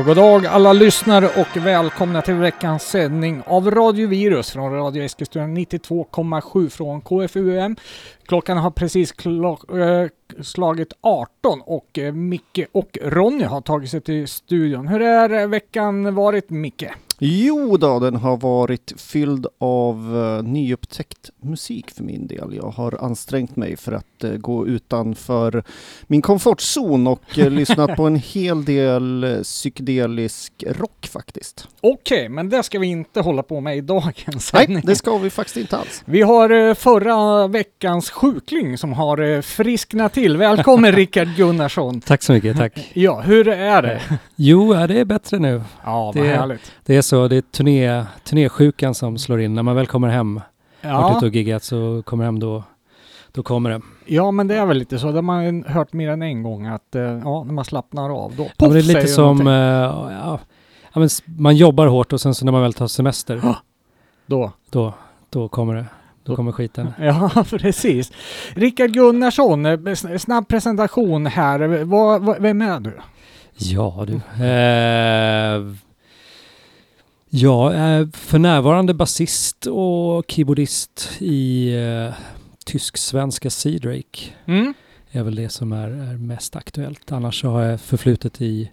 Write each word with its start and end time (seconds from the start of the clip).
Ja, 0.00 0.04
god 0.04 0.16
dag 0.16 0.46
alla 0.46 0.72
lyssnare 0.72 1.26
och 1.26 1.56
välkomna 1.56 2.22
till 2.22 2.34
veckans 2.34 2.82
sändning 2.82 3.42
av 3.46 3.70
Radio 3.70 4.08
Virus 4.08 4.50
från 4.50 4.72
Radio 4.72 5.04
Eskilstuna 5.04 5.46
92,7 5.46 6.68
från 6.68 7.00
KFUM. 7.00 7.76
Klockan 8.26 8.58
har 8.58 8.70
precis 8.70 9.12
klock, 9.12 9.70
äh, 9.70 9.78
eh, 9.78 10.08
slagit 10.42 10.92
18 11.00 11.60
och 11.60 11.98
äh, 11.98 12.12
Micke 12.12 12.66
och 12.72 12.98
Ronny 13.02 13.44
har 13.44 13.60
tagit 13.60 13.90
sig 13.90 14.00
till 14.00 14.28
studion. 14.28 14.88
Hur 14.88 15.02
är 15.02 15.46
veckan 15.46 16.14
varit 16.14 16.50
Micke? 16.50 16.86
Jo 17.22 17.76
då, 17.76 17.98
den 17.98 18.16
har 18.16 18.36
varit 18.36 18.92
fylld 18.96 19.46
av 19.58 20.16
uh, 20.16 20.42
nyupptäckt 20.42 21.30
musik 21.42 21.90
för 21.90 22.02
min 22.02 22.26
del. 22.26 22.54
Jag 22.54 22.70
har 22.70 23.04
ansträngt 23.04 23.56
mig 23.56 23.76
för 23.76 23.92
att 23.92 24.24
uh, 24.24 24.36
gå 24.36 24.66
utanför 24.66 25.64
min 26.06 26.22
komfortzon 26.22 27.06
och 27.06 27.38
uh, 27.38 27.50
lyssnat 27.50 27.96
på 27.96 28.06
en 28.06 28.16
hel 28.16 28.64
del 28.64 29.40
psykedelisk 29.42 30.64
rock 30.66 31.08
faktiskt. 31.12 31.68
Okej, 31.80 32.18
okay, 32.18 32.28
men 32.28 32.48
det 32.48 32.62
ska 32.62 32.78
vi 32.78 32.86
inte 32.86 33.20
hålla 33.20 33.42
på 33.42 33.60
med 33.60 33.76
i 33.76 33.80
dagens 33.80 34.46
sändning. 34.46 34.74
Nej, 34.74 34.82
det 34.86 34.96
ska 34.96 35.18
vi 35.18 35.30
faktiskt 35.30 35.56
inte 35.56 35.76
alls. 35.76 36.02
Vi 36.04 36.22
har 36.22 36.74
förra 36.74 37.46
veckans 37.46 38.10
sjukling 38.10 38.78
som 38.78 38.92
har 38.92 39.42
frisknat 39.42 40.12
till. 40.12 40.36
Välkommen 40.36 40.92
Rickard 40.96 41.28
Gunnarsson. 41.36 42.00
Tack 42.00 42.22
så 42.22 42.32
mycket, 42.32 42.56
tack. 42.56 42.90
Ja, 42.92 43.20
hur 43.20 43.48
är 43.48 43.82
det? 43.82 44.00
Jo, 44.36 44.72
det 44.72 45.00
är 45.00 45.04
bättre 45.04 45.38
nu. 45.38 45.62
Ja, 45.84 46.04
vad 46.04 46.14
det, 46.14 46.28
härligt. 46.28 46.72
Det 46.86 46.96
är 46.96 47.09
så, 47.10 47.28
det 47.28 47.36
är 47.36 47.40
turné, 47.40 48.04
turnésjukan 48.24 48.94
som 48.94 49.18
slår 49.18 49.40
in. 49.40 49.54
När 49.54 49.62
man 49.62 49.76
väl 49.76 49.86
kommer 49.86 50.08
hem, 50.08 50.40
ja. 50.80 51.00
varit 51.00 51.16
ute 51.16 51.26
och 51.26 51.34
giggat, 51.34 51.62
så 51.62 52.02
kommer 52.06 52.24
hem 52.24 52.40
då, 52.40 52.64
då 53.32 53.42
kommer 53.42 53.70
det. 53.70 53.80
Ja, 54.06 54.30
men 54.30 54.48
det 54.48 54.54
är 54.54 54.66
väl 54.66 54.76
lite 54.76 54.98
så. 54.98 55.06
Det 55.06 55.14
har 55.14 55.22
man 55.22 55.64
hört 55.64 55.92
mer 55.92 56.08
än 56.08 56.22
en 56.22 56.42
gång 56.42 56.66
att 56.66 56.94
eh, 56.94 57.02
ja, 57.02 57.44
när 57.44 57.52
man 57.52 57.64
slappnar 57.64 58.24
av 58.24 58.36
då, 58.36 58.46
ja, 58.56 58.68
det 58.68 58.78
är 58.78 58.82
lite 58.82 59.06
som, 59.06 59.46
uh, 59.46 59.52
ja, 59.52 60.38
ja, 60.92 61.00
men 61.00 61.08
man 61.24 61.56
jobbar 61.56 61.86
hårt 61.86 62.12
och 62.12 62.20
sen 62.20 62.34
så 62.34 62.44
när 62.44 62.52
man 62.52 62.62
väl 62.62 62.72
tar 62.72 62.86
semester, 62.86 63.42
då, 64.26 64.52
då, 64.70 64.94
då 65.30 65.48
kommer 65.48 65.74
det. 65.74 65.86
Då 66.24 66.36
kommer 66.36 66.52
skiten. 66.52 66.92
Ja, 66.98 67.44
precis. 67.50 68.12
Rickard 68.54 68.90
Gunnarsson, 68.90 69.66
eh, 69.66 69.94
snabb 70.18 70.48
presentation 70.48 71.26
här. 71.26 71.84
Vad, 71.84 72.22
vad, 72.22 72.42
vem 72.42 72.62
är 72.62 72.80
du? 72.80 72.98
Ja 73.56 74.06
du. 74.06 74.44
Eh, 74.44 75.89
jag 77.30 77.74
är 77.74 78.08
för 78.12 78.38
närvarande 78.38 78.94
basist 78.94 79.66
och 79.66 80.24
keyboardist 80.28 81.10
i 81.18 81.74
uh, 81.76 82.12
tysk-svenska 82.64 83.50
Sea 83.50 83.78
Drake. 83.78 84.30
Mm. 84.46 84.74
är 85.10 85.22
väl 85.22 85.34
det 85.34 85.48
som 85.48 85.72
är, 85.72 85.88
är, 85.88 86.18
mest 86.18 86.56
aktuellt. 86.56 87.12
Annars 87.12 87.44
har 87.44 87.62
jag 87.62 87.80
förflutet 87.80 88.40
i, 88.40 88.70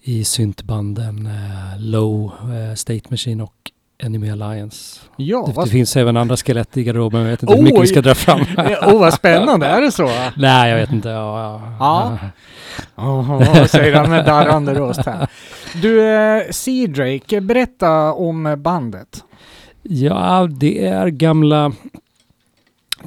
i 0.00 0.24
syntbanden 0.24 1.26
uh, 1.26 1.80
Low, 1.80 2.24
uh, 2.24 2.74
State 2.74 3.04
Machine 3.08 3.40
och 3.40 3.70
Enemy 3.98 4.30
Alliance. 4.30 5.00
Ja, 5.16 5.52
det, 5.56 5.64
det 5.64 5.70
finns 5.70 5.96
även 5.96 6.16
andra 6.16 6.36
skelett 6.36 6.76
i 6.76 6.84
garderoben, 6.84 7.20
jag 7.20 7.30
vet 7.30 7.42
inte 7.42 7.54
oh, 7.54 7.56
hur 7.56 7.64
mycket 7.64 7.82
vi 7.82 7.86
ska 7.86 8.02
dra 8.02 8.14
fram. 8.14 8.40
Åh, 8.58 8.94
oh, 8.94 9.00
vad 9.00 9.14
spännande, 9.14 9.66
är 9.66 9.80
det 9.80 9.92
så? 9.92 10.10
Nej, 10.36 10.70
jag 10.70 10.78
vet 10.78 10.92
inte. 10.92 11.08
Ja, 11.08 11.62
ja. 11.78 12.18
Oh, 12.96 13.64
säger 13.66 13.94
han 13.94 14.10
med 14.10 14.24
darrande 14.24 14.74
röst 14.74 15.06
här. 15.06 15.28
Du, 15.82 16.02
eh, 16.02 16.50
Sea 16.50 16.86
Drake, 16.88 17.40
berätta 17.40 18.12
om 18.12 18.54
bandet. 18.58 19.24
Ja, 19.82 20.48
det 20.50 20.86
är 20.86 21.08
gamla 21.08 21.72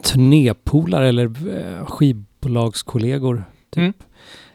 turnépolare 0.02 1.10
eller 1.10 1.26
eh, 1.26 1.86
skivbolagskollegor. 1.86 3.44
Typ. 3.70 3.78
Mm. 3.78 3.94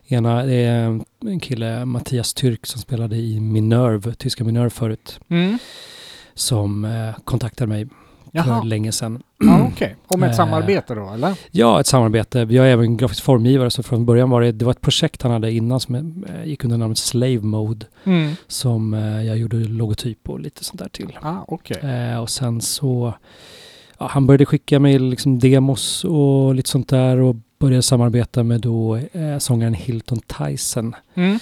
Ena 0.07 0.43
är 0.43 1.01
en 1.21 1.41
kille, 1.41 1.85
Mattias 1.85 2.35
Tyrk, 2.35 2.67
som 2.67 2.81
spelade 2.81 3.17
i 3.17 3.41
Minerv, 3.41 4.15
tyska 4.15 4.45
Minerv 4.45 4.71
förut. 4.71 5.21
Mm 5.29 5.59
som 6.35 6.85
eh, 6.85 7.15
kontaktade 7.25 7.69
mig 7.69 7.87
Jaha. 8.37 8.61
för 8.61 8.67
länge 8.67 8.93
sedan. 8.93 9.23
Okej, 9.43 9.73
okay. 9.73 9.95
om 10.07 10.23
ett 10.23 10.31
eh, 10.31 10.37
samarbete 10.37 10.95
då 10.95 11.11
eller? 11.11 11.39
Ja, 11.51 11.81
ett 11.81 11.87
samarbete. 11.87 12.39
Jag 12.39 12.67
är 12.67 12.71
även 12.71 12.97
grafisk 12.97 13.23
formgivare 13.23 13.71
så 13.71 13.83
från 13.83 14.07
början 14.07 14.31
var 14.31 14.41
det, 14.43 14.53
det 14.53 14.65
var 14.65 14.73
ett 14.73 14.81
projekt 14.81 15.23
han 15.23 15.33
hade 15.33 15.53
innan 15.53 15.81
som 15.81 15.95
eh, 15.95 16.45
gick 16.45 16.65
under 16.65 16.77
namnet 16.79 16.99
Slave 16.99 17.41
Mode. 17.41 17.87
Mm. 18.05 18.33
Som 18.47 18.95
eh, 18.95 19.23
jag 19.23 19.39
gjorde 19.39 19.57
logotyp 19.57 20.29
och 20.29 20.41
lite 20.41 20.65
sånt 20.65 20.79
där 20.79 20.89
till. 20.89 21.19
Ah, 21.23 21.37
okay. 21.49 22.17
Och 22.17 22.31
sen 22.31 22.61
så, 22.61 23.15
ja, 23.99 24.07
han 24.07 24.27
började 24.27 24.47
skicka 24.47 24.81
mig 24.81 24.99
liksom 24.99 25.39
demos 25.39 26.05
och 26.05 26.55
lite 26.55 26.71
sånt 26.71 26.89
där 26.89 27.21
och 27.21 27.37
började 27.59 27.83
samarbeta 27.83 28.43
med 28.43 28.61
då 28.61 29.01
sångaren 29.39 29.75
Hilton 29.75 30.21
Tyson. 30.21 30.95
Mm. 31.15 31.39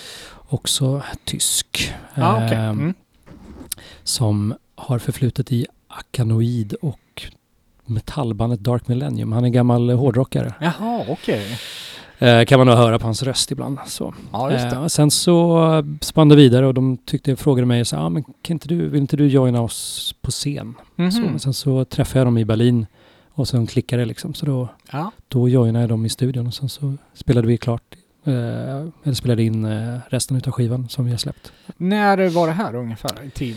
Också 0.48 1.02
tysk. 1.24 1.92
Ah, 2.14 2.36
okay. 2.36 2.58
mm. 2.58 2.94
Som 4.02 4.54
har 4.74 4.98
förflutet 4.98 5.52
i 5.52 5.66
Akanoid 5.98 6.74
och 6.82 7.22
metallbandet 7.86 8.60
Dark 8.60 8.88
Millennium. 8.88 9.32
Han 9.32 9.44
är 9.44 9.48
gammal 9.48 9.90
hårdrockare. 9.90 10.54
Jaha, 10.60 11.04
okej. 11.08 11.58
Okay. 12.18 12.28
Eh, 12.28 12.44
kan 12.44 12.58
man 12.58 12.66
nog 12.66 12.76
höra 12.76 12.98
på 12.98 13.06
hans 13.06 13.22
röst 13.22 13.50
ibland. 13.50 13.78
Så. 13.86 14.14
Ja. 14.32 14.50
Eh, 14.50 14.86
sen 14.86 15.10
så 15.10 15.84
spann 16.00 16.28
det 16.28 16.36
vidare 16.36 16.66
och 16.66 16.74
de 16.74 16.96
tyckte, 16.96 17.36
frågade 17.36 17.66
mig 17.66 17.84
så 17.84 17.96
ah, 17.96 18.08
men 18.08 18.22
kan 18.22 18.54
inte 18.54 18.68
du, 18.68 18.88
vill 18.88 19.00
inte 19.00 19.16
du 19.16 19.26
joina 19.26 19.60
oss 19.60 20.14
på 20.20 20.30
scen? 20.30 20.74
Mm 20.96 21.10
-hmm. 21.10 21.32
så, 21.32 21.38
sen 21.38 21.54
så 21.54 21.84
träffade 21.84 22.18
jag 22.20 22.26
dem 22.26 22.38
i 22.38 22.44
Berlin 22.44 22.86
och 23.34 23.48
sen 23.48 23.66
klickade 23.66 24.02
det 24.02 24.06
liksom. 24.06 24.34
Så 24.34 24.46
då, 24.46 24.68
ja. 24.92 25.10
då 25.28 25.48
joinade 25.48 25.82
jag 25.82 25.88
dem 25.88 26.06
i 26.06 26.08
studion 26.08 26.46
och 26.46 26.54
sen 26.54 26.68
så 26.68 26.94
spelade 27.14 27.46
vi 27.46 27.58
klart 27.58 27.94
eh, 28.24 28.32
eller 29.04 29.14
spelade 29.14 29.42
in 29.42 29.64
eh, 29.64 29.98
resten 30.08 30.36
av 30.46 30.52
skivan 30.52 30.88
som 30.88 31.04
vi 31.04 31.10
har 31.10 31.18
släppt. 31.18 31.52
När 31.76 32.28
var 32.28 32.46
det 32.46 32.52
här 32.52 32.74
ungefär 32.74 33.24
i 33.24 33.30
tid? 33.30 33.56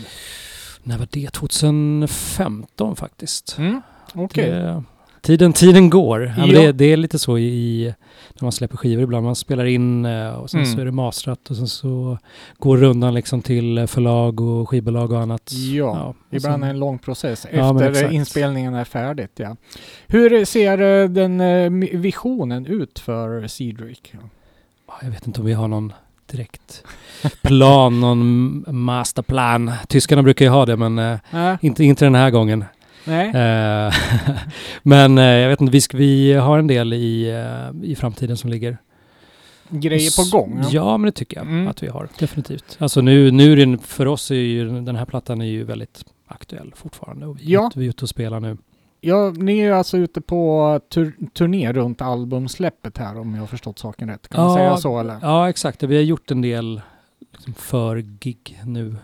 När 0.86 0.98
var 0.98 1.08
det? 1.10 1.30
2015 1.30 2.96
faktiskt. 2.96 3.58
Mm, 3.58 3.82
okay. 4.14 4.50
det, 4.50 4.82
tiden, 5.20 5.52
tiden 5.52 5.90
går. 5.90 6.34
Ja. 6.38 6.46
Det, 6.46 6.72
det, 6.72 6.84
är 6.84 6.96
lite 6.96 7.18
så 7.18 7.38
i, 7.38 7.94
när 8.34 8.44
man 8.44 8.52
släpper 8.52 8.76
skivor 8.76 9.02
ibland. 9.02 9.24
Man 9.24 9.36
spelar 9.36 9.64
in 9.64 10.04
eh, 10.04 10.28
och 10.28 10.50
sen 10.50 10.60
mm. 10.60 10.74
så 10.74 10.80
är 10.80 10.84
det 10.84 10.92
mastrat 10.92 11.50
och 11.50 11.56
sen 11.56 11.68
så 11.68 12.18
går 12.58 12.76
rundan 12.76 13.14
liksom 13.14 13.42
till 13.42 13.86
förlag 13.86 14.40
och 14.40 14.68
skivbolag 14.68 15.12
och 15.12 15.20
annat. 15.20 15.52
Ja, 15.52 16.14
ja 16.30 16.36
ibland 16.36 16.62
är 16.62 16.66
det 16.66 16.70
en 16.70 16.78
lång 16.78 16.98
process 16.98 17.44
efter 17.44 18.02
ja, 18.02 18.10
inspelningen 18.10 18.74
är 18.74 18.84
färdigt. 18.84 19.32
Ja. 19.34 19.56
Hur 20.06 20.44
ser 20.44 21.02
eh, 21.02 21.08
den 21.08 21.40
eh, 21.40 21.98
visionen 21.98 22.66
ut 22.66 22.98
för 22.98 23.46
Cedric? 23.46 24.00
Jag 25.02 25.10
vet 25.10 25.26
inte 25.26 25.40
om 25.40 25.46
vi 25.46 25.52
har 25.52 25.68
någon 25.68 25.92
direkt 26.26 26.84
plan, 27.42 28.00
någon 28.00 28.64
masterplan. 28.68 29.72
Tyskarna 29.88 30.22
brukar 30.22 30.44
ju 30.44 30.50
ha 30.50 30.66
det 30.66 30.76
men 30.76 30.98
äh. 30.98 31.54
inte, 31.60 31.84
inte 31.84 32.04
den 32.04 32.14
här 32.14 32.30
gången. 32.30 32.64
Uh, 33.08 33.94
men 34.82 35.18
uh, 35.18 35.24
jag 35.24 35.48
vet 35.48 35.60
inte, 35.60 35.72
vi, 35.72 35.80
ska, 35.80 35.96
vi 35.96 36.32
har 36.32 36.58
en 36.58 36.66
del 36.66 36.92
i, 36.92 37.44
i 37.82 37.96
framtiden 37.96 38.36
som 38.36 38.50
ligger. 38.50 38.78
Grejer 39.68 40.24
på 40.24 40.38
gång? 40.38 40.58
Ja, 40.62 40.68
ja 40.72 40.96
men 40.96 41.06
det 41.06 41.12
tycker 41.12 41.36
jag 41.36 41.46
mm. 41.46 41.68
att 41.68 41.82
vi 41.82 41.88
har, 41.88 42.08
definitivt. 42.18 42.76
Alltså 42.78 43.00
nu, 43.00 43.30
nu 43.30 43.52
är 43.52 43.66
det, 43.66 43.78
för 43.78 44.06
oss 44.06 44.30
är 44.30 44.34
ju 44.34 44.80
den 44.80 44.96
här 44.96 45.04
plattan 45.04 45.40
är 45.40 45.46
ju 45.46 45.64
väldigt 45.64 46.04
aktuell 46.26 46.72
fortfarande 46.76 47.26
och 47.26 47.40
vi, 47.40 47.52
ja. 47.52 47.70
vi 47.74 47.84
är 47.84 47.88
ute 47.88 48.04
och 48.04 48.08
spelar 48.08 48.40
nu. 48.40 48.56
Ja, 49.06 49.30
ni 49.36 49.58
är 49.58 49.72
alltså 49.72 49.96
ute 49.96 50.20
på 50.20 50.80
tur 50.88 51.16
turné 51.32 51.72
runt 51.72 52.02
albumsläppet 52.02 52.98
här 52.98 53.18
om 53.18 53.34
jag 53.34 53.42
har 53.42 53.46
förstått 53.46 53.78
saken 53.78 54.08
rätt. 54.08 54.28
Kan 54.28 54.40
ja, 54.40 54.48
man 54.48 54.56
säga 54.56 54.76
så 54.76 55.00
eller? 55.00 55.18
Ja, 55.22 55.48
exakt. 55.48 55.82
Vi 55.82 55.96
har 55.96 56.02
gjort 56.02 56.30
en 56.30 56.42
del 56.42 56.80
liksom, 57.32 57.54
för 57.54 57.96
gig 57.96 58.60
nu 58.64 58.96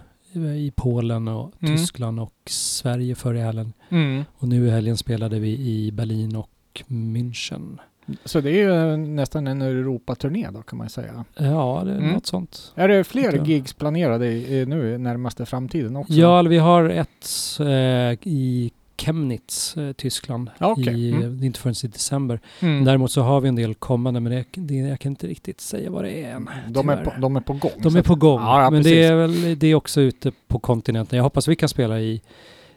i 0.57 0.73
Polen 0.77 1.29
och 1.29 1.53
mm. 1.61 1.77
Tyskland 1.77 2.21
och 2.21 2.35
Sverige 2.47 3.15
förra 3.15 3.39
helgen. 3.39 3.73
Mm. 3.89 4.25
Och 4.39 4.49
nu 4.49 4.67
i 4.67 4.71
helgen 4.71 4.97
spelade 4.97 5.39
vi 5.39 5.59
i 5.59 5.93
Berlin 5.93 6.37
och 6.37 6.83
München. 6.87 7.79
Så 8.25 8.41
det 8.41 8.51
är 8.51 8.91
ju 8.91 8.97
nästan 8.97 9.47
en 9.47 9.63
Europaturné 9.63 10.49
då 10.51 10.63
kan 10.63 10.79
man 10.79 10.89
säga. 10.89 11.25
Ja, 11.37 11.83
det 11.85 11.93
är 11.93 11.99
mm. 11.99 12.13
något 12.13 12.27
sånt. 12.27 12.73
Är 12.75 12.89
det 12.89 13.05
fler 13.05 13.45
gigs 13.45 13.73
planerade 13.73 14.27
nu 14.67 14.95
i 14.95 14.99
närmaste 14.99 15.47
framtiden 15.47 15.97
också? 15.97 16.13
Ja, 16.13 16.43
vi 16.43 16.59
har 16.59 16.89
ett 16.89 17.59
eh, 17.61 18.29
i 18.29 18.73
Chemnitz, 18.97 19.77
eh, 19.77 19.93
Tyskland. 19.93 20.51
Okay. 20.61 20.95
I, 20.95 21.11
mm. 21.11 21.45
Inte 21.45 21.61
förrän 21.61 21.75
i 21.85 21.87
december. 21.87 22.41
Mm. 22.61 22.85
Däremot 22.85 23.11
så 23.11 23.23
har 23.23 23.41
vi 23.41 23.49
en 23.49 23.57
del 23.57 23.75
kommande, 23.75 24.21
men 24.21 24.33
det, 24.33 24.45
det, 24.55 24.75
jag 24.75 25.01
kan 25.01 25.13
inte 25.13 25.27
riktigt 25.27 25.61
säga 25.61 25.91
vad 25.91 26.05
det 26.05 26.11
är 26.11 26.35
än. 26.35 26.51
De 26.69 26.89
är, 26.89 27.05
på, 27.05 27.13
de 27.19 27.37
är 27.37 27.41
på 27.41 27.53
gång? 27.53 27.73
De 27.79 27.97
är 27.97 28.03
på 28.03 28.15
gång, 28.15 28.41
ja, 28.41 28.63
ja, 28.63 28.71
men 28.71 28.83
precis. 28.83 28.93
det 28.93 29.05
är 29.05 29.15
väl 29.15 29.59
det 29.59 29.67
är 29.67 29.75
också 29.75 30.01
ute 30.01 30.33
på 30.49 30.59
kontinenten. 30.59 31.17
Jag 31.17 31.25
hoppas 31.25 31.49
vi 31.49 31.57
kan 31.57 31.69
spela 31.69 32.01
i, 32.01 32.23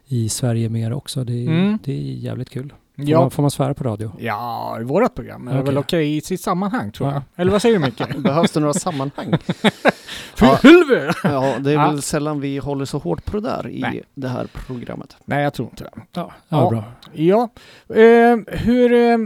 i 0.06 0.28
Sverige 0.28 0.68
mer 0.68 0.92
också. 0.92 1.24
Det, 1.24 1.46
mm. 1.46 1.78
det 1.84 1.92
är 1.92 2.14
jävligt 2.14 2.50
kul. 2.50 2.72
Får, 2.96 3.08
ja. 3.08 3.20
man, 3.20 3.30
får 3.30 3.42
man 3.42 3.50
svära 3.50 3.74
på 3.74 3.84
radio? 3.84 4.12
Ja, 4.18 4.78
i 4.80 4.84
vårat 4.84 5.14
program 5.14 5.48
är 5.48 5.50
okay. 5.50 5.58
det 5.58 5.66
väl 5.66 5.78
okej 5.78 5.98
okay 5.98 6.16
i 6.16 6.20
sitt 6.20 6.40
sammanhang 6.40 6.92
tror 6.92 7.12
jag. 7.12 7.22
Eller 7.36 7.52
vad 7.52 7.62
säger 7.62 7.78
du 7.78 7.84
Micke? 7.84 8.16
Behövs 8.18 8.50
det 8.50 8.60
några 8.60 8.74
sammanhang? 8.74 9.30
ja. 10.40 10.58
ja, 11.22 11.54
det 11.60 11.72
är 11.72 11.90
väl 11.90 12.02
sällan 12.02 12.40
vi 12.40 12.58
håller 12.58 12.84
så 12.84 12.98
hårt 12.98 13.24
på 13.24 13.40
det 13.40 13.48
där 13.48 13.68
i 13.68 13.80
Nej. 13.80 14.02
det 14.14 14.28
här 14.28 14.46
programmet. 14.66 15.16
Nej, 15.24 15.42
jag 15.42 15.54
tror 15.54 15.68
inte 15.68 15.84
det. 15.84 15.90
Ja, 16.12 16.32
ja, 16.48 16.70
bra. 16.70 16.84
Ja, 17.12 17.48
eh, 17.88 18.36
hur... 18.46 18.92
Eh, 18.92 19.18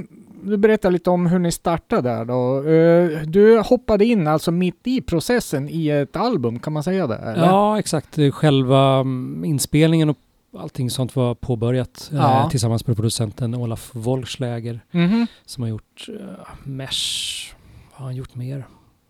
du 0.42 0.56
berättar 0.56 0.90
lite 0.90 1.10
om 1.10 1.26
hur 1.26 1.38
ni 1.38 1.52
startade 1.52 2.08
där 2.08 2.24
då. 2.24 2.68
Eh, 2.68 3.22
du 3.26 3.58
hoppade 3.58 4.04
in 4.04 4.26
alltså 4.26 4.50
mitt 4.50 4.80
i 4.86 5.00
processen 5.00 5.68
i 5.68 5.88
ett 5.88 6.16
album, 6.16 6.58
kan 6.58 6.72
man 6.72 6.82
säga 6.82 7.06
det? 7.06 7.16
Eller? 7.16 7.46
Ja, 7.46 7.78
exakt. 7.78 8.18
Själva 8.32 8.94
mm, 8.94 9.44
inspelningen 9.44 10.10
och 10.10 10.16
allting 10.56 10.90
sånt 10.90 11.16
var 11.16 11.34
påbörjat 11.34 12.10
Ja. 12.14 12.42
eh, 12.42 12.48
tillsammans 12.48 12.86
med 12.86 12.96
producenten 12.96 13.54
Olaf 13.54 13.90
Wolschläger 13.94 14.80
Mhm. 14.90 15.26
som 15.46 15.62
har 15.62 15.68
gjort 15.70 16.06
uh, 16.08 16.16
Mesh. 16.64 17.54
Har 17.92 18.04
han 18.04 18.16
gjort 18.16 18.34
mer? 18.34 18.66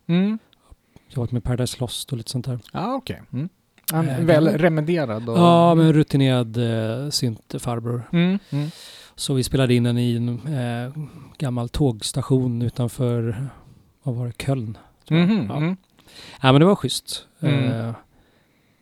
Mm. 0.07 0.39
Jobbat 1.09 1.31
med 1.31 1.43
Paradise 1.43 1.77
Lost 1.79 2.11
och 2.11 2.17
lite 2.17 2.31
sånt 2.31 2.45
där. 2.45 2.59
Ja, 2.73 2.93
okej. 2.95 3.21
Mm. 3.33 3.49
Han 3.91 4.09
är 4.09 4.19
Eh, 4.19 4.25
väl 4.25 4.47
remenderad 4.47 5.29
och... 5.29 5.37
Ja, 5.37 5.75
men 5.75 5.93
rutinerad 5.93 6.57
uh, 6.57 7.09
syntfarbror. 7.09 8.03
Mm. 8.13 8.39
Mm. 8.49 8.69
Så 9.15 9.33
vi 9.33 9.43
spelade 9.43 9.73
in 9.73 9.83
den 9.83 9.97
i 9.97 10.15
en 10.15 10.29
eh, 10.55 10.93
gammal 11.37 11.69
tågstation 11.69 12.61
utanför, 12.61 13.47
vad 14.03 14.15
var 14.15 14.25
det, 14.27 14.33
Köln? 14.45 14.77
jag. 15.07 15.19
Mhm. 15.19 15.45
Ja. 15.49 15.55
Mm. 15.57 15.77
Ja 16.41 16.51
men 16.51 16.59
det 16.61 16.65
var 16.65 16.75
schysst. 16.75 17.25
Mm. 17.39 17.63
Eh, 17.71 17.93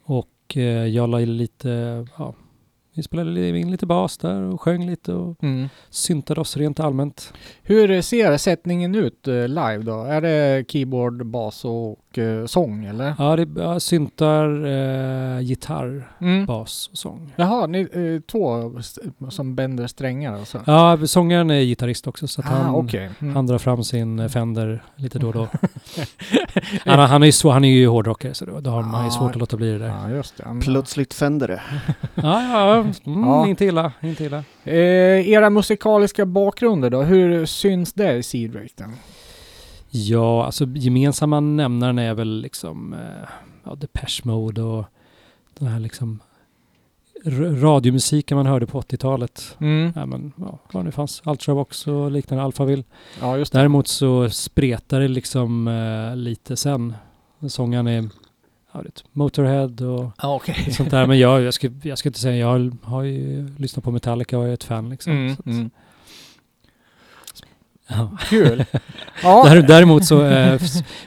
och 0.03 0.57
eh, 0.57 0.63
jag 0.87 1.09
la 1.09 1.17
lite, 1.19 2.05
ja, 2.17 2.33
vi 2.99 3.03
spelade 3.03 3.59
in 3.59 3.71
lite 3.71 3.85
bas 3.85 4.17
där 4.17 4.41
och 4.41 4.61
sjöng 4.61 4.85
lite 4.89 5.13
och 5.13 5.43
Mm. 5.43 5.69
syntade 5.89 6.41
oss 6.41 6.57
rent 6.57 6.79
allmänt. 6.79 7.33
Hur 7.63 8.01
ser 8.01 8.37
sättningen 8.37 8.95
ut 8.95 9.27
eh, 9.27 9.33
live 9.47 9.77
då? 9.77 10.03
Är 10.03 10.21
det 10.21 10.65
keyboard, 10.71 11.25
bas 11.25 11.65
och 11.65 12.17
eh, 12.17 12.45
sång 12.45 12.85
eller? 12.85 13.13
Ja, 13.17 13.35
det 13.35 13.47
ja, 13.61 13.79
syntar, 13.79 14.65
eh, 14.65 15.41
gitarr, 15.41 16.07
Mm. 16.21 16.45
bas 16.45 16.89
och 16.91 16.97
sång. 16.97 17.33
Jaha, 17.35 17.67
ni 17.67 17.79
eh, 17.79 18.21
två 18.31 18.71
som 19.29 19.55
bänder 19.55 19.87
strängar 19.87 20.33
alltså? 20.33 20.61
Ja, 20.65 20.97
sångaren 21.07 21.49
är 21.51 21.61
gitarrist 21.61 22.07
också 22.07 22.27
så 22.27 22.41
att 22.41 22.47
ah, 22.47 22.49
han, 22.55 22.75
okej. 22.75 23.09
Mm. 23.19 23.35
han 23.35 23.47
drar 23.47 23.57
fram 23.57 23.83
sin 23.83 24.19
eh, 24.19 24.27
Fender 24.27 24.83
lite 24.95 25.19
då 25.19 25.27
och 25.27 25.33
då. 25.33 25.47
han, 26.85 26.99
han, 27.09 27.21
är 27.21 27.25
ju 27.25 27.31
så, 27.31 27.49
han 27.49 27.63
är 27.65 27.69
ju 27.69 27.87
hårdrockare 27.87 28.33
så 28.33 28.45
då, 28.45 28.59
då 28.59 28.69
har 28.69 28.81
man 28.83 29.01
ju 29.03 29.07
Ah. 29.07 29.11
svårt 29.11 29.31
att 29.31 29.35
låta 29.39 29.57
bli 29.57 29.71
det 29.71 29.77
där. 29.77 29.87
Ja, 29.87 30.09
just 30.09 30.37
det. 30.37 30.43
Plötsligt 30.63 31.13
Fendere. 31.13 31.61
Ja, 32.15 32.41
ja, 32.75 32.88
mm, 33.05 33.23
Ja. 33.23 33.47
inte 33.47 33.65
illa, 33.65 33.91
inte 34.01 34.23
illa. 34.23 34.43
Eh, 34.63 35.29
era 35.29 35.49
musikaliska 35.49 36.25
bakgrunder 36.25 36.89
då, 36.89 37.01
hur 37.01 37.45
syns 37.45 37.93
det 37.93 38.13
i 38.13 38.23
Seedraken? 38.23 38.93
Ja, 39.89 40.45
alltså 40.45 40.65
gemensamma 40.65 41.39
nämnaren 41.39 41.99
är 41.99 42.13
väl 42.13 42.41
liksom 42.41 42.93
eh, 42.93 42.99
ja, 43.63 43.75
Depeche 43.75 44.21
Mode 44.23 44.61
och 44.61 44.85
den 45.59 45.67
här 45.67 45.79
liksom 45.79 46.19
radiomusiken 47.61 48.37
man 48.37 48.45
hörde 48.45 48.65
på 48.67 48.81
80-talet. 48.81 49.55
Mm. 49.59 49.91
Ja, 49.95 50.05
men 50.05 50.31
ja, 50.37 50.59
vad 50.71 50.85
det 50.85 50.91
fanns. 50.91 51.21
Ultravox 51.25 51.87
och 51.87 52.11
liknande, 52.11 52.43
Alphaville. 52.43 52.83
Ja, 53.21 53.37
just 53.37 53.51
det. 53.53 53.59
Däremot 53.59 53.87
så 53.87 54.29
spretar 54.29 54.99
det 54.99 55.07
liksom 55.07 55.67
eh, 55.67 56.15
lite 56.15 56.55
sen. 56.55 56.93
Sångaren 57.47 57.87
är 57.87 58.09
ja, 58.71 58.81
vet, 58.81 59.03
Motorhead 59.11 59.85
och 59.85 60.11
Ja, 60.21 60.35
okej. 60.35 60.71
sånt 60.71 60.91
där. 60.91 61.07
Men 61.07 61.19
jag, 61.19 61.41
jag, 61.41 61.53
ska, 61.53 61.69
jag 61.83 61.97
ska 61.97 62.09
inte 62.09 62.19
säga, 62.19 62.35
jag 62.35 62.47
har, 62.47 62.71
har 62.83 63.03
ju 63.03 63.49
lyssnat 63.57 63.83
på 63.83 63.91
Metallica 63.91 64.37
och 64.37 64.47
är 64.47 64.53
ett 64.53 64.63
fan 64.63 64.89
liksom. 64.89 65.11
Mm, 65.11 65.35
mm. 65.45 65.69
Ja. 67.89 68.17
Kul. 68.29 68.65
Ja, 69.23 69.43
Där, 69.43 69.61
däremot 69.61 70.05
så, 70.05 70.23
eh, 70.25 70.61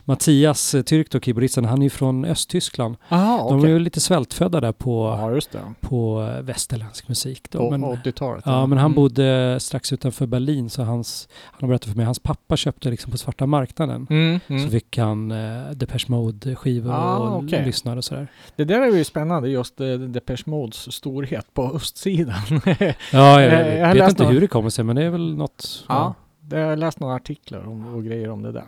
Mattias 0.05 0.75
eh, 0.75 0.83
Tyrk 0.83 1.11
då, 1.11 1.21
keyboardisten, 1.21 1.65
han 1.65 1.79
är 1.79 1.83
ju 1.83 1.91
från 1.91 2.25
Östtyskland. 2.25 2.97
Aha, 3.09 3.49
De 3.49 3.59
okej. 3.59 3.71
är 3.71 3.75
ju 3.75 3.79
lite 3.79 4.01
svältfödda 4.01 4.61
där 4.61 4.73
på, 4.73 5.19
Ja, 5.53 5.61
på 5.81 6.29
eh, 6.37 6.43
västerländsk 6.43 7.09
musik. 7.09 7.51
Då. 7.51 7.59
På 7.59 7.71
Men, 7.71 7.85
80-talet. 7.85 8.43
ja, 8.47 8.67
men 8.67 8.79
han 8.79 8.87
Mm. 8.87 8.97
bodde 8.97 9.57
strax 9.61 9.93
utanför 9.93 10.27
Berlin 10.27 10.71
så 10.71 10.83
hans, 10.83 11.29
han 11.45 11.59
har 11.61 11.69
berättat 11.69 11.89
för 11.89 11.97
mig, 11.97 12.05
hans 12.07 12.19
pappa 12.19 12.57
köpte 12.57 12.91
liksom 12.91 13.11
på 13.13 13.19
svarta 13.19 13.47
marknaden. 13.47 14.07
Mm, 14.11 14.41
mm. 14.47 14.65
Så 14.65 14.71
fick 14.71 14.99
han 14.99 15.31
eh, 15.31 15.71
Depeche 15.71 16.05
Mode-skivor 16.09 16.93
Ah, 16.95 17.17
och 17.19 17.45
okej. 17.45 17.63
lyssnade 17.67 17.97
och 17.99 18.05
sådär. 18.05 18.27
Det 18.57 18.65
där 18.65 18.81
är 18.81 18.97
ju 18.97 19.05
spännande, 19.05 19.49
just 19.49 19.81
eh, 19.81 19.87
Depeche 19.93 20.43
Modes 20.47 20.93
storhet 20.93 21.55
på 21.55 21.73
östsidan. 21.75 22.61
Ja, 23.13 23.41
jag, 23.41 23.43
Eh, 23.53 23.79
jag 23.79 23.87
har 23.87 23.95
vet 23.95 24.09
inte 24.11 24.23
några- 24.23 24.35
hur 24.35 24.41
det 24.41 24.47
kommer 24.47 24.71
sig 24.71 24.85
men 24.85 24.97
det 24.97 25.03
är 25.05 25.11
väl 25.11 25.35
något. 25.37 25.85
Ja, 25.89 26.15
jag 26.53 26.67
har 26.69 26.77
läst 26.77 27.01
några 27.01 27.15
artiklar 27.15 27.67
om, 27.67 27.95
och 27.95 28.05
grejer 28.05 28.31
om 28.31 28.43
det 28.43 28.53
där. 28.53 28.65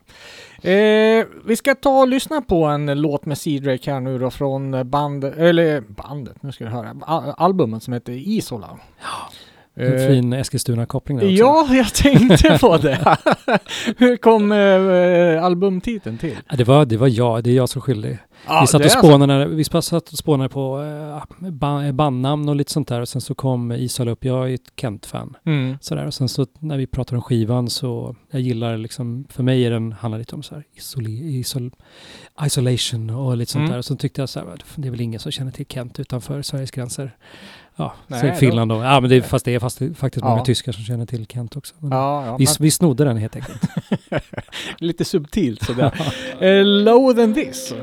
Eh, 0.71 1.27
vi 1.45 1.57
ska 1.57 1.75
ta 1.75 2.01
och 2.01 2.09
lyssna 2.09 2.43
på 2.43 2.65
en 2.65 3.01
låt 3.01 3.27
med 3.27 3.39
Seedrake 3.39 3.93
här 3.93 4.01
nu 4.01 4.19
då 4.19 4.31
från 4.31 4.91
bandet, 4.91 5.37
eller 5.37 5.81
bandet, 5.81 6.43
nu 6.43 6.53
ska 6.53 6.65
du 6.65 6.71
höra, 6.71 6.97
albumet 7.37 7.83
som 7.83 7.93
heter 7.93 8.13
Isola. 8.13 8.79
En 9.76 9.93
Eh, 9.93 10.06
fin 10.09 10.32
Eskilstuna-koppling 10.32 11.19
där 11.19 11.25
också. 11.26 11.35
Ja, 11.43 11.75
jag 11.75 11.94
tänkte 11.94 12.59
på 12.61 12.76
det. 12.76 13.17
Hur 13.99 14.17
kom 14.17 14.53
eh, 14.53 15.44
albumtiteln 15.44 16.19
till? 16.19 16.37
Det 16.56 16.65
var, 16.65 16.85
det 16.85 16.97
var 16.97 17.09
jag, 17.09 17.44
det 17.44 17.50
är 17.50 17.55
jag 17.55 17.69
som 17.69 17.79
är 17.79 17.82
skyldig. 17.82 18.19
Ja, 18.47 18.61
vi 18.61 18.67
satt 18.67 18.85
och 18.85 18.91
spånade, 18.91 19.47
vi 19.47 19.65
satt 19.65 19.93
och 20.12 20.19
spånade 20.19 20.49
på 20.49 20.82
eh, 21.43 21.50
ba- 21.50 21.93
bandnamn 21.93 22.49
och 22.49 22.56
lite 22.56 22.73
sånt 22.73 22.88
där 22.88 23.00
och 23.00 23.09
sen 23.09 23.21
så 23.21 23.35
kom 23.35 23.73
Isola 23.73 24.11
upp. 24.11 24.25
Jag 24.25 24.50
är 24.50 24.55
ett 24.55 24.73
Kent-fan. 24.81 25.37
Mm. 25.47 25.76
Sådär. 25.81 26.07
Och 26.07 26.14
sen 26.14 26.28
så 26.28 26.47
när 26.59 26.76
vi 26.78 26.87
pratar 26.87 27.16
om 27.16 27.23
skivan 27.23 27.71
så 27.71 28.16
jag 28.31 28.40
gillar 28.40 28.76
liksom, 28.76 29.25
för 29.31 29.43
mig 29.43 29.64
är 29.66 29.71
den, 29.71 29.93
handlar 29.93 30.19
lite 30.19 30.35
om 30.35 30.43
så 30.43 30.54
här 30.54 30.64
isole, 30.75 31.11
isol, 31.11 31.71
isolation 32.47 33.11
och 33.11 33.37
lite 33.37 33.52
sånt 33.52 33.61
Mm. 33.61 33.71
där. 33.73 33.78
Och 33.78 33.85
så 33.85 33.97
tyckte 33.97 34.23
jag 34.23 34.28
så 34.28 34.40
här, 34.40 34.49
det 34.76 34.88
är 34.88 34.90
väl 34.90 35.00
ingen 35.00 35.21
som 35.21 35.33
känner 35.33 35.50
till 35.52 35.66
Kent 35.66 36.00
utanför 36.00 36.43
Sveriges 36.43 36.71
gränser. 36.71 37.16
Ja, 37.76 37.95
Nej, 38.07 38.21
så 38.21 38.26
då- 38.26 38.33
Finland 38.35 38.71
då. 38.71 38.83
Ja 38.83 39.00
men 39.00 39.11
det 39.11 39.16
är, 39.16 39.21
fast 39.21 39.45
det 39.45 39.54
är 39.54 39.59
fast, 39.59 39.78
faktiskt 39.97 40.25
många 40.25 40.37
Ja. 40.38 40.45
tyskar 40.45 40.73
som 40.73 40.85
känner 40.85 41.07
till 41.07 41.26
Kent 41.26 41.57
också. 41.57 41.75
Ja, 41.83 42.26
ja, 42.26 42.37
vi, 42.37 42.45
men- 42.45 42.54
vi 42.59 42.71
snodde 42.71 43.04
den 43.04 43.16
helt 43.16 43.37
enkelt. 43.37 43.62
lite 44.78 45.04
subtilt 45.04 45.62
sådär. 45.62 45.93
eh, 46.40 46.64
low 46.64 47.12
than 47.14 47.35
this. 47.35 47.75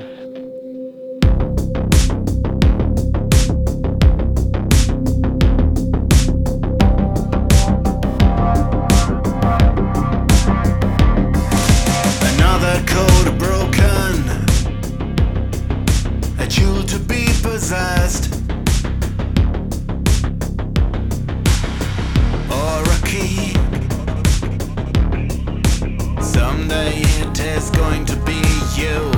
Going 27.70 28.06
to 28.06 28.16
be 28.26 28.42
you. 28.76 29.12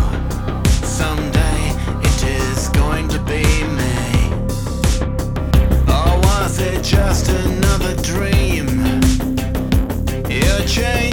Someday 0.85 1.61
it 2.03 2.23
is 2.23 2.67
going 2.69 3.07
to 3.09 3.19
be 3.19 3.43
me. 3.79 4.29
Or 5.87 6.17
was 6.27 6.59
it 6.59 6.83
just 6.83 7.29
another 7.29 7.95
dream? 8.01 8.67
You're 10.29 10.67
changing. 10.67 11.12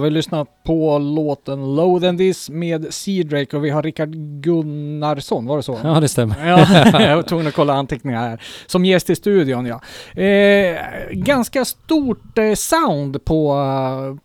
Ja, 0.00 0.04
vi 0.04 0.10
lyssnar 0.10 0.46
på 0.64 0.98
låten 0.98 1.74
Low 1.76 2.00
Than 2.00 2.18
This 2.18 2.50
med 2.50 2.94
Sea 2.94 3.24
Drake 3.24 3.56
och 3.56 3.64
vi 3.64 3.70
har 3.70 3.82
Rickard 3.82 4.14
Gunnarsson, 4.42 5.46
var 5.46 5.56
det 5.56 5.62
så? 5.62 5.78
Ja, 5.82 6.00
det 6.00 6.08
stämmer. 6.08 6.48
Ja, 6.48 7.00
jag 7.00 7.16
var 7.16 7.22
tvungen 7.22 7.46
att 7.46 7.54
kolla 7.54 7.72
anteckningar 7.72 8.28
här. 8.28 8.42
Som 8.66 8.84
gäst 8.84 9.10
i 9.10 9.16
studion 9.16 9.66
ja. 9.66 9.80
Eh, 10.22 10.78
ganska 11.12 11.64
stort 11.64 12.38
eh, 12.38 12.54
sound 12.54 13.24
på, 13.24 13.56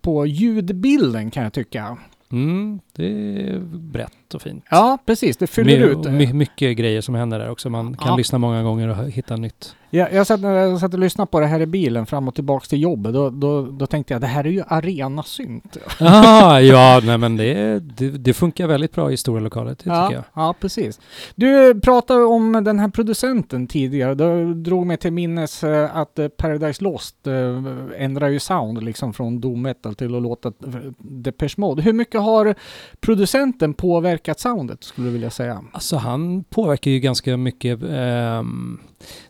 på 0.02 0.26
ljudbilden 0.26 1.32
kan 1.32 1.44
jag 1.44 1.54
tycka. 1.54 1.98
Mm, 2.32 2.80
det 2.96 3.06
är 3.06 3.60
brett 3.70 4.12
och 4.34 4.42
fint. 4.42 4.64
Ja, 4.70 4.98
precis. 5.06 5.38
Det 5.38 5.48
fyller 5.48 5.80
My- 5.80 5.86
ut. 5.86 6.12
My, 6.12 6.34
mycket 6.34 6.78
grejer 6.78 7.02
som 7.02 7.16
händer 7.16 7.40
där 7.40 7.50
också. 7.50 7.70
Man 7.70 7.98
kan 7.98 8.08
Ja. 8.08 8.16
lyssna 8.16 8.38
många 8.38 8.64
gånger 8.64 8.88
och 8.88 9.10
hitta 9.12 9.36
nytt. 9.36 9.76
Jag, 9.90 10.14
jag, 10.14 10.28
satt, 10.28 10.42
jag 10.42 10.80
satt 10.80 10.94
och 10.94 11.00
lyssnade 11.00 11.28
på 11.32 11.40
det 11.40 11.46
här 11.46 11.60
i 11.62 11.66
bilen 11.66 12.06
fram 12.06 12.28
och 12.28 12.36
tillbaks 12.36 12.68
till 12.68 12.82
jobbet. 12.82 13.14
Då, 13.14 13.30
då, 13.30 13.62
då 13.62 13.86
tänkte 13.88 14.14
jag 14.14 14.22
det 14.22 14.28
här 14.28 14.44
är 14.44 14.50
ju 14.50 14.64
arenasynt. 14.68 15.78
ah, 16.00 16.60
ja, 16.60 17.02
nej 17.04 17.18
men 17.18 17.38
det, 17.38 17.80
det, 17.80 18.10
det 18.10 18.34
funkar 18.34 18.68
väldigt 18.68 18.92
bra 18.92 19.12
i 19.12 19.18
stora 19.18 19.40
lokaler, 19.40 19.70
det 19.70 19.78
ja, 19.84 20.08
tycker 20.08 20.16
jag. 20.16 20.24
ja, 20.44 20.54
precis. 20.60 21.00
Du 21.36 21.80
pratade 21.82 22.24
om 22.24 22.64
den 22.64 22.80
här 22.80 22.88
producenten 22.88 23.68
tidigare. 23.68 24.16
Du 24.16 24.54
drog 24.54 24.86
mig 24.86 24.98
till 24.98 25.14
minnes 25.14 25.64
eh, 25.64 25.98
att 25.98 26.20
eh, 26.20 26.28
Paradise 26.28 26.84
Lost 26.84 27.28
eh, 27.28 27.64
ändrar 27.98 28.28
ju 28.28 28.40
sound 28.40 28.84
liksom 28.84 29.14
från 29.14 29.40
doom 29.42 29.62
metal 29.62 29.96
till 29.96 30.16
att 30.16 30.22
låta 30.22 30.52
Depeche 30.98 31.56
Mode. 31.58 31.82
Hur 31.82 31.94
mycket 31.94 32.22
har 32.22 32.56
producenten 33.00 33.74
påverkat 33.74 34.15
soundet 34.38 34.84
skulle 34.84 35.08
du 35.08 35.12
vilja 35.14 35.30
säga? 35.30 35.64
Alltså 35.72 35.98
han 35.98 36.44
påverkar 36.44 36.92
ju 36.92 37.00
ganska 37.00 37.38
mycket. 37.38 37.84
ehm, 37.84 38.80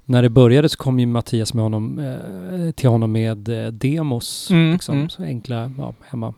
när 0.05 0.21
det 0.21 0.29
började 0.29 0.69
så 0.69 0.77
kom 0.77 0.99
ju 0.99 1.05
Mattias 1.05 1.53
med 1.53 1.63
honom, 1.63 1.99
eh, 1.99 2.71
till 2.71 2.89
honom 2.89 3.11
med 3.11 3.49
eh, 3.49 3.71
demos. 3.71 4.51
Mm, 4.51 4.73
liksom, 4.73 4.95
mm. 4.95 5.09
Så 5.09 5.23
enkla 5.23 5.71
ja, 5.77 5.93
hemma, 6.05 6.33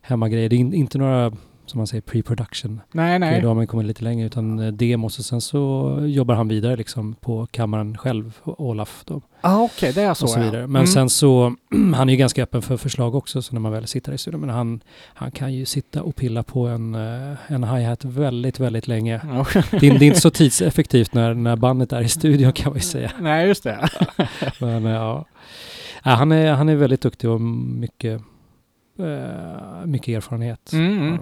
hemmagrejer. 0.00 0.48
Det 0.48 0.56
är 0.56 0.58
in, 0.58 0.74
inte 0.74 0.98
några, 0.98 1.32
som 1.76 1.80
man 1.80 1.86
säger, 1.86 2.02
pre-production. 2.02 2.80
Nej, 2.92 3.18
Nej. 3.18 3.40
Då 3.40 3.48
har 3.48 3.54
man 3.54 3.66
kommit 3.66 3.86
lite 3.86 4.04
längre, 4.04 4.26
utan 4.26 4.58
eh, 4.58 4.72
demos 4.72 5.18
och 5.18 5.24
sen 5.24 5.40
så 5.40 5.98
jobbar 6.06 6.34
han 6.34 6.48
vidare 6.48 6.76
liksom 6.76 7.14
på 7.14 7.46
kammaren 7.46 7.98
själv, 7.98 8.38
Olaf 8.44 9.02
då, 9.06 9.20
Ah, 9.40 9.62
Okej, 9.62 9.92
det 9.92 10.02
är 10.02 10.14
så 10.14 10.24
och 10.24 10.30
så 10.30 10.38
ja. 10.38 10.44
vidare. 10.44 10.60
Men 10.66 10.76
Mm. 10.76 10.86
sen 10.86 11.10
så, 11.10 11.54
han 11.94 12.08
är 12.08 12.12
ju 12.12 12.16
ganska 12.16 12.42
öppen 12.42 12.62
för 12.62 12.76
förslag 12.76 13.14
också, 13.14 13.42
så 13.42 13.54
när 13.54 13.60
man 13.60 13.72
väl 13.72 13.86
sitter 13.86 14.12
i 14.12 14.18
studion. 14.18 14.40
Men 14.40 14.50
han, 14.50 14.80
han 15.14 15.30
kan 15.30 15.54
ju 15.54 15.64
sitta 15.64 16.02
och 16.02 16.16
pilla 16.16 16.42
på 16.42 16.66
en, 16.66 16.94
eh, 16.94 17.36
en 17.46 17.64
hi-hat 17.64 18.04
väldigt, 18.04 18.60
väldigt 18.60 18.88
länge. 18.88 19.20
Ja. 19.24 19.46
Det 19.70 19.86
är, 19.86 19.98
det 19.98 20.04
är 20.04 20.08
inte 20.08 20.20
så 20.20 20.30
tidseffektivt 20.30 21.14
när, 21.14 21.34
när 21.34 21.56
bandet 21.56 21.92
är 21.92 22.02
i 22.02 22.08
studion 22.08 22.52
kan 22.52 22.70
man 22.70 22.76
ju 22.76 22.82
säga. 22.84 23.10
nej, 23.20 23.48
just 23.48 23.64
det. 23.64 23.88
Men 24.60 24.86
eh, 24.86 24.92
ja, 24.92 25.24
ja 26.04 26.10
han, 26.10 26.32
är, 26.32 26.52
han 26.52 26.68
är 26.68 26.76
väldigt 26.76 27.00
duktig 27.00 27.30
och 27.30 27.40
mycket, 27.40 28.22
mycket 29.84 30.16
erfarenhet. 30.16 30.72
Mm, 30.72 30.98
mm. 30.98 31.02
har 31.02 31.16
de. 31.16 31.16
Eh, 31.16 31.20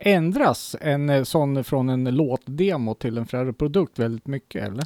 ändras 0.00 0.76
en 0.80 1.08
eh, 1.10 1.22
sån 1.22 1.64
från 1.64 1.88
en 1.88 2.04
låtdemo 2.04 2.94
till 2.94 3.18
en 3.18 3.26
färdig 3.26 3.58
produkt 3.58 3.98
väldigt 3.98 4.26
mycket 4.26 4.64
eller? 4.64 4.84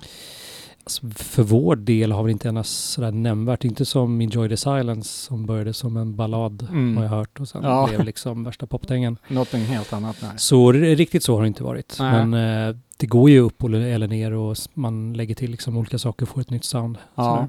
Alltså, 0.85 1.07
för 1.17 1.43
vår 1.43 1.77
del 1.77 2.13
har 2.13 2.23
vi 2.23 2.33
inte 2.33 2.49
endast 2.49 2.91
sådär 2.91 3.13
nämnvärt, 3.13 3.65
inte 3.65 3.85
som 3.85 4.21
Enjoy 4.21 4.49
the 4.49 4.57
Silence 4.57 5.09
som 5.09 5.47
började 5.47 5.73
som 5.75 5.97
en 5.97 6.17
ballad 6.17 6.67
Mm. 6.71 6.97
har 6.97 7.05
jag 7.05 7.11
hört 7.11 7.41
och 7.41 7.49
sen 7.49 7.63
Ja. 7.65 7.87
blev 7.89 8.05
liksom 8.05 8.45
värsta 8.45 8.67
popdängen. 8.67 9.17
Någonting 9.29 9.61
helt 9.61 9.93
annat? 9.93 10.17
Nej. 10.23 10.31
Så 10.37 10.73
riktigt 10.73 11.23
så 11.23 11.35
har 11.35 11.43
det 11.43 11.49
inte 11.49 11.63
varit. 11.65 11.97
Nej. 12.01 12.27
Men 12.27 12.69
eh, 12.69 12.77
det 12.97 13.07
går 13.07 13.31
ju 13.31 13.39
upp 13.41 13.65
och- 13.65 13.71
eller 13.75 14.09
ner 14.09 14.33
och 14.33 14.57
man 14.75 15.13
lägger 15.13 15.35
till 15.35 15.51
liksom 15.51 15.77
olika 15.77 15.99
saker 15.99 16.23
och 16.25 16.29
får 16.29 16.41
ett 16.41 16.51
nytt 16.51 16.65
sound. 16.65 16.99
Ja. 17.15 17.49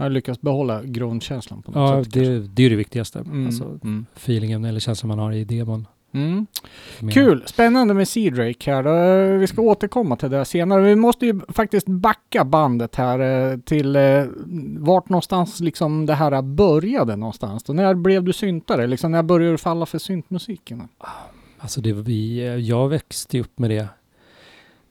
Jag 0.00 0.04
har 0.04 0.10
lyckats 0.10 0.40
behålla 0.40 0.82
grundkänslan 0.84 1.62
på 1.62 1.70
något 1.70 1.90
Ja, 1.90 2.04
sätt. 2.04 2.12
det, 2.12 2.38
det 2.38 2.62
är 2.62 2.70
det 2.70 2.76
viktigaste. 2.76 3.18
Mm, 3.18 3.46
Alltså 3.46 3.64
mm. 3.64 4.06
feelingen 4.16 4.64
eller 4.64 4.80
känslan 4.80 5.08
man 5.08 5.18
har 5.18 5.32
i 5.32 5.44
demon. 5.44 5.86
Mm. 6.12 6.46
Kul! 7.12 7.42
Spännande 7.46 7.94
med 7.94 8.08
Sea 8.08 8.30
Drake 8.30 8.72
här. 8.74 8.86
Eh, 9.32 9.38
Vi 9.38 9.46
ska 9.46 9.62
återkomma 9.62 10.16
till 10.16 10.30
det 10.30 10.44
senare. 10.44 10.82
Vi 10.82 10.96
måste 10.96 11.26
ju 11.26 11.40
faktiskt 11.48 11.86
backa 11.86 12.44
bandet 12.44 12.96
här 12.96 13.50
eh, 13.52 13.58
till 13.58 13.96
eh, 13.96 14.24
vart 14.78 15.08
någonstans 15.08 15.60
liksom 15.60 16.06
det 16.06 16.14
här 16.14 16.42
började 16.42 17.16
någonstans. 17.16 17.68
Och 17.68 17.74
när 17.76 17.94
blev 17.94 18.24
du 18.24 18.32
syntare? 18.32 18.86
Liksom 18.86 19.12
när 19.12 19.22
började 19.22 19.52
du 19.54 19.58
falla 19.58 19.86
för 19.86 19.98
syntmusiken? 19.98 20.88
Alltså 21.58 21.80
det, 21.80 21.92
vi, 21.92 22.44
jag 22.68 22.88
växte 22.88 23.40
upp 23.40 23.58
med 23.58 23.70
det 23.70 23.88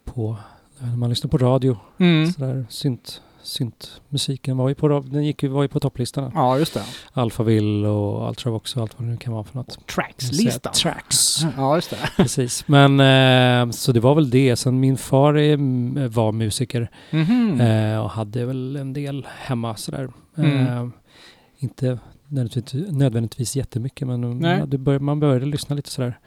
på, 0.05 0.35
när 0.79 0.95
man 0.97 1.09
lyssnar 1.09 1.29
på 1.29 1.37
radio. 1.37 1.77
Mm. 1.97 2.27
Sådär, 2.31 2.65
synt, 2.69 3.21
syntmusiken 3.43 4.57
var 4.57 4.69
ju 4.69 4.75
på, 4.75 4.87
den 4.99 5.23
gick 5.25 5.43
ju, 5.43 5.49
var 5.49 5.61
ju 5.61 5.67
på 5.67 5.79
topplistorna. 5.79 6.31
Ja, 6.35 6.57
just 6.59 6.73
det. 6.73 6.83
Alphaville 7.11 7.87
och 7.87 8.29
Ultravox 8.29 8.75
och 8.75 8.81
allt 8.81 8.99
vad 8.99 9.07
det 9.07 9.11
nu 9.11 9.17
kan 9.17 9.33
vara 9.33 9.43
för 9.43 9.57
något. 9.57 9.87
Trackslistan. 9.87 10.73
Tracks. 10.73 11.37
Ja, 11.57 11.75
just 11.75 11.89
det. 11.89 11.97
Precis. 12.17 12.67
Men 12.67 12.99
eh, 12.99 13.71
så 13.71 13.91
det 13.91 13.99
var 13.99 14.15
väl 14.15 14.29
det. 14.29 14.55
Sen 14.55 14.79
min 14.79 14.97
far 14.97 15.37
är, 15.37 16.07
var 16.07 16.31
musiker 16.31 16.91
Mhm. 17.11 17.61
eh, 17.61 17.99
och 18.03 18.09
hade 18.09 18.45
väl 18.45 18.75
en 18.75 18.93
del 18.93 19.27
hemma 19.37 19.75
sådär. 19.75 20.09
Mm. 20.37 20.67
Eh, 20.67 20.87
inte 21.59 21.99
nödvändigtvis, 22.27 22.91
nödvändigtvis 22.91 23.55
jättemycket 23.55 24.07
men 24.07 24.39
bör, 24.83 24.99
man 24.99 25.19
började 25.19 25.45
lyssna 25.45 25.75
lite 25.75 25.89
sådär 25.89 26.19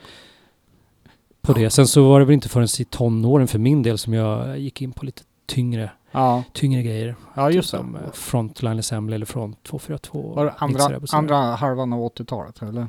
på 1.42 1.52
det. 1.52 1.70
Sen 1.70 1.86
så 1.86 2.08
var 2.08 2.20
det 2.20 2.26
väl 2.26 2.34
inte 2.34 2.48
förrän 2.48 2.68
i 2.80 2.84
tonåren 2.84 3.48
för 3.48 3.58
min 3.58 3.82
del 3.82 3.98
som 3.98 4.12
jag 4.14 4.58
gick 4.58 4.82
in 4.82 4.92
på 4.92 5.04
lite 5.06 5.22
tyngre, 5.46 5.90
Ja, 6.12 6.44
tyngre 6.52 6.82
grejer. 6.82 7.14
ja 7.34 7.50
just 7.50 7.70
typ 7.70 7.80
som 7.80 7.92
det. 7.92 7.98
eh, 7.98 8.12
Frontline 8.12 8.78
Assembly 8.78 9.14
eller 9.14 9.26
Front 9.26 9.62
242. 9.62 10.32
Var 10.36 10.44
det 10.44 10.52
andra, 10.58 11.00
andra 11.12 11.36
halvan 11.36 11.92
av 11.92 12.00
80-talet 12.00 12.62
eller? 12.62 12.86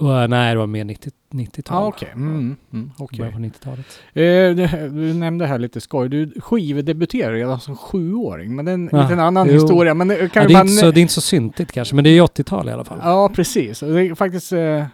Eh, 0.00 0.28
nej, 0.28 0.54
det 0.54 0.58
var 0.58 0.66
mer 0.66 0.84
90, 0.84 1.12
90-tal. 1.32 1.82
Ja, 1.82 1.88
okej. 1.88 2.08
Mm, 2.14 2.56
mm, 2.72 2.90
okej. 2.98 3.18
Början 3.18 3.32
på 3.32 3.38
90-talet. 3.38 3.86
Eh, 4.12 4.90
du, 4.92 5.14
nämnde 5.14 5.46
här 5.46 5.58
lite 5.58 5.80
skoj. 5.80 6.08
Du 6.08 6.32
skivdebuterade 6.40 7.36
redan 7.36 7.60
som 7.60 7.76
sjuåring. 7.76 8.56
Men 8.56 8.64
det 8.64 8.70
är 8.70 8.74
en 8.74 8.88
Ja, 8.92 9.02
liten 9.02 9.20
annan 9.20 9.46
jo. 9.46 9.52
historia. 9.52 9.94
Men 9.94 10.08
det, 10.08 10.32
kan 10.32 10.42
Ja, 10.42 10.48
det, 10.48 10.54
är 10.54 10.60
inte 10.60 10.72
så, 10.72 10.90
det 10.90 11.00
är 11.00 11.02
inte 11.02 11.14
så 11.14 11.20
syntigt 11.20 11.72
kanske, 11.72 11.94
men 11.94 12.04
det 12.04 12.10
är 12.10 12.22
80-tal 12.22 12.68
i 12.68 12.72
alla 12.72 12.84
fall. 12.84 12.98
Ja, 13.02 13.28
precis. 13.34 13.80
Det 13.80 14.14
faktiskt... 14.18 14.52
Eh, 14.52 14.84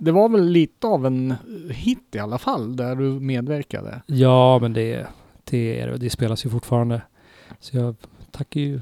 det 0.00 0.12
var 0.12 0.28
väl 0.28 0.44
lite 0.48 0.86
av 0.86 1.06
en 1.06 1.34
hit 1.70 2.08
i 2.12 2.18
alla 2.18 2.38
fall, 2.38 2.76
där 2.76 2.94
du 2.96 3.04
medverkade. 3.04 4.02
Ja, 4.06 4.58
men 4.58 4.72
det, 4.72 5.06
det, 5.44 5.80
är, 5.80 5.86
det 5.86 5.98
det 5.98 6.10
spelas 6.10 6.46
ju 6.46 6.50
fortfarande. 6.50 7.02
Så 7.60 7.76
jag 7.76 7.96
tackar 8.30 8.60
ju. 8.60 8.80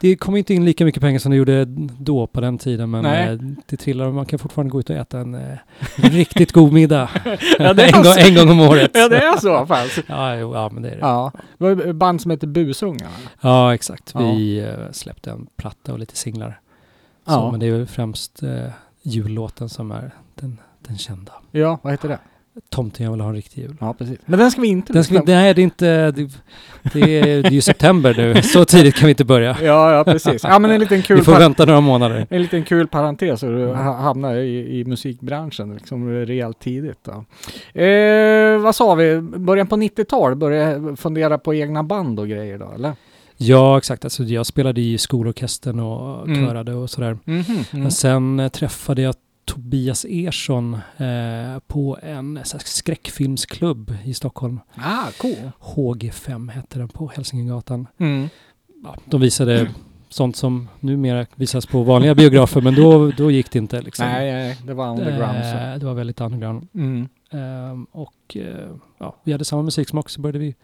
Det 0.00 0.16
kommer 0.16 0.38
inte 0.38 0.54
in 0.54 0.64
lika 0.64 0.84
mycket 0.84 1.02
pengar 1.02 1.18
som 1.18 1.30
det 1.30 1.36
gjorde 1.36 1.64
då 1.98 2.26
på 2.26 2.40
den 2.40 2.58
tiden, 2.58 2.90
men 2.90 3.02
Nej. 3.02 3.28
eh, 3.28 3.38
det 3.66 3.76
trillar 3.76 4.06
och 4.06 4.14
man 4.14 4.26
kan 4.26 4.38
fortfarande 4.38 4.70
gå 4.70 4.80
ut 4.80 4.90
och 4.90 4.96
äta 4.96 5.18
en 5.18 5.34
eh, 5.34 5.58
riktigt 5.96 6.52
god 6.52 6.72
middag. 6.72 7.10
Ja, 7.58 7.74
det 7.74 7.82
är 7.82 7.96
en, 7.96 8.02
gång, 8.02 8.14
en 8.18 8.34
gång 8.34 8.60
om 8.60 8.68
året. 8.70 8.90
Ja, 8.94 9.08
det 9.08 9.16
är 9.16 9.36
så 9.36 9.66
faktiskt. 9.66 10.08
Ja, 10.08 10.36
jo, 10.36 10.54
ja, 10.54 10.70
men 10.72 10.82
det 10.82 10.88
är 10.88 10.94
det. 10.94 11.00
Ja. 11.00 11.32
Det 11.58 11.64
var 11.74 11.86
ett 11.86 11.96
band 11.96 12.20
som 12.20 12.30
heter 12.30 12.46
Busungarna. 12.46 13.10
Ja, 13.40 13.74
exakt. 13.74 14.10
Ja. 14.14 14.20
Vi 14.32 14.58
eh, 14.58 14.92
släppte 14.92 15.30
en 15.30 15.46
platta 15.56 15.92
och 15.92 15.98
lite 15.98 16.16
singlar. 16.16 16.60
Så, 17.26 17.32
Ja. 17.32 17.50
Men 17.50 17.60
det 17.60 17.66
är 17.66 17.72
väl 17.72 17.86
främst 17.86 18.42
eh, 18.42 18.66
jullåten 19.02 19.68
som 19.68 19.90
är 19.90 20.10
den, 20.34 20.58
den 20.86 20.98
kända. 20.98 21.32
Ja, 21.50 21.78
vad 21.82 21.92
heter 21.92 22.08
det? 22.08 22.18
Tomten 22.70 23.04
jag 23.04 23.12
vill 23.12 23.20
ha 23.20 23.28
en 23.28 23.34
riktig 23.34 23.62
jul. 23.62 23.76
Ja, 23.80 23.94
precis. 23.98 24.18
Men 24.26 24.38
den 24.38 24.50
ska 24.50 24.60
vi 24.60 24.68
inte 24.68 24.92
Den 24.92 25.04
ska 25.04 25.14
vi, 25.14 25.32
nej, 25.34 25.54
det 25.54 25.60
är 25.60 25.62
inte... 25.62 26.10
Det, 26.10 26.30
det, 26.92 27.00
är, 27.18 27.42
det 27.42 27.48
är 27.48 27.52
ju 27.52 27.60
september 27.60 28.14
nu. 28.16 28.42
Så 28.42 28.64
tidigt 28.64 28.94
kan 28.94 29.06
vi 29.06 29.10
inte 29.10 29.24
börja. 29.24 29.56
Ja, 29.62 29.94
ja, 29.94 30.04
precis. 30.04 30.44
Ja, 30.44 30.58
men 30.58 30.70
en 30.70 30.80
liten 30.80 31.02
kul, 31.02 31.16
Vi 31.16 31.22
får 31.24 31.32
vänta 31.38 31.64
några 31.64 31.80
månader. 31.80 32.26
en 32.30 32.42
liten 32.42 32.64
kul 32.64 32.86
parentes 32.88 33.40
så 33.40 33.46
du 33.46 33.62
Mm. 33.62 33.76
ha- 33.76 33.96
hamnar 33.96 34.34
i, 34.34 34.78
i 34.80 34.84
musikbranschen 34.84 35.74
liksom 35.74 36.08
rejält 36.10 36.58
tidigt. 36.58 36.98
Då. 37.04 37.24
Eh, 37.80 38.58
vad 38.58 38.74
sa 38.74 38.94
vi? 38.94 39.20
Början 39.20 39.66
på 39.66 39.76
90-tal, 39.76 40.34
började 40.34 40.96
fundera 40.96 41.38
på 41.38 41.54
egna 41.54 41.82
band 41.82 42.20
och 42.20 42.28
grejer 42.28 42.58
då, 42.58 42.72
eller? 42.74 42.92
Ja, 43.36 43.78
exakt. 43.78 44.04
Alltså, 44.04 44.22
jag 44.22 44.46
spelade 44.46 44.80
i 44.80 44.98
skolorkestern 44.98 45.80
och 45.80 46.28
Mm. 46.28 46.46
körade 46.46 46.74
och 46.74 46.90
sådär. 46.90 47.18
Mhm, 47.24 47.44
mm. 47.48 47.64
Men 47.72 47.90
sen 47.90 48.40
eh, 48.40 48.48
träffade 48.48 49.02
jag 49.02 49.14
Tobias 49.44 50.06
Ersson 50.08 50.74
eh, 50.96 51.58
på 51.66 51.98
en 52.02 52.38
skräckfilmsklubb 52.64 53.94
i 54.04 54.14
Stockholm. 54.14 54.60
Ah, 54.74 55.06
cool. 55.18 55.50
HG5 55.60 56.50
hette 56.50 56.78
den 56.78 56.88
på 56.88 57.10
Hälsingegatan. 57.14 57.86
Mm. 57.98 58.28
Ja, 58.84 58.96
de 59.04 59.20
visade 59.20 59.70
sånt 60.08 60.36
som 60.36 60.68
numera 60.80 61.26
visas 61.34 61.66
på 61.66 61.82
vanliga 61.82 62.14
biografer, 62.14 62.60
men 62.60 62.74
då, 62.74 63.10
då 63.10 63.30
gick 63.30 63.50
det 63.50 63.58
inte. 63.58 63.82
Liksom. 63.82 64.06
Nej, 64.06 64.32
nej, 64.32 64.58
det 64.66 64.74
var 64.74 64.88
underground. 64.90 65.36
Eh, 65.38 65.78
det 65.78 65.86
var 65.86 65.94
väldigt 65.94 66.20
underground. 66.20 66.68
Mm. 66.74 67.08
Ehm, 67.30 67.84
och 67.84 68.36
eh, 68.36 68.68
ja, 68.98 69.16
vi 69.24 69.32
hade 69.32 69.44
samma 69.44 69.62
musiksmak 69.62 70.10
så 70.10 70.20
började 70.20 70.38
vi 70.38 70.54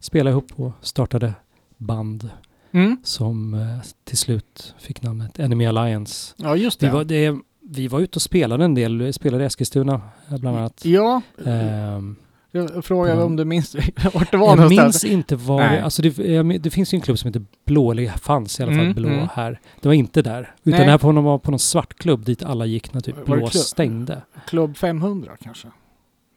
spela 0.00 0.30
ihop 0.30 0.52
och 0.56 0.72
startade 0.80 1.34
band 1.76 2.30
Mm. 2.72 2.96
som 3.04 3.54
eh, 3.54 3.78
till 4.04 4.18
slut 4.18 4.74
fick 4.78 5.02
namnet 5.02 5.38
Enemy 5.38 5.66
Alliance. 5.66 6.34
Ja, 6.38 6.56
just 6.56 6.80
det. 6.80 6.86
Vi 6.86 6.92
var, 6.92 7.04
det, 7.04 7.36
vi 7.70 7.88
var 7.88 8.00
ute 8.00 8.16
och 8.16 8.22
spelade 8.22 8.64
en 8.64 8.74
del, 8.74 9.02
vi 9.02 9.12
spelade 9.12 9.44
i 9.44 9.46
Eskilstuna 9.46 10.00
eh, 10.30 10.38
bland 10.38 10.58
annat. 10.58 10.84
Ja, 10.84 11.22
Ehm, 11.46 12.16
Jag 12.50 12.84
frågade 12.84 13.22
om 13.22 13.36
du 13.36 13.44
minns 13.44 13.74
vart 14.14 14.30
det 14.30 14.36
var 14.36 14.48
Jag 14.48 14.56
någonstans. 14.56 15.04
minns 15.04 15.04
inte 15.04 15.36
var 15.36 15.58
Nej. 15.60 15.76
det, 15.76 15.84
alltså 15.84 16.02
det, 16.02 16.18
jag, 16.18 16.60
det 16.60 16.70
finns 16.70 16.94
ju 16.94 16.96
en 16.96 17.02
klubb 17.02 17.18
som 17.18 17.28
heter 17.28 17.44
Blå, 17.64 17.90
eller 17.90 18.08
fanns 18.08 18.60
i 18.60 18.62
alla 18.62 18.72
fall 18.72 18.80
Mm, 18.80 18.94
Blå 18.94 19.08
mm. 19.08 19.26
här. 19.34 19.60
Det 19.80 19.88
var 19.88 19.94
inte 19.94 20.22
där. 20.22 20.40
Utan 20.40 20.54
Nej. 20.78 20.84
det 20.84 20.90
här 20.90 20.98
på 20.98 21.12
någon, 21.12 21.24
var 21.24 21.38
på 21.38 21.50
någon 21.50 21.58
svart 21.60 21.94
klubb 21.94 22.24
dit 22.24 22.42
alla 22.42 22.66
gick 22.66 22.94
när 22.94 23.00
typ 23.00 23.16
Var 23.16 23.24
Blå 23.24 23.36
klubb? 23.46 23.62
stängde. 23.62 24.22
Klubb 24.46 24.76
500 24.76 25.32
kanske? 25.42 25.68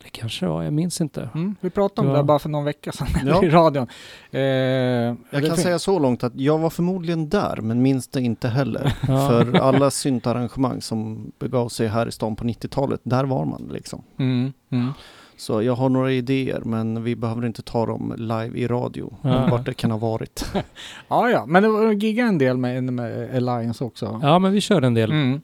Det 0.08 0.12
kanske 0.20 0.46
var, 0.48 0.64
jag 0.64 0.74
minns 0.74 1.02
inte. 1.02 1.30
Mm, 1.36 1.56
vi 1.62 1.70
pratade 1.70 2.08
om 2.08 2.14
Ja. 2.14 2.18
det 2.18 2.24
bara 2.24 2.40
för 2.40 2.50
någon 2.50 2.64
vecka 2.66 2.92
sedan 2.92 3.08
Ja. 3.26 3.44
i 3.44 3.50
radion. 3.50 3.88
Eh, 4.32 4.42
Jag 4.42 5.16
det 5.32 5.42
kan 5.48 5.56
fin- 5.56 5.64
säga 5.64 5.80
så 5.80 6.00
långt 6.00 6.24
att 6.24 6.36
jag 6.36 6.58
var 6.58 6.70
förmodligen 6.70 7.30
där, 7.30 7.60
men 7.62 7.82
minns 7.82 8.08
det 8.08 8.22
inte 8.22 8.48
heller. 8.48 8.94
Ja. 9.08 9.28
För 9.30 9.58
alla 9.60 9.92
syntarrangemang 9.92 10.82
som 10.82 11.32
begav 11.40 11.70
sig 11.70 11.88
här 11.88 12.08
i 12.08 12.12
stan 12.12 12.36
på 12.36 12.44
90-talet, 12.44 13.00
där 13.04 13.24
var 13.24 13.46
man 13.46 13.70
liksom. 13.74 14.02
Mm, 14.20 14.54
mm. 14.70 14.92
Så 15.38 15.62
jag 15.62 15.74
har 15.76 15.90
några 15.90 16.12
idéer, 16.12 16.62
men 16.66 17.04
vi 17.04 17.16
behöver 17.16 17.46
inte 17.46 17.62
ta 17.62 17.86
dem 17.86 18.14
live 18.18 18.58
i 18.60 18.68
radio. 18.68 19.14
Ja. 19.22 19.48
Vart 19.52 19.66
det 19.66 19.74
kan 19.74 19.92
ha 19.92 19.98
varit. 19.98 20.46
Ja, 21.08 21.30
ja, 21.30 21.46
men 21.46 21.64
det 21.64 21.70
var 21.70 21.92
giggade 21.92 22.30
en 22.30 22.38
del 22.38 22.58
med, 22.58 22.84
med 22.84 23.36
Alliance 23.36 23.84
också. 23.84 24.20
ja, 24.24 24.40
men 24.40 24.52
vi 24.52 24.62
körde 24.62 24.88
en 24.88 24.94
del 24.94 25.12
Mm. 25.12 25.42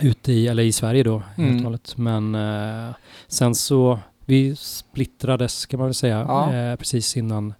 Ute 0.00 0.32
i, 0.32 0.48
eller 0.48 0.62
i 0.62 0.72
Sverige 0.72 1.02
då, 1.02 1.18
helt 1.18 1.38
Mm. 1.38 1.56
och 1.56 1.62
hållet. 1.62 1.94
Men 1.96 2.34
eh, 2.34 2.94
sen 3.28 3.54
så, 3.54 3.98
vi 4.26 4.56
splittrades 4.56 5.66
kan 5.66 5.78
man 5.78 5.86
väl 5.88 5.94
säga, 5.94 6.24
Ja. 6.28 6.54
eh, 6.54 6.76
precis 6.76 7.16
innan 7.16 7.54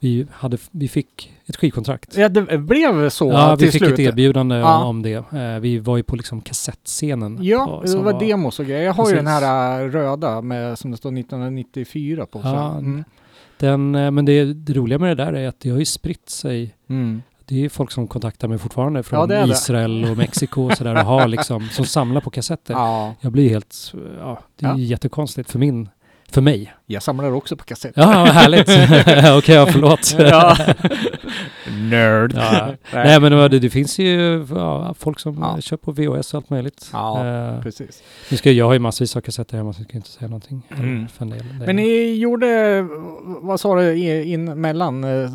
vi, 0.00 0.26
hade, 0.32 0.58
vi 0.70 0.88
fick 0.88 1.32
ett 1.46 1.56
skivkontrakt. 1.56 2.16
Ja, 2.16 2.28
det 2.28 2.58
blev 2.58 3.08
så 3.08 3.30
Ja, 3.32 3.50
vi 3.54 3.58
till 3.58 3.72
fick 3.72 3.82
slut. 3.82 3.92
ett 3.92 3.98
erbjudande 3.98 4.56
Ja. 4.56 4.84
om 4.84 5.02
det. 5.02 5.14
Eh, 5.32 5.58
vi 5.60 5.78
var 5.78 5.96
ju 5.96 6.02
på 6.02 6.16
liksom 6.16 6.40
kassettscenen. 6.40 7.38
Ja, 7.42 7.66
på- 7.66 7.82
det 7.82 7.88
som 7.88 8.04
var 8.04 8.20
demos 8.20 8.58
och 8.58 8.66
grejer. 8.66 8.82
Jag 8.84 8.92
har 8.92 9.08
ju 9.08 9.14
den 9.16 9.24
Precis. 9.24 9.40
här 9.40 9.82
äh, 9.82 9.88
röda 9.90 10.40
med, 10.42 10.78
som 10.78 10.90
det 10.90 10.96
står 10.96 11.10
1994 11.18 12.26
på. 12.26 12.40
Ja, 12.44 12.78
Mm. 12.78 13.04
Den, 13.58 13.94
eh, 13.94 14.10
men 14.10 14.24
det, 14.24 14.44
det 14.54 14.72
roliga 14.72 14.98
med 14.98 15.16
det 15.16 15.24
där 15.24 15.32
är 15.32 15.48
att 15.48 15.60
det 15.60 15.70
har 15.70 15.78
ju 15.78 15.84
spritt 15.84 16.28
sig. 16.30 16.74
Mm. 16.88 17.22
Det 17.52 17.64
är 17.64 17.68
folk 17.68 17.90
som 17.90 18.08
kontaktar 18.08 18.48
mig 18.48 18.58
fortfarande 18.58 19.02
från 19.02 19.30
Ja. 19.30 19.46
Israel 19.46 20.04
och 20.10 20.16
Mexiko 20.16 20.62
och 20.70 20.76
sådär 20.76 20.94
och 20.94 21.00
har 21.04 21.28
liksom, 21.28 21.68
som 21.68 21.84
samlar 21.84 22.20
på 22.20 22.30
kassetter. 22.30 22.74
Ja, 22.74 23.14
Jag 23.20 23.32
blir 23.32 23.48
helt, 23.50 23.92
ja, 24.18 24.40
det 24.60 24.66
är 24.66 24.70
Ja. 24.70 24.76
jättekonstigt 24.78 25.50
för 25.50 25.58
min, 25.58 25.88
för 26.30 26.40
mig. 26.40 26.72
jag 26.86 27.02
samlar 27.02 27.32
också 27.32 27.56
på 27.56 27.64
kassett. 27.64 27.92
Ja, 27.96 28.24
härligt. 28.24 28.68
Okej, 29.38 29.54
ja, 29.54 29.66
förlåt. 29.66 30.14
Ja. 30.18 30.56
Nerd. 31.70 32.32
Ja. 32.36 32.68
Nej 32.92 33.20
men 33.20 33.32
det, 33.32 33.58
det, 33.58 33.70
finns 33.70 33.98
ju 33.98 34.46
ja, 34.54 34.94
folk 34.98 35.18
som 35.20 35.38
Ja. 35.40 35.52
ja. 35.56 35.60
kör 35.60 35.76
på 35.76 35.92
VHS 35.92 36.34
och 36.34 36.38
allt 36.38 36.50
möjligt. 36.50 36.90
Ja, 36.92 37.26
Eh, 37.26 37.60
Precis. 37.62 38.02
nu 38.30 38.36
ska, 38.36 38.50
jag 38.52 38.66
har 38.66 38.72
ju 38.72 38.78
massvis 38.78 39.16
av 39.16 39.20
kassetter 39.20 39.56
hemma 39.56 39.72
så 39.72 39.80
jag 39.80 39.88
ska 39.88 39.96
inte 39.96 40.08
säga 40.08 40.28
någonting. 40.28 40.62
Mm. 40.78 41.06
Men 41.66 41.76
ni 41.76 42.14
gjorde, 42.14 42.82
vad 43.42 43.60
sa 43.60 43.76
du, 43.76 43.94
in 44.24 44.44
mellan 44.60 45.04
äh, 45.04 45.30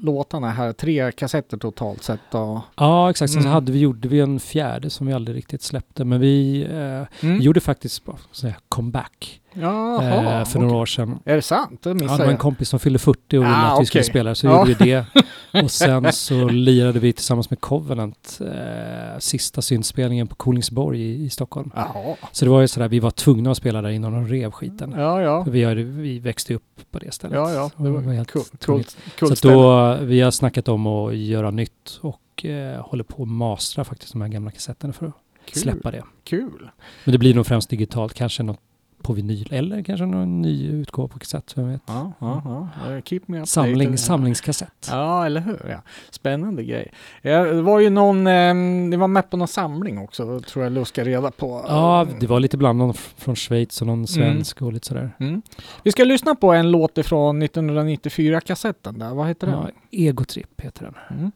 låtarna 0.00 0.50
här, 0.50 0.72
tre 0.72 1.12
kassetter 1.12 1.56
totalt 1.56 2.02
sett 2.02 2.20
då? 2.30 2.62
Ja 2.76 3.10
exakt, 3.10 3.32
sen 3.32 3.42
så 3.42 3.46
Mm. 3.48 3.52
hade 3.54 3.72
vi, 3.72 3.78
gjorde 3.78 4.08
vi 4.08 4.20
en 4.20 4.40
fjärde 4.40 4.90
som 4.90 5.06
vi 5.06 5.12
aldrig 5.12 5.36
riktigt 5.36 5.62
släppte. 5.62 6.04
Men 6.04 6.20
vi 6.20 6.62
eh, 6.70 7.26
Mm. 7.28 7.40
gjorde 7.40 7.60
faktiskt 7.60 8.02
säga, 8.32 8.54
comeback 8.68 9.40
Jaha, 9.52 10.40
eh, 10.40 10.44
för 10.44 10.58
några 10.58 10.70
okej. 10.72 10.80
år 10.80 10.86
sedan. 10.86 11.18
Är 11.24 11.36
det 11.36 11.42
sant? 11.42 11.82
Det 11.82 11.90
Ja, 11.90 11.94
missade 11.94 12.18
det 12.18 12.24
var 12.24 12.32
en 12.32 12.38
kompis 12.38 12.68
som 12.68 12.78
fyllde 12.80 12.98
40 12.98 13.38
och 13.38 13.42
ville 13.44 13.54
Ah, 13.56 13.74
att 13.74 13.80
vi 13.82 13.86
skulle 13.86 14.04
spela, 14.04 14.34
så 14.34 14.46
Ja. 14.46 14.58
gjorde 14.68 14.84
vi 14.84 14.90
det. 14.90 15.06
Och 15.64 15.70
sen 15.70 16.12
så 16.12 16.48
lirade 16.48 16.98
vi 17.00 17.12
tillsammans 17.12 17.50
med 17.50 17.60
Covenant 17.60 18.38
eh, 18.40 19.18
sista 19.18 19.62
syntspelningen 19.62 20.26
på 20.26 20.34
Kolingsborg 20.34 21.00
i, 21.00 21.24
i 21.24 21.30
Stockholm. 21.30 21.70
Jaha. 21.74 22.16
Så 22.32 22.44
det 22.44 22.50
var 22.50 22.60
ju 22.60 22.68
sådär, 22.68 22.88
vi 22.88 23.00
var 23.00 23.10
tvungna 23.10 23.50
att 23.50 23.56
spela 23.56 23.82
där 23.82 23.90
innan 23.90 24.12
de 24.12 24.28
rev 24.28 24.50
skiten. 24.50 24.94
Ja, 24.96 25.22
ja. 25.22 25.44
För 25.44 25.50
vi, 25.50 25.64
har, 25.64 25.74
vi 25.74 26.18
växte 26.18 26.54
upp 26.54 26.80
på 26.90 26.98
det 26.98 27.14
stället. 27.14 27.36
Ja, 27.36 27.52
ja. 27.52 27.70
Så 27.76 27.82
Det 27.82 27.90
var 27.90 28.00
helt 28.00 28.28
tvunget. 28.28 28.66
Coolt, 28.66 28.96
coolt 29.18 29.38
så 29.38 29.48
då, 29.48 29.94
vi 30.04 30.20
har 30.20 30.30
snackat 30.30 30.68
om 30.68 30.86
att 30.86 31.16
göra 31.16 31.50
nytt 31.50 31.98
och 32.00 32.44
eh, 32.44 32.80
håller 32.86 33.04
på 33.04 33.22
att 33.22 33.28
mastra 33.28 33.84
faktiskt 33.84 34.12
de 34.12 34.20
här 34.20 34.28
gamla 34.28 34.50
kassetterna 34.50 34.92
för 34.92 35.06
att 35.06 35.14
Kul. 35.46 35.62
släppa 35.62 35.90
det. 35.90 36.02
Kul. 36.24 36.70
Men 37.04 37.12
det 37.12 37.18
blir 37.18 37.34
nog 37.34 37.46
främst 37.46 37.70
digitalt, 37.70 38.14
kanske 38.14 38.42
något 38.42 38.60
på 39.02 39.12
vinyl 39.12 39.48
eller 39.50 39.82
kanske 39.82 40.06
någon 40.06 40.42
ny 40.42 40.68
utgåva 40.68 41.08
på 41.08 41.18
kassett, 41.18 41.58
vem 41.58 41.70
vet. 41.70 41.82
Ja, 41.86 42.12
ja, 42.18 42.42
ja. 42.44 42.92
Eh, 42.94 43.02
Keep 43.02 43.20
me. 43.26 43.46
Samling, 43.46 43.98
samlingskassett. 43.98 44.88
Ja, 44.90 45.26
eller 45.26 45.40
hur? 45.40 45.66
Ja. 45.68 45.82
Spännande 46.10 46.64
grej. 46.64 46.92
Ja, 47.22 47.44
det 47.44 47.62
var 47.62 47.80
ju 47.80 47.90
någon, 47.90 48.26
ehm, 48.26 48.90
det 48.90 48.96
var 48.96 49.08
med 49.08 49.30
på 49.30 49.36
någon 49.36 49.48
samling 49.48 49.98
också, 49.98 50.40
tror 50.40 50.64
jag 50.64 50.72
Luska 50.72 51.04
reda 51.04 51.30
på. 51.30 51.64
Ja, 51.68 52.06
det 52.20 52.26
var 52.26 52.40
lite 52.40 52.56
bland 52.56 52.78
någon 52.78 52.94
från 52.94 53.36
Schweiz 53.36 53.80
och 53.80 53.86
någon 53.86 54.06
svensk 54.06 54.62
och 54.62 54.72
lite 54.72 54.86
sådär. 54.86 55.10
Mm. 55.20 55.42
Vi 55.82 55.92
ska 55.92 56.04
lyssna 56.04 56.34
på 56.34 56.52
en 56.52 56.70
låt 56.70 56.98
ifrån 56.98 57.42
1994-kassetten 57.42 58.98
där. 58.98 59.14
Vad 59.14 59.28
heter 59.28 59.46
den? 59.46 59.56
Ja, 59.56 59.70
Egotrip 59.90 60.60
heter 60.60 60.84
den. 60.84 61.18
Mm. 61.18 61.32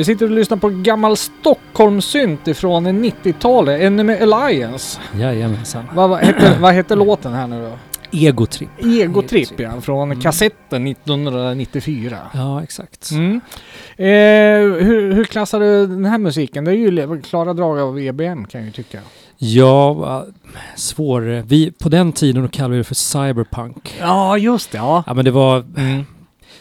Vi 0.00 0.04
sitter 0.04 0.24
och 0.26 0.30
lyssnar 0.30 0.56
på 0.56 0.68
gammal 0.68 1.16
Stockholmssynt 1.16 2.48
ifrån 2.48 2.86
90-talet, 2.86 3.80
Enemy 3.80 4.16
Alliance. 4.18 5.00
Jajamensan. 5.18 5.84
Vad, 5.94 6.10
vad, 6.10 6.18
hette, 6.18 6.56
vad 6.60 6.72
hette 6.74 6.94
låten 6.94 7.32
här 7.32 7.46
nu 7.46 7.62
då? 7.62 7.72
Egotrip. 8.18 8.68
Egotrip 8.78 9.60
ja, 9.60 9.80
från 9.80 10.10
Mm. 10.10 10.20
kassetten 10.20 10.86
1994. 10.86 12.18
Ja, 12.34 12.62
exakt. 12.62 13.10
Mm. 13.10 13.40
Eh, 13.96 14.06
hur, 14.84 15.12
hur 15.12 15.24
klassar 15.24 15.60
du 15.60 15.86
den 15.86 16.04
här 16.04 16.18
musiken? 16.18 16.64
Det 16.64 16.70
är 16.70 16.74
ju 16.74 17.22
klara 17.22 17.52
drag 17.54 17.78
av 17.80 17.98
EBM 17.98 18.44
kan 18.44 18.60
jag 18.60 18.66
ju 18.66 18.72
tycka. 18.72 18.98
Ja, 19.38 20.26
svår. 20.76 21.42
Vi, 21.46 21.72
på 21.72 21.88
den 21.88 22.12
tiden 22.12 22.48
kallade 22.48 22.72
vi 22.72 22.78
det 22.78 22.84
för 22.84 22.94
cyberpunk. 22.94 23.94
Ja, 24.00 24.38
just 24.38 24.72
det. 24.72 24.78
Ja. 24.78 25.04
Ja, 25.06 25.14
men 25.14 25.24
det 25.24 25.30
var... 25.30 25.64
Mm. 25.76 26.04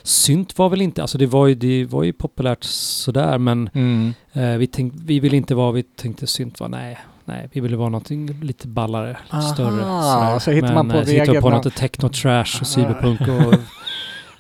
Synt 0.03 0.57
var 0.57 0.69
väl 0.69 0.81
inte... 0.81 1.01
Alltså 1.01 1.17
det 1.17 1.25
var 1.25 1.47
ju, 1.47 1.55
det 1.55 1.85
var 1.85 2.03
ju 2.03 2.13
populärt 2.13 2.63
sådär, 2.63 3.37
men 3.37 3.69
Mm. 3.73 4.13
eh, 4.33 4.43
vi, 4.57 4.67
tänk, 4.67 4.93
vi 5.05 5.19
ville 5.19 5.37
inte 5.37 5.55
vara... 5.55 5.71
Vi 5.71 5.83
tänkte 5.83 6.27
synt 6.27 6.59
var... 6.59 6.67
Nej, 6.67 6.97
nej. 7.25 7.49
Vi 7.53 7.59
ville 7.61 7.77
vara 7.77 7.89
någonting 7.89 8.39
lite 8.41 8.67
ballare, 8.67 9.07
lite 9.09 9.35
Aha, 9.35 9.41
större. 9.53 9.69
sådär. 9.81 10.39
så 10.39 10.51
hittar 10.51 10.67
men, 10.67 10.75
man 10.75 10.89
på 10.89 10.97
eh, 10.97 11.03
så 11.05 11.11
hittade 11.11 11.31
vi 11.31 11.41
på 11.41 11.49
något 11.49 11.65
techno-trash 11.75 12.61
och 12.61 12.67
cyberpunk 12.67 13.21
och... 13.21 13.53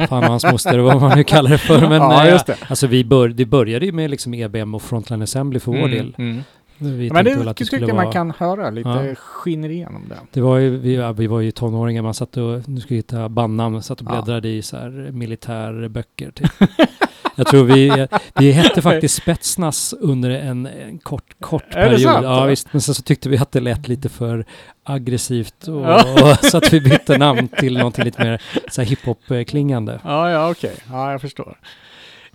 Fan 0.09 0.23
och 0.23 0.29
hans 0.29 0.45
moster 0.45 0.77
och 0.79 0.85
vad 0.85 1.01
man 1.01 1.17
nu 1.17 1.23
kallar 1.23 1.49
det 1.49 1.57
för. 1.57 1.79
Men 1.81 1.91
ja, 2.01 2.07
nej, 2.09 2.39
det. 2.45 2.55
Alltså 2.69 2.87
vi 2.87 3.03
bör, 3.03 3.29
det 3.29 3.45
började 3.45 3.85
ju 3.85 3.91
med 3.91 4.09
liksom 4.09 4.33
EBM 4.33 4.75
och 4.75 4.81
Frontline 4.81 5.21
Assembly 5.21 5.59
för 5.59 5.71
vår 5.71 5.77
Mm, 5.79 5.91
del. 5.91 6.15
mm. 6.17 6.43
Vi 6.79 7.09
Men 7.13 7.25
det 7.25 7.43
det 7.43 7.53
tycker 7.53 7.79
jag 7.79 7.87
vara... 7.87 8.03
man 8.03 8.13
kan 8.13 8.31
höra 8.37 8.69
lite 8.69 8.89
Ja. 8.89 9.15
skiner 9.15 9.69
igenom 9.69 10.05
det. 10.09 10.17
Det 10.31 10.41
var 10.41 10.57
ju, 10.57 10.77
vi, 10.77 10.95
ja, 10.95 11.11
vi 11.11 11.27
var 11.27 11.39
ju 11.39 11.51
tonåringar, 11.51 12.01
man 12.01 12.13
satt 12.13 12.37
och, 12.37 12.69
nu 12.69 12.79
ska 12.81 12.89
vi 12.89 12.95
hitta 12.95 13.29
bandnamn, 13.29 13.83
satt 13.83 14.01
och 14.01 14.07
Ja. 14.07 14.11
bläddrade 14.11 14.49
i 14.49 14.61
så 14.61 14.77
här 14.77 14.89
militärböcker 15.11 16.31
typ. 16.31 16.51
Jag 17.35 17.47
tror 17.47 17.63
vi, 17.63 18.07
vi 18.35 18.51
hette 18.51 18.81
faktiskt 18.81 19.15
Spetsnaz 19.23 19.93
under 19.99 20.29
en, 20.29 20.65
en 20.65 20.97
kort, 20.99 21.35
kort 21.39 21.63
Är 21.69 21.79
det 21.83 21.89
period. 21.89 22.01
sant? 22.01 22.23
Ja 22.23 22.45
visst, 22.45 22.67
men 22.73 22.81
sen 22.81 22.95
så 22.95 23.01
tyckte 23.03 23.29
vi 23.29 23.37
att 23.37 23.51
det 23.51 23.59
lät 23.59 23.87
lite 23.87 24.09
för 24.09 24.45
aggressivt 24.83 25.67
och, 25.67 25.81
Ja. 25.81 26.03
och 26.31 26.37
så 26.45 26.57
att 26.57 26.73
vi 26.73 26.81
bytte 26.81 27.17
namn 27.17 27.47
till 27.47 27.77
någonting 27.77 28.05
lite 28.05 28.23
mer 28.23 28.41
så 28.71 28.81
här 28.81 28.89
hiphop-klingande. 28.89 29.99
Ja, 30.03 30.31
ja 30.31 30.51
okej. 30.51 30.75
Ja, 30.91 31.11
jag 31.11 31.21
förstår. 31.21 31.57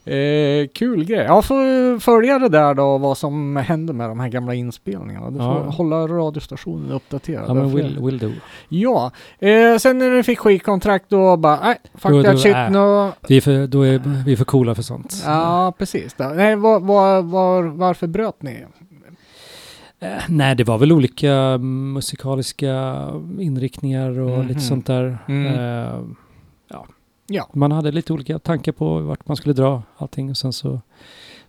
Eh, 0.07 0.67
kul 0.75 1.05
grej. 1.05 1.25
Jag 1.25 1.45
får 1.45 1.99
följa 2.01 2.38
det 2.38 2.49
där 2.49 2.75
då, 2.75 2.99
vad 2.99 3.19
som 3.19 3.57
händer 3.57 3.95
med 3.95 4.09
de 4.09 4.21
här 4.21 4.29
gamla 4.29 4.55
inspelningarna. 4.55 5.31
Du 5.31 5.37
får 5.38 5.45
Ja. 5.47 5.71
hålla 5.71 5.97
radiostationen 6.09 6.90
uppdaterad. 6.93 7.45
Ja 7.49 7.55
men 7.55 7.75
will, 7.77 7.99
will 8.01 8.19
do. 8.19 8.31
Ja, 8.69 9.11
eh, 9.38 9.77
sen 9.79 9.99
när 9.99 10.11
du 10.11 10.23
fick 10.23 10.38
skitkontrakt 10.38 11.05
då 11.09 11.37
bara, 11.37 11.61
nej, 11.62 11.77
fuck 11.95 12.12
Då- 12.12 12.23
that 12.23 12.33
då- 12.33 12.38
shit 12.38 12.55
äh. 12.55 12.71
nu. 12.71 13.12
Vi 13.29 13.37
är 13.37 13.40
för, 13.40 13.67
då 13.67 13.83
är 13.83 14.03
vi 14.27 14.33
är 14.33 14.37
för 14.37 14.45
coola 14.45 14.75
för 14.75 14.83
sånt. 14.83 15.23
Ja, 15.27 15.73
precis. 15.79 16.14
Då. 16.14 16.25
Nej, 16.25 16.57
var, 16.57 16.81
var, 16.81 17.23
var, 17.23 17.62
varför 17.62 18.07
bröt 18.07 18.43
ni? 18.43 18.64
Eh, 20.01 20.09
nej, 20.29 20.55
det 20.55 20.64
var 20.64 20.79
väl 20.79 20.93
olika 20.93 21.59
musikaliska 21.59 23.05
inriktningar 23.38 24.19
och 24.21 24.38
Mhm. 24.38 24.47
lite 24.49 24.61
sånt 24.61 24.87
där. 24.87 25.19
Mm. 25.29 26.17
Ja. 27.27 27.49
man 27.53 27.73
hade 27.73 27.93
lite 27.93 28.13
olika 28.13 28.39
tankar 28.39 28.73
på 28.73 29.01
vart 29.01 29.29
man 29.29 29.37
skulle 29.37 29.53
dra 29.53 29.83
allting 29.97 30.31
och 30.31 30.37
sen 30.37 30.53
så 30.53 30.81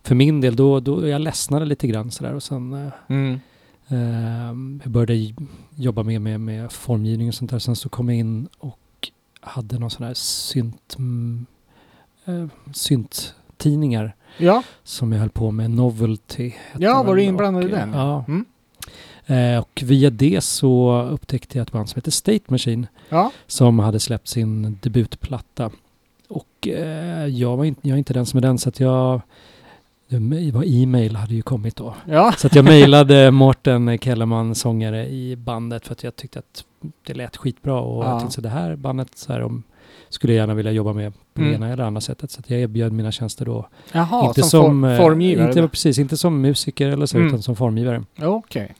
för 0.03 0.15
min 0.15 0.41
del 0.41 0.55
då, 0.55 0.79
då 0.79 1.07
jag 1.07 1.21
ledsnade 1.21 1.65
lite 1.65 1.87
grann 1.87 2.11
sådär 2.11 2.33
och 2.33 2.43
sen 2.43 2.73
eh, 2.73 2.91
Mm. 3.07 3.39
eh, 3.87 4.79
jag 4.83 4.91
började 4.91 5.33
jobba 5.75 6.03
mer 6.03 6.19
med, 6.19 6.39
med 6.41 6.71
formgivning 6.71 7.27
och 7.27 7.33
sånt 7.35 7.51
där. 7.51 7.59
Sen 7.59 7.75
så 7.75 7.89
kom 7.89 8.09
jag 8.09 8.17
in 8.17 8.47
och 8.57 8.79
hade 9.41 9.79
någon 9.79 9.89
sån 9.89 10.05
här 10.05 10.13
synt, 10.13 10.95
mm, 10.99 11.45
eh, 12.25 12.45
synttidningar 12.73 14.15
Ja, 14.37 14.63
som 14.83 15.11
jag 15.11 15.19
höll 15.19 15.29
på 15.29 15.51
med. 15.51 15.71
Novelty. 15.71 16.51
Ja, 16.79 17.03
var 17.03 17.15
du 17.15 17.23
inblandad 17.23 17.63
i 17.63 17.67
den? 17.67 17.93
Ja. 17.93 18.25
Mm. 18.27 18.45
Eh, 19.27 19.59
och 19.59 19.83
via 19.85 20.09
det 20.09 20.43
så 20.43 21.01
upptäckte 21.11 21.57
jag 21.57 21.65
ett 21.65 21.71
band 21.71 21.89
som 21.89 21.97
heter 21.97 22.11
State 22.11 22.43
Machine 22.47 22.87
ja. 23.09 23.31
som 23.47 23.79
hade 23.79 23.99
släppt 23.99 24.27
sin 24.27 24.77
debutplatta. 24.81 25.71
Och 26.27 26.67
eh, 26.67 27.25
jag, 27.25 27.57
var 27.57 27.65
inte, 27.65 27.87
jag 27.87 27.93
är 27.93 27.97
inte 27.97 28.13
den 28.13 28.25
som 28.25 28.37
är 28.37 28.41
den 28.41 28.57
så 28.57 28.69
att 28.69 28.79
jag... 28.79 29.21
Det 30.07 30.51
var 30.51 30.63
e-mail 30.67 31.15
hade 31.15 31.35
ju 31.35 31.41
kommit 31.41 31.75
då. 31.75 31.95
Ja, 32.07 32.33
Så 32.37 32.47
att 32.47 32.55
jag 32.55 32.65
mejlade 32.65 33.31
Mårten 33.31 33.97
Kellerman, 33.97 34.55
sångare 34.55 35.07
i 35.07 35.35
bandet 35.35 35.85
för 35.85 35.91
att 35.93 36.03
jag 36.03 36.15
tyckte 36.15 36.39
att 36.39 36.63
det 37.05 37.13
lät 37.13 37.37
skitbra 37.37 37.79
och 37.79 38.05
Ja. 38.05 38.09
jag 38.09 38.19
tänkte 38.19 38.35
så 38.35 38.41
det 38.41 38.49
här 38.49 38.75
bandet 38.75 39.17
så 39.17 39.33
här, 39.33 39.41
om, 39.41 39.63
skulle 40.15 40.33
jag 40.33 40.37
gärna 40.41 40.53
vilja 40.53 40.71
jobba 40.71 40.93
med 40.93 41.13
på 41.33 41.41
Mm. 41.41 41.53
ena 41.53 41.69
eller 41.73 41.83
andra 41.83 42.01
sättet. 42.01 42.31
Så 42.31 42.39
att 42.39 42.49
jag 42.49 42.59
erbjöd 42.59 42.91
mina 42.93 43.11
tjänster 43.11 43.45
då. 43.45 43.69
jaha, 43.91 44.27
inte 44.27 44.41
som, 44.41 44.49
som, 44.49 44.81
for, 44.81 44.89
eh, 44.91 44.97
formgivare? 44.97 45.47
Inte, 45.47 45.67
precis, 45.67 45.99
inte 45.99 46.17
som 46.17 46.41
musiker 46.41 46.89
eller 46.89 47.05
så 47.05 47.17
Mm. 47.17 47.27
utan 47.27 47.41
som 47.41 47.55
formgivare. 47.55 48.03
Okej. 48.21 48.75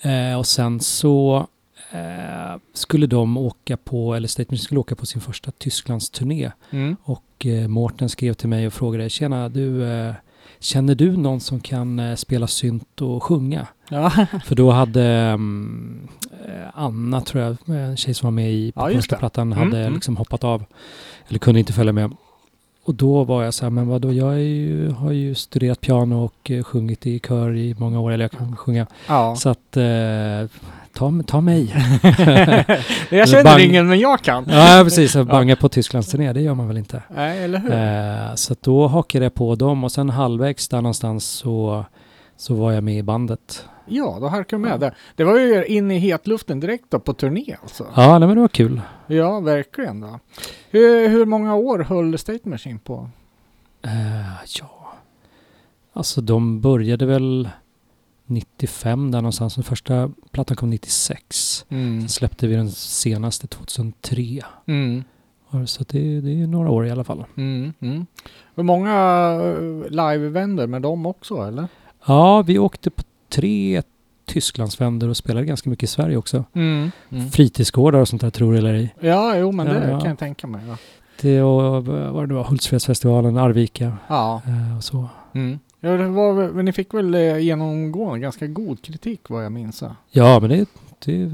Eh, 0.00 0.38
och 0.38 0.46
sen 0.46 0.80
så 0.80 1.46
eh, 1.92 2.56
skulle 2.74 3.06
de 3.06 3.36
åka 3.36 3.76
på, 3.76 4.14
eller 4.14 4.28
Statement 4.28 4.62
skulle 4.62 4.80
åka 4.80 4.94
på 4.94 5.06
sin 5.06 5.20
första 5.20 5.50
Tysklandsturné. 5.50 6.50
Mm. 6.70 6.96
Och 7.02 7.46
eh, 7.46 7.68
Mårten 7.68 8.08
skrev 8.08 8.34
till 8.34 8.48
mig 8.48 8.66
och 8.66 8.72
frågade, 8.72 9.10
tjena 9.10 9.48
du, 9.48 9.84
eh, 9.84 10.14
känner 10.60 10.94
du 10.94 11.16
någon 11.16 11.40
som 11.40 11.60
kan 11.60 11.98
eh, 11.98 12.14
spela 12.14 12.46
synt 12.46 13.02
och 13.02 13.22
sjunga? 13.22 13.66
Ja. 13.90 14.10
För 14.44 14.54
då 14.54 14.70
hade 14.70 15.04
eh, 16.46 16.68
Anna, 16.74 17.20
tror 17.20 17.42
jag, 17.44 17.56
en 17.76 17.96
tjej 17.96 18.14
som 18.14 18.26
var 18.26 18.32
med 18.32 18.52
i 18.52 18.72
på 18.72 18.90
Ja, 18.90 18.94
första 18.94 19.16
plattan, 19.16 19.52
Mm, 19.52 19.64
hade 19.64 19.80
mm. 19.80 19.94
liksom 19.94 20.16
hoppat 20.16 20.44
av. 20.44 20.64
Eller 21.28 21.38
kunde 21.38 21.60
inte 21.60 21.72
följa 21.72 21.92
med. 21.92 22.16
Och 22.84 22.94
då 22.94 23.24
var 23.24 23.44
jag 23.44 23.54
så 23.54 23.64
här, 23.64 23.70
men 23.70 23.88
vadå, 23.88 24.12
jag 24.12 24.40
ju, 24.40 24.90
har 24.90 25.12
ju 25.12 25.34
studerat 25.34 25.80
piano 25.80 26.24
och 26.24 26.50
eh, 26.50 26.62
sjungit 26.64 27.06
i 27.06 27.18
kör 27.18 27.56
i 27.56 27.74
många 27.78 28.00
år, 28.00 28.10
eller 28.12 28.24
jag 28.24 28.30
kan 28.32 28.56
sjunga. 28.56 28.86
ja. 29.08 29.36
Så 29.36 29.48
att, 29.48 29.76
eh, 29.76 30.50
ta, 30.96 31.12
ta 31.26 31.40
mig. 31.40 31.64
jag 33.10 33.28
känner 33.28 33.44
Bang. 33.44 33.60
ingen, 33.60 33.88
men 33.88 33.98
jag 33.98 34.20
kan. 34.20 34.44
ja, 34.48 34.80
precis. 34.84 35.16
Banga 35.16 35.56
på 35.56 35.68
Tysklands 35.68 36.10
turné, 36.10 36.32
det 36.32 36.40
gör 36.40 36.54
man 36.54 36.68
väl 36.68 36.76
inte. 36.78 37.02
Nej, 37.08 37.44
eller 37.44 37.58
hur? 37.58 37.72
Eh, 37.72 38.34
så 38.34 38.54
då 38.60 38.86
hakade 38.86 39.24
jag 39.24 39.34
på 39.34 39.54
dem 39.54 39.84
och 39.84 39.92
sen 39.92 40.10
halvvägs 40.10 40.68
där 40.68 40.82
någonstans 40.82 41.24
så, 41.24 41.84
så 42.36 42.54
var 42.54 42.72
jag 42.72 42.84
med 42.84 42.98
i 42.98 43.02
bandet. 43.02 43.64
Ja, 43.88 44.18
då 44.20 44.28
harkar 44.28 44.56
jag 44.56 44.60
med 44.60 44.80
där. 44.80 44.94
Det 45.16 45.24
var 45.24 45.38
ju 45.38 45.64
in 45.64 45.90
i 45.90 45.98
hetluften 45.98 46.60
direkt 46.60 46.84
då 46.88 46.98
på 46.98 47.12
turné 47.12 47.56
alltså. 47.62 47.86
Ja, 47.96 48.18
nej, 48.18 48.28
men 48.28 48.36
det 48.36 48.40
var 48.40 48.48
kul. 48.48 48.80
Ja, 49.06 49.40
verkligen 49.40 50.00
då. 50.00 50.20
Hur, 50.70 51.08
hur 51.08 51.26
många 51.26 51.54
år 51.54 51.78
höll 51.78 52.18
State 52.18 52.48
Machine 52.48 52.78
på? 52.78 53.10
Eh, 53.82 53.90
ja, 54.60 54.92
alltså 55.92 56.20
de 56.20 56.60
började 56.60 57.06
väl 57.06 57.48
95 58.26 59.10
där 59.10 59.18
någonstans. 59.22 59.54
Den 59.54 59.64
första 59.64 60.10
plattan 60.30 60.56
kom 60.56 60.70
96. 60.70 61.66
Mm. 61.68 62.00
Sen 62.00 62.08
släppte 62.08 62.46
vi 62.46 62.56
den 62.56 62.70
senaste 62.70 63.46
2003. 63.46 64.42
Mm. 64.66 65.04
Så 65.66 65.84
det, 65.88 66.20
det 66.20 66.42
är 66.42 66.46
några 66.46 66.70
år 66.70 66.86
i 66.86 66.90
alla 66.90 67.04
fall. 67.04 67.24
Mm. 67.36 67.72
Mm. 67.80 68.06
Hur 68.54 68.62
många 68.62 69.30
uh, 69.36 69.90
live-vänder 69.90 70.66
med 70.66 70.82
dem 70.82 71.06
också 71.06 71.34
eller? 71.34 71.68
Ja, 72.06 72.42
vi 72.42 72.58
åkte 72.58 72.90
på 72.90 73.02
tre 73.28 73.82
Tysklandsvändor 74.24 75.08
och 75.08 75.16
spelade 75.16 75.46
ganska 75.46 75.70
mycket 75.70 75.82
i 75.82 75.86
Sverige 75.86 76.16
också. 76.16 76.44
Mm. 76.52 76.90
Fritidsgårdar 77.32 78.00
och 78.00 78.08
sånt 78.08 78.22
där 78.22 78.30
tror 78.30 78.54
jag 78.54 78.58
eller 78.58 78.74
ej. 78.74 78.94
Ja, 79.00 79.36
jo 79.36 79.52
men 79.52 79.66
det 79.66 79.90
ja. 79.90 80.00
kan 80.00 80.08
jag 80.08 80.18
tänka 80.18 80.46
mig. 80.46 80.60
Ja. 80.68 80.76
Det 81.20 81.42
och 81.42 81.84
vad 81.86 82.22
det 82.22 82.26
nu 82.26 82.34
var, 82.34 82.44
Hultsfredsfestivalen, 82.44 83.36
Arvika 83.36 83.92
ja. 84.08 84.42
eh, 84.46 84.76
och 84.76 84.84
så. 84.84 85.08
Mm. 85.32 85.58
Ja 85.80 85.90
det 85.90 86.08
var, 86.08 86.32
väl- 86.32 86.52
men 86.52 86.64
ni 86.64 86.72
fick 86.72 86.94
väl 86.94 87.14
eh, 87.14 87.38
genomgående 87.38 88.18
ganska 88.18 88.46
god 88.46 88.82
kritik 88.82 89.20
vad 89.28 89.44
jag 89.44 89.52
minns. 89.52 89.82
ja. 89.82 89.96
Ja, 90.10 90.40
men 90.40 90.50
det, 90.50 90.68
det, 91.04 91.24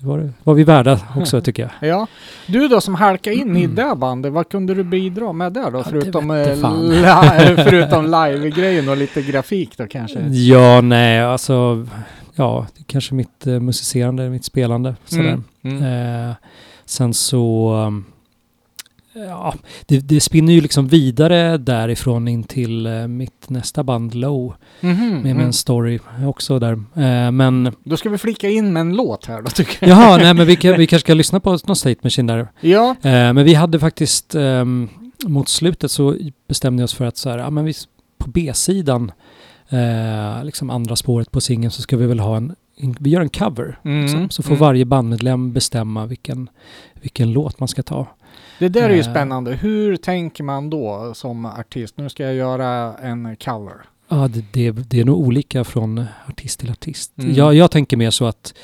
det 0.00 0.06
var, 0.06 0.30
var 0.44 0.54
vi 0.54 0.64
värda 0.64 1.00
också 1.16 1.40
tycker 1.40 1.62
jag. 1.62 1.70
Ja. 1.88 2.06
Du 2.46 2.68
då 2.68 2.80
som 2.80 2.94
halkade 2.94 3.36
in 3.36 3.56
i 3.56 3.64
Mm. 3.64 3.74
det 3.74 3.94
bandet, 3.96 4.32
vad 4.32 4.48
kunde 4.48 4.74
du 4.74 4.84
bidra 4.84 5.32
med 5.32 5.52
där 5.52 5.70
då? 5.70 5.78
Ja, 5.78 5.82
det 5.82 5.90
förutom, 5.90 6.28
vette 6.28 6.52
eh, 6.52 6.58
fan. 6.58 6.88
li- 6.88 7.02
förutom 7.64 8.04
live-grejen 8.04 8.88
och 8.88 8.96
lite 8.96 9.22
grafik 9.22 9.78
då 9.78 9.86
kanske? 9.86 10.20
Ja, 10.28 10.80
nej, 10.80 11.20
alltså 11.22 11.86
ja, 12.34 12.66
det 12.76 12.80
är 12.80 12.84
kanske 12.84 13.14
mitt 13.14 13.46
eh, 13.46 13.60
musicerande, 13.60 14.30
mitt 14.30 14.44
spelande 14.44 14.96
sådär. 15.04 15.40
Mm. 15.62 15.82
Mm. 15.82 16.28
Eh, 16.30 16.34
sen 16.84 17.14
så 17.14 17.72
um, 17.86 18.04
Ja, 19.16 19.54
det, 19.86 19.98
det 19.98 20.20
spinner 20.20 20.52
ju 20.52 20.60
liksom 20.60 20.88
vidare 20.88 21.58
därifrån 21.58 22.28
in 22.28 22.44
till 22.44 22.86
eh, 22.86 23.06
mitt 23.06 23.50
nästa 23.50 23.84
band 23.84 24.14
Low 24.14 24.54
Mhm, 24.80 25.08
med, 25.08 25.22
med 25.22 25.30
mm. 25.30 25.46
en 25.46 25.52
story 25.52 25.98
också 26.26 26.58
där. 26.58 26.72
Eh, 26.72 27.30
men 27.30 27.72
Då 27.84 27.96
ska 27.96 28.08
vi 28.08 28.18
flika 28.18 28.48
in 28.48 28.72
med 28.72 28.80
en 28.80 28.96
låt 28.96 29.26
här 29.26 29.42
då 29.42 29.50
tycker 29.50 29.88
jag. 29.88 29.98
jaha, 29.98 30.16
nej 30.16 30.34
men 30.34 30.46
vi, 30.46 30.56
kan, 30.56 30.72
vi 30.78 30.86
kanske 30.86 31.06
ska 31.06 31.14
lyssna 31.14 31.40
på 31.40 31.50
någon 31.50 31.76
State 31.76 32.00
Machine 32.02 32.26
där. 32.26 32.48
Ja. 32.60 32.90
Eh, 33.02 33.32
men 33.32 33.44
vi 33.44 33.54
hade 33.54 33.80
faktiskt 33.80 34.34
ehm, 34.34 34.88
mot 35.26 35.48
slutet 35.48 35.90
så 35.90 36.16
bestämde 36.48 36.80
vi 36.80 36.84
oss 36.84 36.94
för 36.94 37.04
att 37.04 37.16
så 37.16 37.30
här, 37.30 37.38
ja, 37.38 37.50
men 37.50 37.64
vi, 37.64 37.74
på 38.18 38.30
B-sidan 38.30 39.12
eh, 39.68 40.44
liksom 40.44 40.70
andra 40.70 40.96
spåret 40.96 41.30
på 41.30 41.40
singeln 41.40 41.70
så 41.70 41.82
ska 41.82 41.96
vi 41.96 42.06
väl 42.06 42.20
ha 42.20 42.36
en, 42.36 42.54
en 42.76 42.96
vi 43.00 43.10
gör 43.10 43.20
en 43.20 43.28
cover. 43.28 43.78
Mm, 43.84 44.02
liksom. 44.02 44.30
Så 44.30 44.42
får 44.42 44.50
mm. 44.50 44.60
varje 44.60 44.84
bandmedlem 44.84 45.52
bestämma 45.52 46.06
vilken, 46.06 46.48
vilken 46.94 47.32
låt 47.32 47.60
man 47.60 47.68
ska 47.68 47.82
ta. 47.82 48.06
Det 48.58 48.68
där 48.68 48.82
är 48.90 48.94
ju 48.94 49.00
Eh. 49.00 49.10
spännande. 49.10 49.52
Hur 49.54 49.96
tänker 49.96 50.44
man 50.44 50.70
då 50.70 51.14
som 51.14 51.46
artist? 51.46 51.94
Nu 51.98 52.08
ska 52.08 52.22
jag 52.24 52.34
göra 52.34 52.94
en 52.94 53.36
cover. 53.36 53.74
Ja, 54.08 54.28
det, 54.28 54.44
det, 54.52 54.70
det 54.70 55.00
är 55.00 55.04
nog 55.04 55.18
olika 55.20 55.64
från 55.64 56.04
artist 56.28 56.60
till 56.60 56.70
artist. 56.70 57.12
Mm. 57.18 57.34
Jag, 57.34 57.54
jag 57.54 57.70
tänker 57.70 57.96
mer 57.96 58.10
så 58.10 58.24
att 58.24 58.54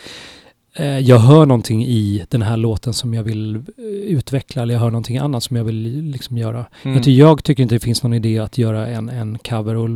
eh, 0.77 0.99
jag 0.99 1.19
hör 1.19 1.47
någonting 1.47 1.85
i 1.85 2.25
den 2.29 2.43
här 2.43 2.57
låten 2.57 2.93
som 2.93 3.15
jag 3.15 3.23
vill 3.23 3.57
eh, 3.57 3.63
utveckla 3.87 4.63
eller 4.63 4.75
jag 4.75 4.81
hör 4.81 4.91
någonting 4.91 5.19
annat 5.19 5.43
som 5.43 5.57
jag 5.57 5.65
vill 5.65 6.03
liksom 6.05 6.39
göra. 6.39 6.67
Mm. 6.83 6.97
Jag, 6.97 7.05
ty- 7.05 7.17
jag 7.19 7.45
tycker 7.45 7.63
inte 7.63 7.75
det 7.75 7.81
finns 7.81 8.03
någon 8.03 8.15
idé 8.15 8.39
att 8.39 8.59
göra 8.59 8.87
en, 8.87 9.09
en 9.09 9.39
cover 9.39 9.75
och 9.77 9.89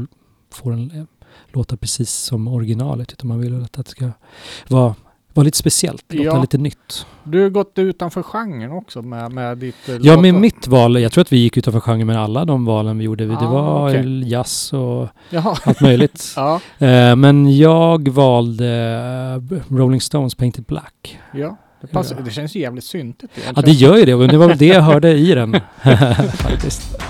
få 0.53 0.71
den 0.71 1.07
låta 1.53 1.77
precis 1.77 2.11
som 2.11 2.49
originalet 2.49 3.13
utan 3.13 3.29
man 3.29 3.41
vill 3.41 3.63
att 3.65 3.73
det 3.73 3.89
ska 3.89 4.11
vara, 4.69 4.95
vara 5.37 5.45
lite 5.45 5.59
speciellt, 5.59 6.05
Ja. 6.09 6.41
lite 6.41 6.59
nytt. 6.59 7.07
Du 7.25 7.43
har 7.43 7.49
gått 7.51 7.73
utanför 7.79 8.23
genren 8.23 8.73
också 8.73 9.03
med, 9.03 9.33
med 9.33 9.59
ditt 9.59 9.89
eh, 9.89 9.97
Ja, 10.01 10.21
med 10.21 10.35
mitt 10.35 10.67
val, 10.69 11.01
jag 11.03 11.13
tror 11.13 11.23
att 11.23 11.33
vi 11.33 11.37
gick 11.37 11.57
utanför 11.57 11.81
genren 11.81 12.07
med 12.07 12.17
alla 12.17 12.45
de 12.45 12.65
valen 12.65 12.99
vi 12.99 13.05
gjorde. 13.05 13.27
Det 13.27 13.37
Ah, 13.37 13.51
var 13.51 13.91
okej. 13.91 14.29
jazz 14.31 14.73
och 14.73 15.09
Jaha. 15.31 15.57
allt 15.65 15.81
möjligt. 15.81 16.33
Ja, 16.37 16.61
Eh, 16.79 17.17
men 17.17 17.57
jag 17.59 18.09
valde 18.09 18.69
eh, 19.51 19.75
Rolling 19.75 20.01
Stones 20.01 20.35
Painted 20.35 20.65
Black. 20.65 21.19
ja. 21.35 21.57
Det, 21.81 21.87
passar, 21.87 22.17
Ja. 22.17 22.23
det 22.25 22.31
känns 22.31 22.57
ju 22.57 22.61
jävligt 22.61 22.85
syntigt 22.85 23.33
Ja, 23.57 23.63
det 23.63 23.71
gör 23.73 23.97
ju 23.97 24.05
det. 24.05 24.15
Och 24.15 24.29
det 24.29 24.37
var 24.39 24.49
väl 24.49 24.59
det 24.59 24.67
jag 24.67 24.83
hörde 24.83 25.13
i 25.13 25.35
den. 25.35 25.57
Faktiskt. 26.37 27.03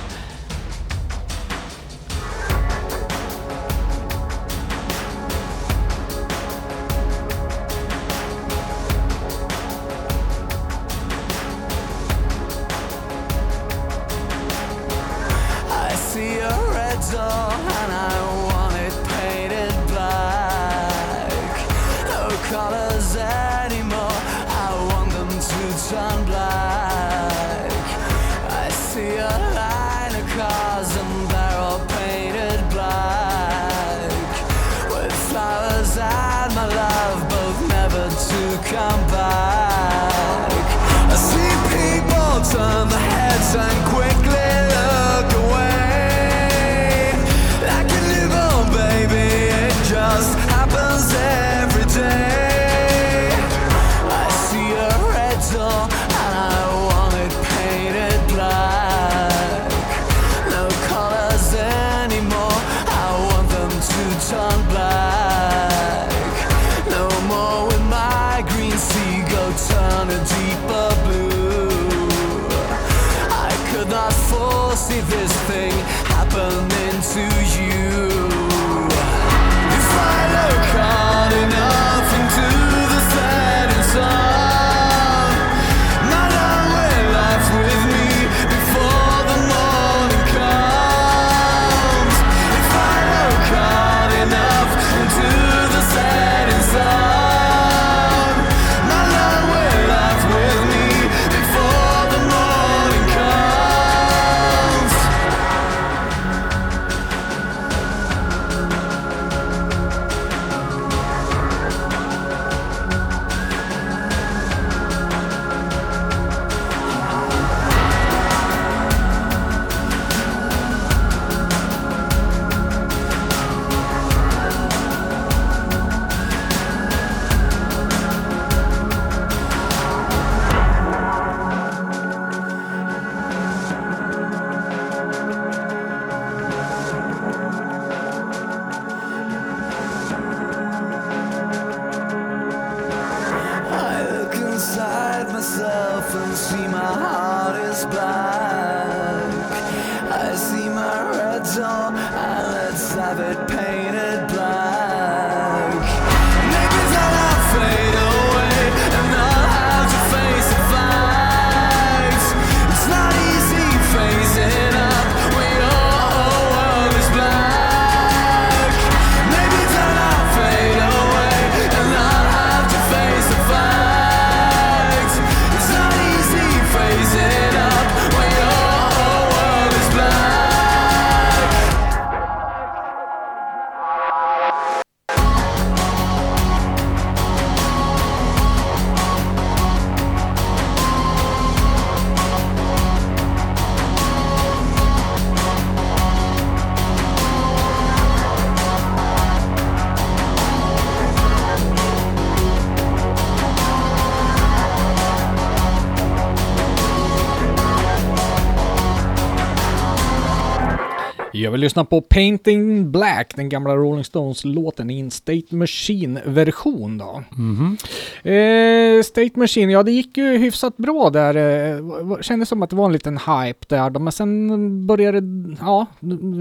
Jag 211.77 211.81
vill 211.81 211.89
lyssna 211.91 212.01
på 212.01 212.01
Painting 212.01 212.91
Black, 212.93 213.33
den 213.37 213.49
gamla 213.49 213.77
Rolling 213.77 214.05
Stones-låten 214.05 214.91
i 214.91 215.01
en 215.01 215.11
State 215.11 215.55
Machine-version 215.57 216.99
då. 216.99 217.23
Mhm. 217.31 217.77
Eh, 218.23 219.03
State 219.03 219.31
Machine, 219.39 219.71
ja 219.71 219.83
det 219.83 219.93
gick 219.93 220.17
ju 220.17 220.39
hyfsat 220.39 220.77
bra 220.77 221.11
där. 221.11 221.35
Eh, 221.37 222.21
kändes 222.21 222.49
som 222.49 222.63
att 222.63 222.71
det 222.71 222.77
var 222.77 222.87
en 222.87 222.93
liten 222.93 223.19
hype 223.19 223.67
där 223.69 223.91
då, 223.91 224.01
men 224.01 224.13
sen 224.13 224.87
började 224.87 225.23
ja. 225.61 225.87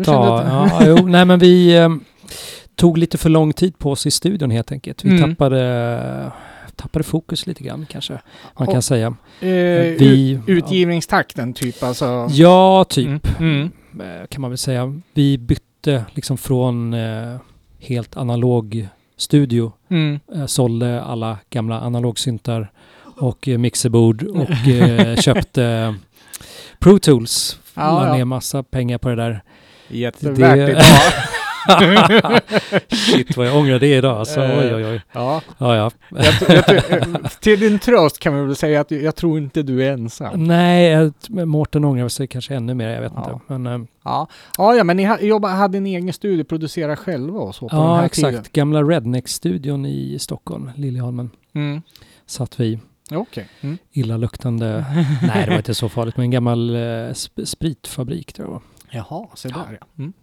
Ta, 0.06 0.44
ja, 0.48 0.82
jo, 0.86 0.96
nej 1.08 1.26
men 1.26 1.40
vi 1.40 1.76
eh, 1.78 1.90
tog 2.76 2.98
lite 2.98 3.18
för 3.18 3.30
lång 3.30 3.54
tid 3.54 3.78
på 3.78 3.92
oss 3.92 4.06
i 4.06 4.12
studion 4.12 4.52
helt 4.52 4.72
enkelt. 4.72 5.06
Vi 5.06 5.10
Mm. 5.18 5.30
tappade, 5.36 6.32
tappade 6.76 7.04
fokus 7.04 7.48
lite 7.48 7.64
grann 7.64 7.86
kanske 7.90 8.14
man 8.60 8.68
kan 8.68 8.78
Och- 8.78 8.84
säga. 8.84 9.08
Eh, 9.42 9.48
Vi- 9.50 10.32
ut- 10.32 10.50
utgivningstakten 10.50 11.54
typ 11.54 11.84
alltså. 11.84 12.28
Ja, 12.32 12.86
typ 12.90 13.08
Mm. 13.08 13.20
Mm. 13.40 13.72
Eh, 14.02 14.28
kan 14.28 14.41
man 14.41 14.52
väl 14.52 14.58
säga. 14.58 15.02
Vi 15.14 15.38
bytte 15.38 16.06
liksom 16.14 16.38
från 16.38 16.93
eh, 16.93 17.38
helt 17.80 18.18
analog 18.18 18.88
studio, 19.18 19.72
Mm. 19.89 20.20
eh, 20.36 20.46
sålde 20.46 21.02
alla 21.02 21.38
gamla 21.50 21.80
analogsyntar 21.80 22.72
och 23.18 23.48
eh, 23.48 23.58
mixerbord 23.58 24.24
och 24.24 24.68
eh, 24.68 25.16
köpte 25.22 25.96
Pro 26.80 27.00
Tools. 27.00 27.60
Ja, 27.74 27.82
la 28.02 28.08
ja. 28.08 28.14
ner 28.18 28.26
massa 28.26 28.64
pengar 28.64 28.98
på 28.98 29.10
det 29.10 29.16
där. 29.16 29.43
Jättevärt 29.88 30.56
Det- 30.56 30.72
idag. 30.72 30.84
Shit 32.89 33.38
vad 33.38 33.47
jag 33.47 33.57
ångrar 33.57 33.80
det 33.80 33.95
idag 33.97 34.18
alltså. 34.18 34.41
Eh. 34.41 34.59
Oj, 34.59 34.76
oj, 34.76 34.86
oj. 34.86 35.01
ja. 35.11 35.41
Ja, 35.57 35.76
ja. 35.76 35.91
Jag, 36.09 36.20
tr- 36.26 36.53
jag, 36.53 36.63
tr- 36.63 37.39
till 37.41 37.59
din 37.59 37.80
tröst 37.80 38.20
kan 38.20 38.36
vi 38.36 38.45
väl 38.45 38.55
säga 38.55 38.82
att 38.82 38.91
jag 38.91 39.16
tror 39.16 39.38
inte 39.38 39.63
du 39.63 39.84
är 39.86 39.91
ensam. 39.93 40.43
Nej, 40.43 41.11
Mårten 41.30 41.86
ångrar 41.86 42.07
sig 42.07 42.28
kanske 42.28 42.55
ännu 42.55 42.74
mer, 42.74 42.89
jag 42.89 43.01
vet 43.01 43.11
Ja. 43.16 43.32
inte. 43.34 43.53
Men, 43.53 43.82
eh, 43.82 43.88
Ja, 44.03 44.28
ja, 44.57 44.76
ja 44.76 44.84
men 44.84 44.97
ni 44.97 45.18
jobba, 45.22 45.47
hade 45.47 45.78
en 45.78 45.86
egen 45.86 46.13
studio, 46.13 46.43
producerade 46.43 46.95
själva 46.95 47.39
och 47.39 47.55
så 47.55 47.70
på 47.70 47.76
den 47.76 47.86
ja, 47.86 47.95
här 47.95 48.05
exakt. 48.05 48.30
tiden? 48.30 48.43
Gamla 48.53 48.84
Redneck-studion 48.84 49.86
i 49.86 50.20
Stockholm, 50.20 50.72
Liljeholmen, 50.76 51.30
Mm. 51.55 51.82
satt 52.26 52.59
vi. 52.59 52.80
Okej. 53.11 53.47
Mm. 53.61 53.78
Illaluktande, 53.91 54.86
nej 55.22 55.43
det 55.45 55.49
var 55.49 55.57
inte 55.57 55.74
så 55.74 55.89
farligt, 55.89 56.18
men 56.18 56.24
en 56.24 56.32
gammal 56.32 56.76
eh, 56.76 56.80
sp- 57.09 57.45
spritfabrik 57.45 58.34
tror 58.34 58.47
jag 58.47 58.51
var. 58.53 58.61
Jaha, 58.91 59.28
se 59.36 59.49
där 59.49 59.78
ja. 59.82 59.88
Mm. 59.97 60.13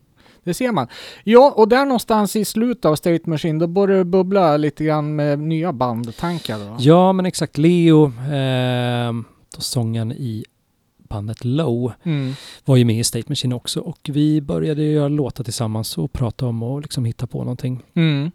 Det 0.44 0.54
ser 0.54 0.72
man. 0.72 0.86
Ja, 1.24 1.52
och 1.56 1.68
där 1.68 1.84
någonstans 1.84 2.36
i 2.36 2.44
slutet 2.44 2.84
av 2.84 2.96
State 2.96 3.30
Machine, 3.30 3.58
då 3.58 3.66
börjar 3.66 3.98
det 3.98 4.04
bubbla 4.04 4.56
lite 4.56 4.84
grann 4.84 5.16
med 5.16 5.38
nya 5.38 5.72
bandtankar 5.72 6.58
då. 6.58 6.76
Ja, 6.78 7.12
men 7.12 7.26
exakt. 7.26 7.58
Leo, 7.58 8.04
eh, 8.06 9.12
då 9.56 9.60
sången 9.60 10.12
i 10.12 10.44
bandet 11.08 11.44
Low, 11.44 11.92
Mm. 12.02 12.32
var 12.64 12.76
ju 12.76 12.84
med 12.84 12.98
i 12.98 13.04
State 13.04 13.24
Machine 13.28 13.52
också 13.52 13.80
och 13.80 13.98
vi 14.12 14.40
började 14.40 14.82
göra 14.82 15.08
låtar 15.08 15.44
tillsammans 15.44 15.98
och 15.98 16.12
prata 16.12 16.46
om 16.46 16.62
och 16.62 16.80
liksom 16.82 17.04
hitta 17.04 17.26
på 17.26 17.38
någonting. 17.38 17.82
Mm. 17.94 18.30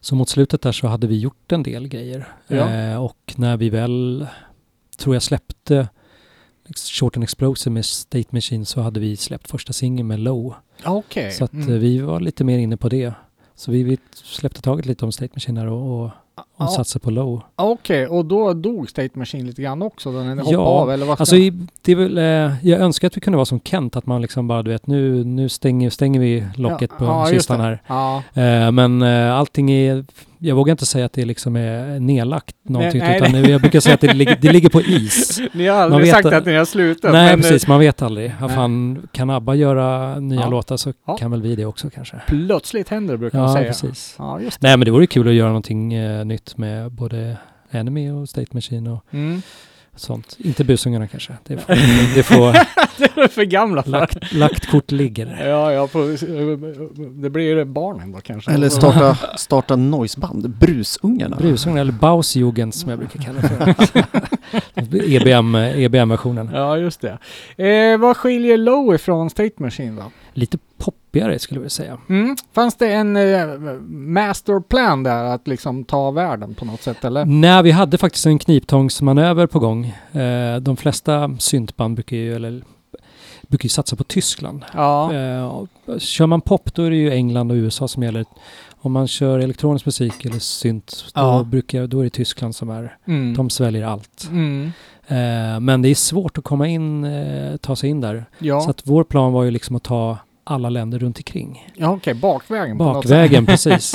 Så 0.00 0.14
mot 0.14 0.28
slutet 0.28 0.62
där 0.62 0.72
så 0.72 0.86
hade 0.86 1.06
vi 1.06 1.18
gjort 1.18 1.52
en 1.52 1.62
del 1.62 1.88
grejer. 1.88 2.28
Ja. 2.48 2.70
Eh, 2.70 3.04
och 3.04 3.34
när 3.36 3.56
vi 3.56 3.70
väl, 3.70 4.26
tror 4.98 5.14
jag 5.14 5.22
släppte 5.22 5.88
Short 6.74 7.16
and 7.16 7.24
Explosive 7.24 7.72
med 7.74 7.84
State 7.84 8.28
Machine 8.30 8.64
så 8.66 8.80
hade 8.80 9.00
vi 9.00 9.16
släppt 9.16 9.50
första 9.50 9.72
singeln 9.72 10.08
med 10.08 10.20
Low. 10.20 10.54
Okej. 10.84 11.30
Så 11.32 11.44
att 11.44 11.52
Mm. 11.52 11.68
eh, 11.72 11.74
vi 11.78 11.98
var 11.98 12.20
lite 12.20 12.44
mer 12.44 12.58
inne 12.58 12.76
på 12.76 12.88
det. 12.88 13.12
Så 13.54 13.70
vi, 13.70 13.82
vi 13.82 13.98
släppte 14.14 14.62
taget 14.62 14.86
lite 14.86 15.04
om 15.04 15.12
State 15.12 15.30
Machine 15.34 15.56
här 15.56 15.66
och, 15.66 16.00
och, 16.00 16.04
och 16.04 16.12
Ja. 16.58 16.66
satsade 16.68 17.02
på 17.02 17.10
Low. 17.10 17.40
Okej, 17.56 18.06
och 18.06 18.24
då 18.24 18.52
dog 18.52 18.90
State 18.90 19.18
Machine 19.18 19.46
lite 19.46 19.62
grann 19.62 19.82
också 19.82 20.12
då 20.12 20.18
när 20.18 20.52
Ja, 20.52 20.58
av 20.58 20.90
eller 20.90 21.06
vad 21.06 21.20
Alltså 21.20 21.36
i, 21.36 21.52
det 21.82 21.92
är 21.92 21.96
väl, 21.96 22.18
eh, 22.18 22.66
jag 22.68 22.80
önskar 22.80 23.06
att 23.08 23.16
vi 23.16 23.20
kunde 23.20 23.36
vara 23.36 23.44
som 23.46 23.60
Kent, 23.60 23.96
att 23.96 24.06
man 24.06 24.22
liksom 24.22 24.48
bara 24.48 24.62
du 24.62 24.70
vet 24.70 24.86
nu, 24.86 25.24
nu 25.24 25.48
stänger, 25.48 25.90
stänger 25.90 26.20
vi 26.20 26.44
locket 26.56 26.90
Ja, 26.92 26.98
på 26.98 27.04
ja, 27.04 27.26
kistan 27.30 27.60
här. 27.60 27.82
Ja, 27.86 28.22
Eh, 28.34 28.70
men 28.72 29.02
eh, 29.02 29.34
allting 29.34 29.70
är, 29.70 30.04
jag 30.38 30.56
vågar 30.56 30.70
inte 30.72 30.86
säga 30.86 31.04
att 31.06 31.12
det 31.12 31.24
liksom 31.24 31.56
är 31.56 32.00
nedlagt 32.00 32.56
någonting, 32.62 33.00
nej, 33.00 33.16
utan 33.16 33.44
jag 33.50 33.60
brukar 33.60 33.80
säga 33.80 33.94
att 33.94 34.00
det 34.00 34.14
ligger, 34.14 34.36
det 34.40 34.52
ligger 34.52 34.68
på 34.68 34.80
is. 34.86 35.40
ni 35.52 35.66
har 35.66 35.74
Man 35.76 35.82
aldrig 35.92 36.02
vet 36.14 36.22
sagt 36.22 36.26
att- 36.36 36.46
ni 36.46 36.54
har 36.54 36.64
slutat. 36.64 37.12
Nej, 37.12 37.30
men, 37.30 37.38
eh, 37.40 37.42
precis, 37.42 37.66
man 37.68 37.80
vet 37.80 38.02
aldrig. 38.02 38.34
Ja, 38.40 38.46
nej. 38.46 38.56
fan, 38.56 39.08
kan 39.12 39.30
ABBA 39.30 39.54
göra 39.54 40.18
nya 40.20 40.40
Ja. 40.40 40.48
låtar 40.48 40.76
så 40.76 40.92
Ja. 41.06 41.16
kan 41.16 41.30
väl 41.30 41.42
vi 41.42 41.56
det 41.56 41.64
också 41.66 41.90
kanske. 41.90 42.16
Plötsligt 42.26 42.88
händer 42.88 43.14
det 43.14 43.18
brukar 43.18 43.38
man 43.38 43.52
säga. 43.52 43.66
precis. 43.66 44.14
Ja, 44.18 44.38
det. 44.42 44.56
Nej, 44.60 44.76
men 44.76 44.84
det 44.84 44.90
vore 44.90 45.06
kul 45.06 45.28
att 45.28 45.34
göra 45.34 45.48
någonting 45.48 45.94
eh, 45.94 46.24
nytt 46.24 46.56
med 46.58 46.92
både 46.92 47.36
Enemy 47.70 48.10
och 48.10 48.28
State 48.28 48.48
Machine 48.52 48.90
och 48.90 49.04
Mm. 49.10 49.42
Sånt. 49.96 50.36
Inte 50.38 50.64
busungarna 50.64 51.08
kanske. 51.08 51.32
Det 51.44 51.56
får, 51.56 51.74
det 52.14 52.22
får 52.22 52.52
det 52.98 53.22
är 53.22 53.28
för 53.28 53.44
gamla 53.44 53.82
för. 53.82 53.90
lagt, 53.90 54.32
lagt 54.32 54.66
kort 54.66 54.90
ligger. 54.90 55.46
Ja, 55.48 55.72
ja, 55.72 55.86
på, 55.86 55.98
det 57.10 57.30
blir 57.30 57.64
barnen 57.64 58.12
då 58.12 58.20
kanske. 58.20 58.50
Eller 58.50 58.68
starta, 58.68 59.18
starta 59.36 59.76
noiseband, 59.76 60.50
Brusungarna. 60.50 61.36
Brusungarna, 61.36 61.80
eller 61.80 61.92
Bausjugend 61.92 62.74
som 62.74 62.90
jag 62.90 62.98
brukar 62.98 63.20
kalla 63.20 63.40
det 63.40 63.74
för. 63.86 64.04
EBM, 65.14 65.54
EBM-versionen. 65.54 66.50
Ja, 66.54 66.78
just 66.78 67.00
det. 67.00 67.18
Eh, 67.68 67.98
vad 67.98 68.16
skiljer 68.16 68.56
Low 68.56 68.94
ifrån 68.94 69.30
State 69.30 69.54
Machine 69.62 69.96
då? 69.96 70.02
Lite 70.32 70.58
poppigare 71.20 71.38
skulle 71.38 71.60
vilja 71.60 71.70
säga. 71.70 71.98
Mm. 72.08 72.36
Fanns 72.54 72.76
det 72.76 72.92
en 72.92 73.16
eh, 73.16 73.46
masterplan 73.90 75.02
där 75.02 75.24
att 75.24 75.48
liksom 75.48 75.84
ta 75.84 76.10
världen 76.10 76.54
på 76.54 76.64
något 76.64 76.82
sätt 76.82 77.04
eller? 77.04 77.24
Nej, 77.24 77.62
vi 77.62 77.70
hade 77.70 77.98
faktiskt 77.98 78.26
en 78.26 78.38
kniptångsmanöver 78.38 79.46
på 79.46 79.58
gång. 79.58 79.86
Eh, 80.12 80.56
de 80.60 80.76
flesta 80.76 81.36
syntband 81.38 81.94
brukar 81.94 82.16
ju, 82.16 82.34
eller, 82.34 82.62
brukar 83.48 83.64
ju 83.64 83.68
satsa 83.70 83.96
på 83.96 84.04
Tyskland. 84.04 84.64
Ja. 84.74 85.12
Eh, 85.14 85.98
kör 85.98 86.26
man 86.26 86.40
pop 86.40 86.74
då 86.74 86.82
är 86.82 86.90
det 86.90 86.96
ju 86.96 87.10
England 87.12 87.50
och 87.50 87.54
USA 87.56 87.88
som 87.88 88.02
gäller. 88.02 88.24
Om 88.80 88.92
man 88.92 89.08
kör 89.08 89.38
elektronisk 89.38 89.86
musik 89.86 90.24
eller 90.24 90.38
synt 90.38 91.04
då, 91.14 91.20
Ja. 91.20 91.44
brukar, 91.50 91.86
då 91.86 92.00
är 92.00 92.04
det 92.04 92.10
Tyskland 92.10 92.56
som 92.56 92.70
är, 92.70 92.96
Mm. 93.06 93.34
de 93.34 93.50
sväljer 93.50 93.86
allt. 93.86 94.28
Mm. 94.30 94.72
Eh, 95.08 95.60
men 95.60 95.82
det 95.82 95.88
är 95.88 95.94
svårt 95.94 96.38
att 96.38 96.44
komma 96.44 96.66
in, 96.68 97.04
eh, 97.04 97.56
ta 97.56 97.76
sig 97.76 97.90
in 97.90 98.00
där. 98.00 98.24
Ja, 98.38 98.60
Så 98.60 98.70
att 98.70 98.82
vår 98.84 99.04
plan 99.04 99.32
var 99.32 99.44
ju 99.44 99.50
liksom 99.50 99.76
att 99.76 99.82
ta 99.82 100.18
alla 100.46 100.68
länder 100.70 100.98
runt 100.98 101.18
omkring. 101.18 101.66
ja 101.76 101.90
okej, 101.90 102.14
bakvägen. 102.14 102.76
något 102.76 102.94
sätt. 102.94 103.10
Bakvägen, 103.10 103.46
precis. 103.52 103.94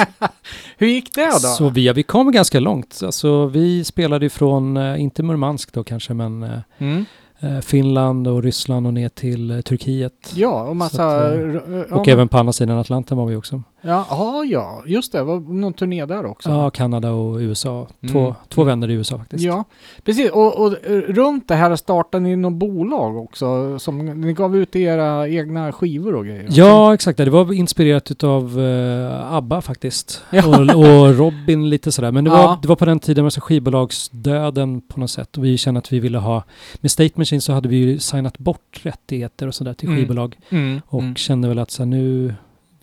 Hur 0.78 0.88
gick 0.88 1.16
det 1.16 1.26
då? 1.26 1.32
Så 1.40 1.70
vi, 1.70 1.94
vi 1.94 2.04
kom 2.04 2.32
ganska 2.32 2.60
långt. 2.60 3.00
Alltså, 3.06 3.46
vi 3.46 3.84
spelade 3.84 4.26
ifrån, 4.26 4.78
eh, 4.78 5.02
inte 5.02 5.24
Murmansk 5.24 5.74
då 5.74 5.84
kanske, 5.84 6.14
men 6.14 6.44
eh, 6.44 6.50
Mm. 6.78 7.06
eh, 7.40 7.60
Finland 7.60 8.28
och 8.28 8.44
Ryssland 8.44 8.88
och 8.88 8.94
ner 8.94 9.10
till 9.10 9.62
Turkiet. 9.66 10.34
Ja, 10.36 10.64
och 10.64 10.76
massa... 10.76 11.18
Att, 11.18 11.34
r- 11.34 11.86
ja, 11.90 11.96
Och 11.96 12.08
även 12.08 12.28
på 12.28 12.38
andra 12.38 12.54
sidan 12.54 12.78
Atlanten 12.78 13.18
var 13.18 13.26
vi 13.26 13.36
också. 13.36 13.64
Ja, 13.84 14.06
ja, 14.10 14.44
ja, 14.46 14.84
just 14.86 15.12
det. 15.12 15.24
Var 15.24 15.40
någon 15.40 15.74
turné 15.74 16.06
där 16.06 16.26
också? 16.26 16.50
Ja, 16.50 16.70
Kanada 16.70 17.12
och 17.12 17.38
USA. 17.38 17.88
Två, 18.12 18.20
Mm. 18.20 18.34
två 18.50 18.64
vänner 18.64 18.90
i 18.90 18.94
USA 18.94 19.18
faktiskt. 19.18 19.44
Ja, 19.44 19.64
precis. 20.06 20.32
Och, 20.32 20.60
och 20.62 20.86
eh, 20.86 20.92
runt 20.98 21.48
det 21.48 21.56
här 21.56 21.76
startade 21.76 22.24
ni 22.24 22.36
något 22.36 22.54
bolag 22.54 23.18
också? 23.18 23.80
Som 23.80 23.98
ni 24.06 24.34
gav 24.34 24.58
ut 24.58 24.76
era 24.76 25.28
egna 25.30 25.72
skivor 25.72 26.16
och 26.16 26.26
grejer? 26.26 26.48
Ja, 26.50 26.94
exakt. 26.94 27.18
Det 27.18 27.30
var 27.30 27.54
inspirerat 27.54 28.12
utav 28.12 28.60
uh, 28.60 29.34
ABBA 29.34 29.62
faktiskt. 29.62 30.24
Ja. 30.32 30.48
Och, 30.48 30.80
och 30.80 31.18
Robin 31.18 31.70
lite 31.70 31.92
sådär. 31.92 32.12
Men 32.12 32.24
det 32.24 32.30
var, 32.30 32.38
Ja. 32.40 32.60
det 32.62 32.68
var 32.68 32.76
på 32.76 32.86
den 32.86 33.00
tiden 33.00 33.24
med 33.24 33.34
skivbolagsdöden 33.34 34.82
på 34.82 35.00
något 35.00 35.12
sätt. 35.12 35.38
Och 35.38 35.46
vi 35.46 35.58
kände 35.58 35.78
att 35.78 35.94
vi 35.94 36.00
ville 36.00 36.18
ha... 36.18 36.44
Med 36.82 36.92
State 36.92 37.14
Machine 37.16 37.42
så 37.42 37.54
hade 37.54 37.70
vi 37.70 37.76
ju 37.76 38.00
signat 38.00 38.38
bort 38.38 38.80
rättigheter 38.84 39.48
och 39.48 39.56
sådär 39.56 39.74
till 39.74 39.88
Mm. 39.88 40.00
skivbolag. 40.00 40.38
Mm, 40.50 40.82
Och 40.88 41.02
mm. 41.02 41.16
kände 41.16 41.48
väl 41.48 41.60
att 41.60 41.72
så 41.72 41.84
här, 41.84 41.88
nu... 41.90 42.34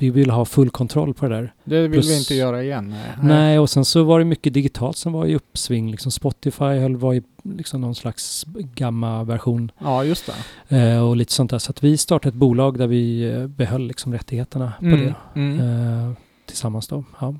Vi 0.00 0.10
vill 0.10 0.30
ha 0.30 0.44
full 0.44 0.70
kontroll 0.70 1.14
på 1.14 1.28
det 1.28 1.34
där. 1.34 1.52
Det 1.64 1.82
vill 1.82 1.92
plus- 1.92 2.10
vi 2.10 2.18
inte 2.18 2.34
göra 2.34 2.62
igen. 2.62 2.88
Nej. 2.90 3.00
Nej, 3.22 3.58
och 3.58 3.70
sen 3.70 3.84
så 3.84 4.02
var 4.02 4.18
det 4.18 4.24
mycket 4.24 4.54
digitalt 4.54 4.96
som 4.96 5.12
var 5.12 5.26
i 5.26 5.34
uppsving. 5.34 5.90
Liksom 5.90 6.12
Spotify 6.12 6.64
höll, 6.64 6.96
var 6.96 7.14
i 7.14 7.22
liksom 7.42 7.80
någon 7.80 7.94
slags 7.94 8.46
gamma-version. 8.74 9.70
Ja, 9.78 10.04
just 10.04 10.30
det. 10.68 10.76
Eh, 10.92 11.08
och 11.08 11.16
lite 11.16 11.32
sånt 11.32 11.50
där. 11.50 11.58
Så 11.58 11.70
att 11.70 11.84
vi 11.84 11.96
startade 11.96 12.28
ett 12.28 12.34
bolag 12.34 12.78
där 12.78 12.86
vi 12.86 13.30
eh, 13.32 13.46
behöll 13.46 13.86
liksom 13.86 14.12
rättigheterna 14.12 14.72
på 14.78 14.84
Mm, 14.84 15.00
det. 15.04 15.14
mm. 15.40 15.60
Eh, 15.60 16.12
tillsammans 16.46 16.88
då. 16.88 17.04
Ja. 17.20 17.34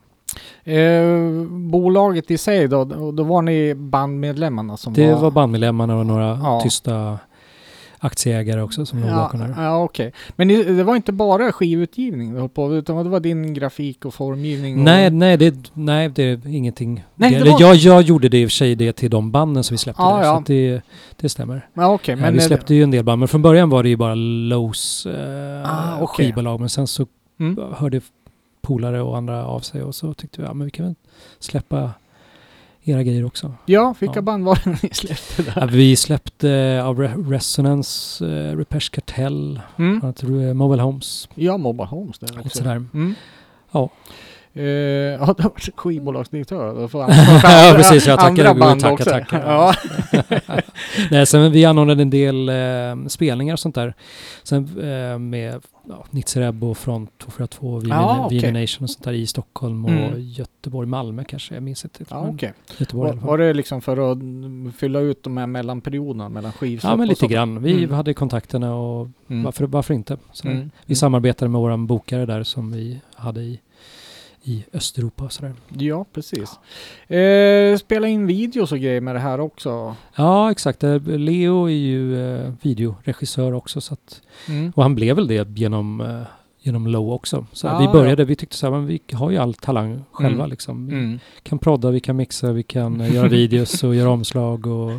Eh, 0.73 1.45
bolaget 1.51 2.31
i 2.31 2.39
sig 2.39 2.69
då, 2.69 2.85
då 3.13 3.23
var 3.23 3.43
ni 3.43 3.75
bandmedlemmarna 3.75 4.77
som 4.77 4.93
Det 4.93 5.13
var... 5.13 5.21
var 5.21 5.31
bandmedlemmarna 5.31 5.97
och 5.97 6.07
några 6.07 6.27
Ja. 6.43 6.61
tysta 6.65 7.19
aktieägare 8.01 8.63
också 8.63 8.87
som 8.87 9.01
låg 9.01 9.11
Ja, 9.11 9.15
bakom 9.17 9.41
där. 9.41 9.55
ja 9.59 9.83
okej. 9.83 10.13
Men 10.37 10.49
ni, 10.49 10.65
det 10.65 10.85
var 10.85 10.97
inte 10.97 11.13
bara 11.13 11.53
skivutgivning 11.53 12.33
du 12.35 12.41
höll 12.41 12.49
på 12.49 12.75
utan 12.75 13.05
det 13.05 13.11
var 13.11 13.21
din 13.21 13.55
grafik 13.55 14.05
och 14.05 14.15
formgivning? 14.15 14.79
Och... 14.79 14.85
Nej, 14.85 15.11
nej 15.11 15.37
det, 15.37 15.71
nej, 15.75 16.09
det 16.09 16.23
är 16.23 16.47
ingenting. 16.47 17.05
Nej, 17.15 17.31
det, 17.35 17.45
det 17.45 17.51
var- 17.51 17.61
jag, 17.61 17.77
jag 17.77 18.03
gjorde 18.03 18.29
det 18.29 18.39
i 18.41 18.47
och 18.47 18.51
för 18.51 18.55
sig 18.55 18.75
det 18.75 18.93
till 18.93 19.11
de 19.11 19.31
banden 19.31 19.65
som 19.65 19.75
vi 19.75 19.79
släppte 19.79 20.03
Ja, 20.03 20.17
där, 20.17 20.25
ja. 20.25 20.37
så 20.37 20.43
det, 20.47 20.81
det 21.17 21.29
stämmer. 21.29 21.67
Ja, 21.75 21.93
okej. 21.95 22.17
Men 22.17 22.23
men 22.23 22.35
vi 22.35 22.41
släppte 22.41 22.75
ju 22.75 22.83
en 22.83 22.91
del 22.91 23.05
band, 23.05 23.19
men 23.19 23.29
från 23.29 23.43
början 23.43 23.71
var 23.71 23.83
det 23.83 23.89
ju 23.89 23.97
bara 23.97 24.15
Lows 24.15 25.07
eh, 25.07 25.71
Ah, 25.71 25.99
okej. 26.01 26.27
skivbolag. 26.27 26.61
Men 26.61 26.69
sen 26.69 26.87
så 26.87 27.07
Mm. 27.41 27.59
hörde 27.77 28.01
polare 28.63 29.03
och 29.03 29.17
andra 29.17 29.47
av 29.47 29.61
sig 29.61 29.83
och 29.83 29.95
så 29.95 30.15
tyckte 30.15 30.41
vi 30.41 30.47
ja, 30.47 30.55
men 30.55 30.65
vi 30.65 30.71
kan 30.71 30.87
väl 30.87 30.95
släppa 31.39 31.91
era 32.85 33.03
grejer 33.03 33.25
också. 33.27 33.55
Ja, 33.67 33.95
vilka 34.01 34.15
Ja. 34.19 34.23
band 34.23 34.45
var 34.45 34.61
det 34.65 34.71
ni 34.83 34.89
släppte 34.93 35.43
Ja, 35.57 35.61
där? 35.61 35.67
vi 35.73 35.97
släppte 35.97 36.51
eh, 36.51 36.87
av 36.87 36.99
Re- 37.03 37.31
Resonance, 37.31 38.27
eh, 38.27 38.57
Repairs 38.57 38.91
Kartell, 38.91 39.61
Mm. 39.79 40.01
eh, 40.23 40.55
Mobile 40.55 40.83
Homes, 40.83 41.29
Ja, 41.35 41.57
Mobile 41.57 41.87
Homes 41.87 42.19
där 42.19 42.39
också. 42.45 42.59
sådär. 42.59 42.85
Mm. 42.95 43.15
Ja. 43.73 43.91
Eh, 44.59 44.65
ja, 45.21 45.35
du 45.37 45.43
har 45.43 45.51
varit 45.51 45.69
skivbolagsdirektör. 45.77 46.75
Då 46.81 46.89
får 46.89 47.03
han 47.03 47.11
Ja, 47.43 47.73
precis. 47.77 48.07
Jag 48.07 48.21
andra 48.21 48.43
tackar. 48.45 48.55
band 48.61 48.81
Tackar, 48.81 48.93
också. 48.95 49.11
tackar. 49.11 49.43
Ja. 49.51 49.75
Nej, 51.11 51.27
sen 51.27 51.53
vi 51.53 51.65
anordnade 51.65 52.03
en 52.03 52.11
del 52.11 52.49
eh, 52.49 53.07
spelningar 53.09 53.53
och 53.55 53.59
sånt 53.61 53.75
där. 53.75 53.95
Sen 54.43 54.65
eh, 54.65 55.19
med 55.19 55.61
ja, 55.89 56.05
Nitzereb 56.11 56.65
och 56.65 56.79
Front 56.79 57.11
242, 57.19 57.79
Vegan, 57.79 57.99
Ja, 57.99 58.25
okej. 58.27 58.39
Vegan 58.41 58.61
Nation 58.61 58.85
och 58.85 58.91
sånt 58.91 59.05
där 59.05 59.13
i 59.13 59.27
Stockholm 59.27 59.85
och 59.85 59.91
Mm. 59.91 60.13
Göteborg, 60.21 60.89
Malmö 60.89 61.25
kanske. 61.25 61.55
Jag 61.55 61.63
minns 61.63 61.85
inte. 61.85 62.05
Ja. 62.11 62.35
Göteborg 62.79 63.13
i 63.13 63.17
Var, 63.17 63.27
var 63.27 63.39
det 63.39 63.53
liksom 63.55 63.81
för 63.81 64.13
att 64.13 64.19
fylla 64.77 65.01
ut 65.01 65.23
de 65.23 65.37
här 65.37 65.47
mellanperioderna 65.47 66.29
mellan 66.29 66.53
skivsläpp 66.53 66.91
Ja, 66.91 66.97
men 66.97 67.01
och 67.05 67.09
lite 67.09 67.27
grann. 67.27 67.63
Vi 67.63 67.73
Mm. 67.85 67.93
hade 67.97 68.15
kontakterna 68.15 68.75
och 68.75 69.09
Mm. 69.31 69.43
varför, 69.43 69.67
varför 69.67 69.95
inte? 69.95 70.17
Mm. 70.45 70.71
Vi 70.87 70.95
samarbetade 70.95 71.49
med 71.49 71.61
våran 71.61 71.87
bokare 71.87 72.27
där 72.27 72.43
som 72.43 72.73
vi 72.73 73.01
hade 73.15 73.41
i, 73.41 73.61
i 74.43 74.65
Östeuropa 74.73 75.25
och 75.25 75.33
sådär. 75.33 75.53
Ja, 75.79 76.05
precis. 76.13 76.59
Eh, 77.11 77.77
spela 77.77 78.09
in 78.09 78.27
videos 78.27 78.73
och 78.73 78.79
grejer 78.79 79.01
med 79.01 79.15
det 79.15 79.19
här 79.21 79.41
också. 79.41 79.97
Ja, 80.17 80.51
exakt. 80.51 80.85
Eh, 80.85 81.01
Leo 81.03 81.65
är 81.69 81.73
ju 81.73 82.35
eh, 82.37 82.53
videoregissör 82.63 83.53
också 83.53 83.81
så 83.81 83.95
att, 83.95 84.21
Mm. 84.49 84.73
och 84.77 84.83
han 84.83 84.95
blev 84.95 85.17
väl 85.17 85.27
det 85.29 85.49
genom, 85.59 86.01
eh, 86.01 86.23
genom 86.61 86.87
Low 86.87 87.13
också. 87.13 87.47
Så 87.53 87.69
Ah, 87.69 87.79
vi 87.79 87.89
började, 87.89 88.25
vi 88.25 88.37
tyckte 88.37 88.57
så 88.57 88.67
här, 88.67 88.71
men 88.73 88.87
vi 88.87 89.01
har 89.13 89.31
ju 89.31 89.37
all 89.37 89.55
talang 89.55 90.05
själva 90.13 90.39
Mm. 90.45 90.51
liksom. 90.51 90.87
Vi 90.87 90.93
Mm. 90.95 91.19
kan 91.43 91.59
prodda, 91.59 91.91
vi 91.91 92.01
kan 92.01 92.17
mixa, 92.17 92.53
vi 92.53 92.63
kan 92.63 93.01
eh, 93.01 93.15
göra 93.15 93.29
videos 93.39 93.85
och 93.85 93.95
göra 93.95 94.11
omslag 94.11 94.67
och 94.67 94.93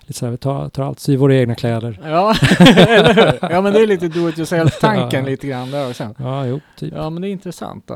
lite 0.00 0.18
så 0.18 0.26
här, 0.26 0.30
vi 0.30 0.36
tar, 0.38 0.68
tar 0.68 0.82
allt, 0.84 1.00
syr 1.00 1.16
våra 1.16 1.34
egna 1.34 1.54
kläder. 1.54 2.00
Ja, 2.04 2.34
eller 2.88 3.14
hur? 3.14 3.50
Ja, 3.50 3.60
men 3.60 3.72
det 3.72 3.80
är 3.80 3.86
lite 3.86 4.08
do 4.08 4.28
it 4.28 4.38
yourself-tanken 4.38 5.24
Ja. 5.24 5.30
lite 5.30 5.46
grann 5.46 5.70
där 5.70 5.88
också. 5.90 6.14
Ja, 6.18 6.46
jo, 6.46 6.60
typ. 6.78 6.92
Ja, 6.96 7.10
men 7.10 7.22
det 7.22 7.28
är 7.28 7.32
intressant. 7.32 7.90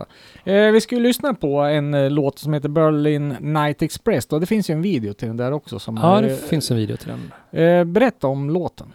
Eh, 0.45 0.55
vi 0.55 0.81
ska 0.81 0.95
ju 0.97 1.03
lyssna 1.03 1.35
på 1.35 1.61
en 1.61 1.95
eh, 1.95 2.11
låt 2.11 2.39
som 2.39 2.53
heter 2.53 2.69
Berlin 2.69 3.29
Night 3.41 3.83
Express. 3.83 4.27
Då. 4.27 4.39
Det 4.39 4.47
finns 4.47 4.71
ju 4.71 4.73
en 4.75 4.83
video 4.83 5.13
till 5.13 5.29
den 5.29 5.37
där 5.37 5.53
också. 5.53 5.79
Som 5.79 5.97
Ja, 6.03 6.17
eh, 6.17 6.23
det 6.23 6.37
finns 6.49 6.71
en 6.71 6.77
video 6.77 6.97
till 6.97 7.09
den. 7.09 7.33
Eh, 7.63 7.85
berätta 7.85 8.27
om 8.27 8.51
låten. 8.51 8.87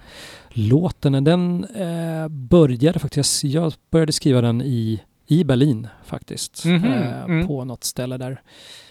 Låten, 0.54 1.24
den 1.24 1.64
eh, 1.64 2.28
började 2.28 3.00
faktiskt, 3.00 3.44
jag 3.44 3.74
började 3.92 4.12
skriva 4.12 4.42
den 4.42 4.62
i, 4.62 5.02
i 5.28 5.44
Berlin 5.44 5.88
faktiskt. 6.06 6.66
Mhm, 6.66 6.84
Eh, 6.86 7.24
mm. 7.24 7.48
På 7.48 7.64
något 7.66 7.84
ställe 7.84 8.18
där. 8.18 8.42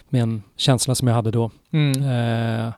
Med 0.09 0.21
en 0.23 0.43
känsla 0.57 0.95
som 0.95 1.07
jag 1.07 1.15
hade 1.15 1.31
då. 1.31 1.51
Mm. 1.71 2.01
Eh, 2.03 2.73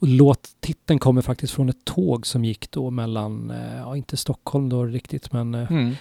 och 0.00 0.08
låttiteln 0.08 0.98
kommer 0.98 1.22
faktiskt 1.22 1.52
från 1.52 1.68
ett 1.68 1.84
tåg 1.84 2.26
som 2.26 2.44
gick 2.44 2.70
då 2.70 2.90
mellan, 2.90 3.50
eh, 3.50 3.76
ja 3.76 3.96
inte 3.96 4.16
Stockholm 4.16 4.68
då 4.68 4.84
riktigt, 4.84 5.32
men 5.32 5.54
eh, 5.54 5.72
Mm. 5.72 5.94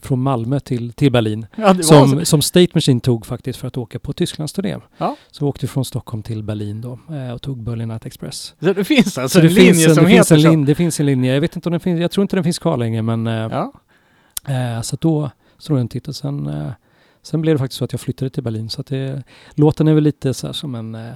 från 0.00 0.22
Malmö 0.22 0.60
till, 0.60 0.92
till 0.92 1.12
Berlin. 1.12 1.46
Ja, 1.56 1.74
Som, 1.82 2.24
som 2.24 2.42
State 2.42 2.68
Machine 2.74 3.00
tog 3.00 3.26
faktiskt 3.26 3.58
för 3.58 3.68
att 3.68 3.76
åka 3.76 3.98
på 3.98 4.12
Tysklandsturné. 4.12 4.76
Ja. 4.98 5.16
Så 5.30 5.46
åkte 5.48 5.66
från 5.66 5.84
Stockholm 5.84 6.22
till 6.22 6.42
Berlin 6.42 6.80
då 6.80 6.98
eh, 7.14 7.30
och 7.32 7.42
tog 7.42 7.62
Berlin 7.62 7.88
Night 7.88 8.06
Express. 8.06 8.54
Så 8.60 8.72
det 8.72 8.84
finns 8.84 9.18
alltså 9.18 9.38
Så 9.38 9.42
det 9.42 9.48
en 9.48 9.54
linje 9.54 9.72
finns 9.74 9.86
en, 9.88 9.94
som 9.94 10.04
det 10.04 10.10
finns 10.10 10.26
heter 10.30 10.34
en 10.36 10.42
så. 10.42 10.48
lin, 10.50 10.64
Det 10.64 10.74
finns 10.74 11.00
en 11.00 11.06
linje, 11.06 11.34
jag 11.34 11.40
vet 11.40 11.56
inte 11.56 11.68
om 11.68 11.70
den 11.70 11.80
finns, 11.80 12.00
jag 12.00 12.10
tror 12.10 12.22
inte 12.22 12.36
den 12.36 12.44
finns 12.44 12.58
kvar 12.58 12.76
längre 12.76 13.02
men 13.02 13.26
Ja. 13.26 13.72
eh, 14.48 14.80
så 14.82 14.96
då 15.00 15.30
stod 15.58 15.76
den 15.76 15.88
titel. 15.88 16.14
Sen, 16.14 16.46
eh, 16.46 16.70
sen 17.22 17.40
blev 17.40 17.54
det 17.54 17.58
faktiskt 17.58 17.78
så 17.78 17.84
att 17.84 17.92
jag 17.92 18.00
flyttade 18.00 18.30
till 18.30 18.42
Berlin 18.42 18.70
så 18.70 18.80
att 18.80 18.86
det, 18.86 19.22
låten 19.54 19.88
är 19.88 19.94
väl 19.94 20.04
lite 20.04 20.34
så 20.34 20.46
här 20.46 20.52
som 20.54 20.74
en, 20.74 20.94
eh, 20.94 21.12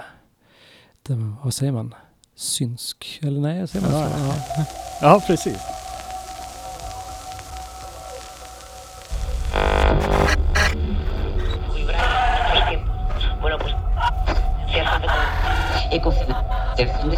den, 1.03 1.37
vad 1.45 1.55
säger 1.55 1.73
man, 1.73 1.95
synsk, 2.37 3.21
eller 3.23 3.41
nej, 3.41 3.69
säger 3.69 3.87
man 3.87 4.01
Ja, 4.01 4.09
så? 4.09 4.15
ja. 4.57 4.65
Ja. 5.09 5.21
precis. 5.27 5.59
muy 17.03 17.17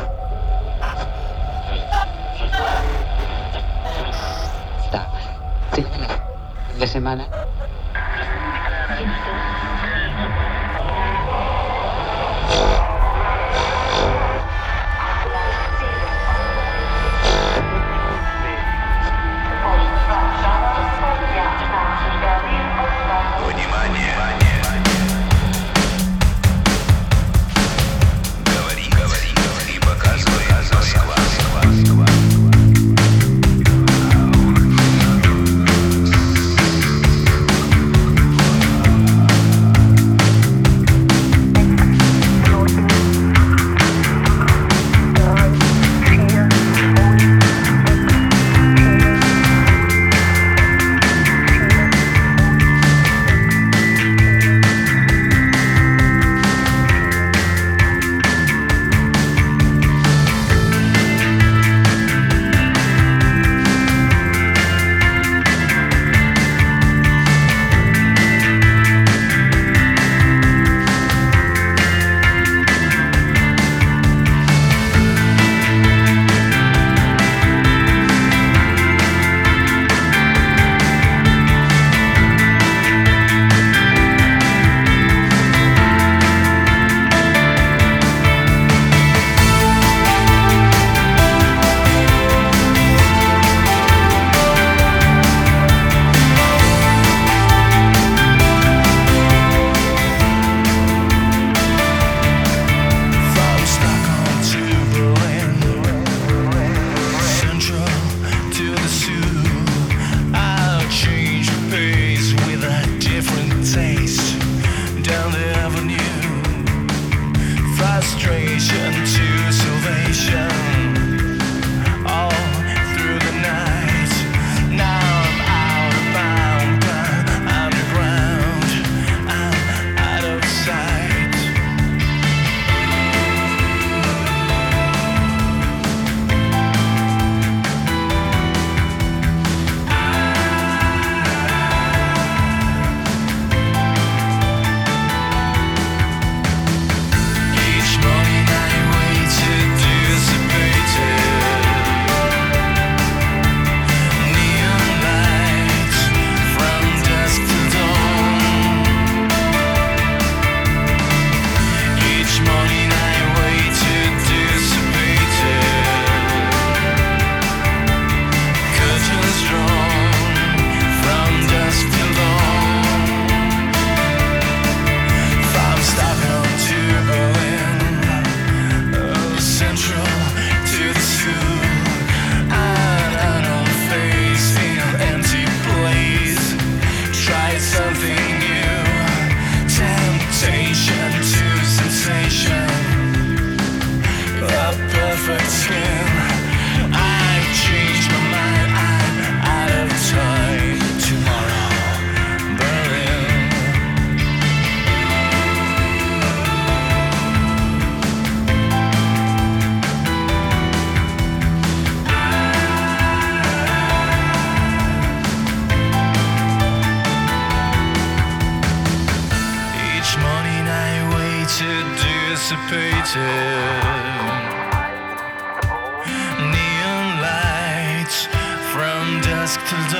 Neon 226.52 227.20
lights 227.22 228.26
from 228.72 229.20
dusk 229.22 229.58
till 229.68 229.84
dawn. 229.90 229.97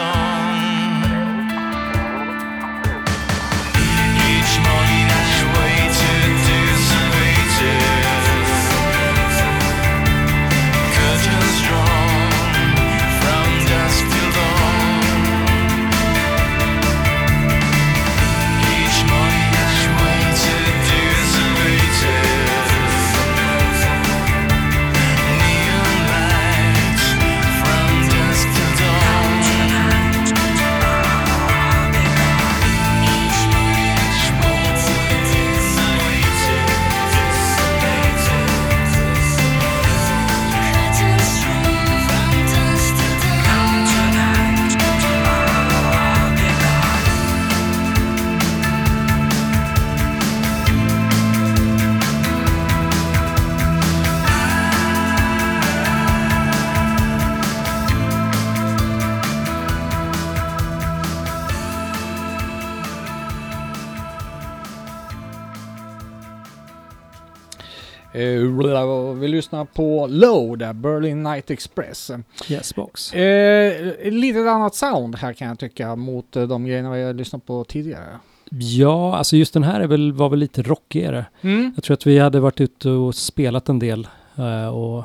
På 69.79 70.07
Low 70.11 70.59
där, 70.59 70.73
Berlin 70.73 71.23
Night 71.23 71.51
Express. 71.51 72.11
Yes 72.49 72.75
box. 72.75 73.15
Eh, 73.15 74.13
lite 74.13 74.51
annat 74.51 74.75
sound 74.75 75.17
här 75.17 75.33
kan 75.33 75.49
jag 75.49 75.59
tycka 75.59 75.97
mot 75.97 76.37
eh, 76.37 76.43
de 76.43 76.65
grejerna 76.67 76.91
vi 76.93 77.03
har 77.03 77.13
lyssnat 77.15 77.47
på 77.47 77.65
tidigare. 77.65 78.05
Ja, 78.51 79.17
alltså 79.17 79.37
just 79.37 79.55
den 79.55 79.63
här 79.63 79.81
är 79.81 79.87
väl, 79.87 80.13
var 80.13 80.29
väl 80.29 80.39
lite 80.39 80.63
rockigare. 80.63 81.25
Mm. 81.41 81.73
Jag 81.75 81.85
tror 81.85 81.95
att 81.95 82.07
vi 82.07 82.19
hade 82.19 82.41
varit 82.41 82.61
ute 82.61 82.89
och 82.91 83.15
spelat 83.15 83.69
en 83.69 83.79
del 83.79 84.09
eh, 84.37 84.69
och 84.69 85.05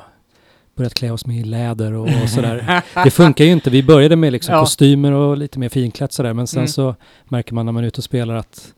börjat 0.76 0.94
klä 0.94 1.10
oss 1.10 1.26
med 1.26 1.46
läder 1.46 1.92
och, 1.92 2.08
och 2.22 2.28
sådär. 2.34 2.82
Det 3.04 3.10
funkar 3.10 3.44
ju 3.44 3.50
inte. 3.52 3.70
Vi 3.70 3.82
började 3.82 4.16
med 4.16 4.32
liksom 4.32 4.54
Ja. 4.54 4.60
kostymer 4.60 5.12
och 5.12 5.36
lite 5.36 5.58
mer 5.58 5.68
finklätt 5.68 6.12
sådär, 6.12 6.32
men 6.32 6.46
sen 6.46 6.58
Mm. 6.58 6.68
så 6.68 6.94
märker 7.24 7.54
man 7.54 7.66
när 7.66 7.72
man 7.72 7.84
är 7.84 7.88
ute 7.88 7.98
och 8.00 8.04
spelar 8.04 8.34
att 8.34 8.74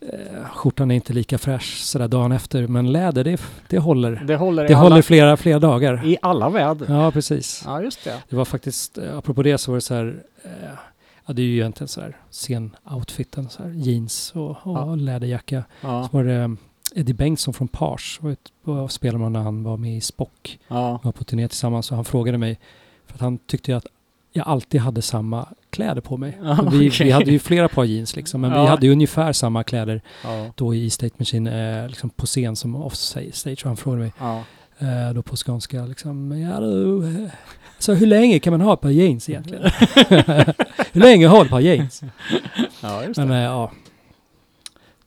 eh, 0.00 0.44
skjortan 0.52 0.90
är 0.90 0.94
inte 0.94 1.12
lika 1.12 1.38
fräsch 1.38 1.76
sådär 1.78 2.08
dagen 2.08 2.32
efter. 2.32 2.66
Men 2.66 2.92
läder, 2.92 3.24
det, 3.24 3.40
det 3.68 3.78
håller. 3.78 4.22
Det 4.26 4.36
håller 4.36 4.68
Det 4.68 4.74
alla, 4.74 4.82
håller 4.88 5.02
flera, 5.02 5.36
flera 5.36 5.58
dagar. 5.58 6.06
i 6.06 6.16
alla 6.22 6.48
väder. 6.50 6.86
Ja, 6.94 7.10
precis. 7.10 7.62
Ja, 7.66 7.82
just 7.82 8.04
det. 8.04 8.22
Det 8.28 8.36
var 8.36 8.44
faktiskt, 8.44 8.98
eh, 8.98 9.18
apropå 9.18 9.42
det 9.42 9.58
så 9.58 9.70
var 9.70 9.76
det 9.76 9.80
så 9.80 9.94
här, 9.94 10.22
eh, 10.44 10.50
ja 11.26 11.32
det 11.32 11.42
är 11.42 11.46
ju 11.46 11.54
egentligen 11.56 11.88
så 11.88 12.00
här 12.00 12.16
scen-outfiten, 12.30 13.48
så 13.48 13.62
här 13.62 13.70
jeans 13.70 14.32
och, 14.34 14.50
och 14.50 14.56
Ja. 14.64 14.94
läderjacka. 14.94 15.64
Ja, 15.80 16.08
Så 16.10 16.16
var 16.16 16.24
det 16.24 16.34
eh, 16.34 16.48
Eddie 16.94 17.14
Bengtsson 17.14 17.54
från 17.54 17.68
Pars, 17.68 18.20
var 18.64 18.88
spelade 18.88 19.18
man 19.18 19.32
när 19.32 19.40
han 19.40 19.62
var 19.62 19.76
med 19.76 19.96
i 19.96 20.00
Spock. 20.00 20.58
ja. 20.68 21.00
var 21.02 21.12
på 21.12 21.24
turné 21.24 21.48
tillsammans 21.48 21.90
och 21.90 21.96
han 21.96 22.04
frågade 22.04 22.38
mig, 22.38 22.58
för 23.06 23.14
att 23.14 23.20
han 23.20 23.38
tyckte 23.38 23.76
att 23.76 23.86
jag 24.32 24.48
alltid 24.48 24.80
hade 24.80 25.02
samma 25.02 25.48
kläder 25.76 26.00
på 26.00 26.16
mig. 26.16 26.38
Ja, 26.42 26.68
vi, 26.72 26.90
okej. 26.90 27.06
vi 27.06 27.10
hade 27.12 27.30
ju 27.30 27.38
flera 27.38 27.68
par 27.68 27.84
jeans 27.84 28.16
liksom, 28.16 28.40
men 28.40 28.50
Ja. 28.52 28.62
vi 28.62 28.68
hade 28.68 28.86
ju 28.86 28.92
ungefär 28.92 29.32
samma 29.32 29.64
kläder 29.64 30.00
ja. 30.24 30.46
då 30.54 30.74
i 30.74 30.90
State 30.90 31.14
Machine, 31.18 31.46
eh, 31.46 31.88
liksom 31.88 32.10
på 32.10 32.26
scen 32.26 32.56
som 32.56 32.76
offstage. 32.76 33.64
Han 33.64 33.76
frågade 33.76 34.02
mig 34.02 34.12
ja. 34.18 34.42
eh, 34.78 35.14
då 35.14 35.22
på 35.22 35.36
skånska 35.36 35.86
liksom, 35.86 36.40
ja 36.40 36.60
du, 36.60 37.06
eh, 37.24 37.30
så 37.78 37.94
hur 37.94 38.06
länge 38.06 38.38
kan 38.38 38.50
man 38.52 38.60
ha 38.60 38.74
ett 38.74 38.80
par 38.80 38.90
jeans 38.90 39.28
egentligen? 39.28 39.62
hur 40.92 41.00
länge 41.00 41.26
har 41.26 41.38
du 41.38 41.44
ett 41.44 41.50
par 41.50 41.60
jeans? 41.60 42.02
ja 42.82 43.04
just 43.04 43.18
Men 43.18 43.28
det. 43.28 43.36
eh, 43.36 43.42
ja, 43.42 43.70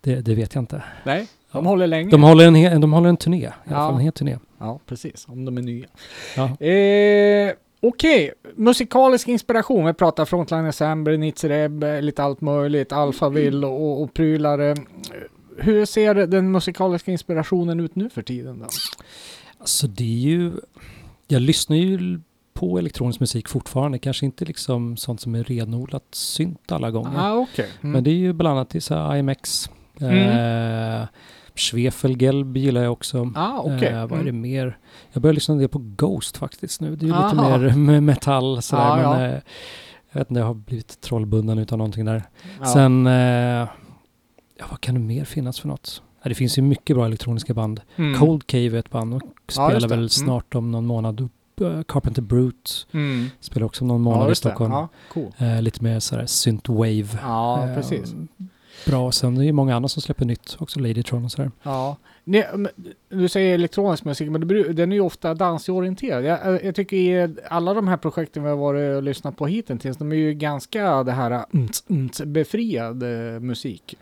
det, 0.01 0.15
det 0.21 0.35
vet 0.35 0.55
jag 0.55 0.61
inte. 0.61 0.83
Nej, 1.03 1.27
de 1.51 1.65
håller 1.65 1.87
länge. 1.87 2.11
De 2.11 2.23
håller 2.23 2.47
en, 2.47 2.55
he- 2.55 2.79
de 2.79 2.93
håller 2.93 3.09
en 3.09 3.17
turné, 3.17 3.37
i 3.45 3.47
alla 3.67 3.75
fall 3.75 3.93
en 3.93 3.99
hel 3.99 4.13
turné. 4.13 4.37
Ja, 4.59 4.79
precis. 4.85 5.25
Om 5.29 5.45
de 5.45 5.57
är 5.57 5.61
nya. 5.61 5.85
Okej, 7.81 8.33
musikalisk 8.55 9.27
inspiration. 9.27 9.85
Vi 9.85 9.93
pratar 9.93 10.25
Frontline 10.25 10.65
Assembly, 10.65 11.17
Nitzereb, 11.17 11.83
lite 12.01 12.23
allt 12.23 12.41
möjligt, 12.41 12.91
Alphaville 12.91 13.67
och, 13.67 14.03
och 14.03 14.13
prylar. 14.13 14.75
Hur 15.57 15.85
ser 15.85 16.15
den 16.15 16.51
musikaliska 16.51 17.11
inspirationen 17.11 17.79
ut 17.79 17.95
nu 17.95 18.09
för 18.09 18.21
tiden 18.21 18.59
då? 18.59 18.65
Alltså 19.59 19.87
det 19.87 20.03
är 20.03 20.29
ju, 20.29 20.51
jag 21.27 21.41
lyssnar 21.41 21.77
ju 21.77 22.19
på 22.53 22.77
elektronisk 22.79 23.19
musik 23.19 23.47
fortfarande, 23.47 23.99
kanske 23.99 24.25
inte 24.25 24.45
liksom 24.45 24.97
sånt 24.97 25.21
som 25.21 25.35
är 25.35 25.43
renodlat 25.43 26.05
synt 26.11 26.71
alla 26.71 26.91
gånger. 26.91 27.19
Ah, 27.19 27.33
okej. 27.33 27.69
Mm. 27.81 27.91
Men 27.91 28.03
det 28.03 28.09
är 28.09 28.15
ju 28.15 28.33
bland 28.33 28.57
annat 28.57 28.75
i 28.75 28.81
så 28.81 29.15
IMX. 29.15 29.69
Mm. 29.99 30.13
Eh, 30.13 31.07
Schwefelgelb 31.59 32.57
gillar 32.57 32.83
jag 32.83 32.91
också. 32.91 33.31
Ah, 33.35 33.59
okej. 33.59 33.87
Eh, 33.87 34.07
vad 34.07 34.19
är 34.19 34.23
det 34.23 34.29
Mm. 34.29 34.41
mer? 34.41 34.77
Jag 35.11 35.21
börjar 35.21 35.33
lyssna 35.33 35.51
en 35.53 35.59
del 35.59 35.69
på 35.69 35.79
Ghost 35.95 36.37
faktiskt 36.37 36.81
nu. 36.81 36.95
Det 36.95 37.05
är 37.05 37.07
ju 37.07 37.23
lite 37.23 37.75
mer 37.77 37.99
metall 38.01 38.61
sådär. 38.61 38.83
Ja, 38.83 38.95
men, 38.95 39.21
ja. 39.21 39.27
eh, 39.27 39.41
jag 40.11 40.19
vet 40.19 40.29
inte, 40.31 40.39
jag 40.39 40.47
har 40.47 40.53
blivit 40.53 41.01
trollbunden 41.01 41.57
utav 41.59 41.77
någonting 41.77 42.05
där. 42.05 42.23
Ja. 42.59 42.65
Sen, 42.65 43.07
eh, 43.07 43.13
ja 44.57 44.65
vad 44.69 44.81
kan 44.81 44.95
det 44.95 45.01
mer 45.01 45.25
finnas 45.25 45.59
för 45.59 45.67
något? 45.67 46.01
Ja, 46.23 46.29
det 46.29 46.35
finns 46.35 46.57
ju 46.57 46.61
mycket 46.61 46.95
bra 46.95 47.05
elektroniska 47.05 47.53
band. 47.53 47.81
Mm. 47.95 48.19
Cold 48.19 48.47
Cave 48.47 48.65
är 48.65 48.73
ett 48.75 48.89
band 48.91 49.13
och 49.13 49.21
spelar 49.47 49.87
väl 49.87 49.91
Mm. 49.99 50.09
snart 50.09 50.55
om 50.55 50.71
någon 50.71 50.85
månad. 50.85 51.29
Eh, 51.61 51.81
Carpenter 51.87 52.21
Brute 52.21 52.71
Mm. 52.91 53.29
spelar 53.39 53.65
också 53.65 53.83
om 53.83 53.87
någon 53.87 54.01
månad 54.01 54.31
i. 54.31 54.35
Stockholm. 54.35 54.87
Cool. 55.13 55.31
Eh, 55.37 55.61
lite 55.61 55.83
mer 55.83 55.99
sådär 55.99 56.25
synthwave. 56.25 57.07
Ja, 57.21 57.67
Eh, 57.67 57.75
precis. 57.75 58.13
Bra. 58.85 59.11
Sen 59.11 59.35
är 59.35 59.39
det 59.39 59.45
ju 59.45 59.51
många 59.51 59.75
andra 59.75 59.89
som 59.89 60.01
släpper 60.01 60.25
nytt. 60.25 60.57
Också 60.59 60.79
Ladytron 60.79 61.25
och 61.25 61.31
sådär. 61.31 61.51
Ja. 61.63 61.97
Men 62.23 62.67
du 63.09 63.29
säger 63.29 63.53
elektronisk 63.53 64.05
musik, 64.05 64.29
men 64.29 64.47
det, 64.47 64.73
den 64.73 64.91
är 64.91 64.95
ju 64.95 65.01
ofta 65.01 65.33
dansorienterad. 65.33 66.23
Jag, 66.23 66.63
jag 66.65 66.75
tycker 66.75 66.97
i 66.97 67.35
alla 67.49 67.73
de 67.73 67.87
här 67.87 67.97
projekten 67.97 68.43
vi 68.43 68.49
har 68.49 68.55
varit 68.57 68.95
och 68.97 69.03
lyssnat 69.03 69.37
på 69.37 69.47
hittills, 69.47 69.97
de 69.97 70.11
är 70.11 70.15
ju 70.15 70.33
ganska 70.33 71.03
det 71.03 71.11
här 71.11 71.45
umts, 71.51 71.83
umts, 71.87 72.21
befriad 72.25 73.03
eh, 73.03 73.39
musik. 73.39 73.95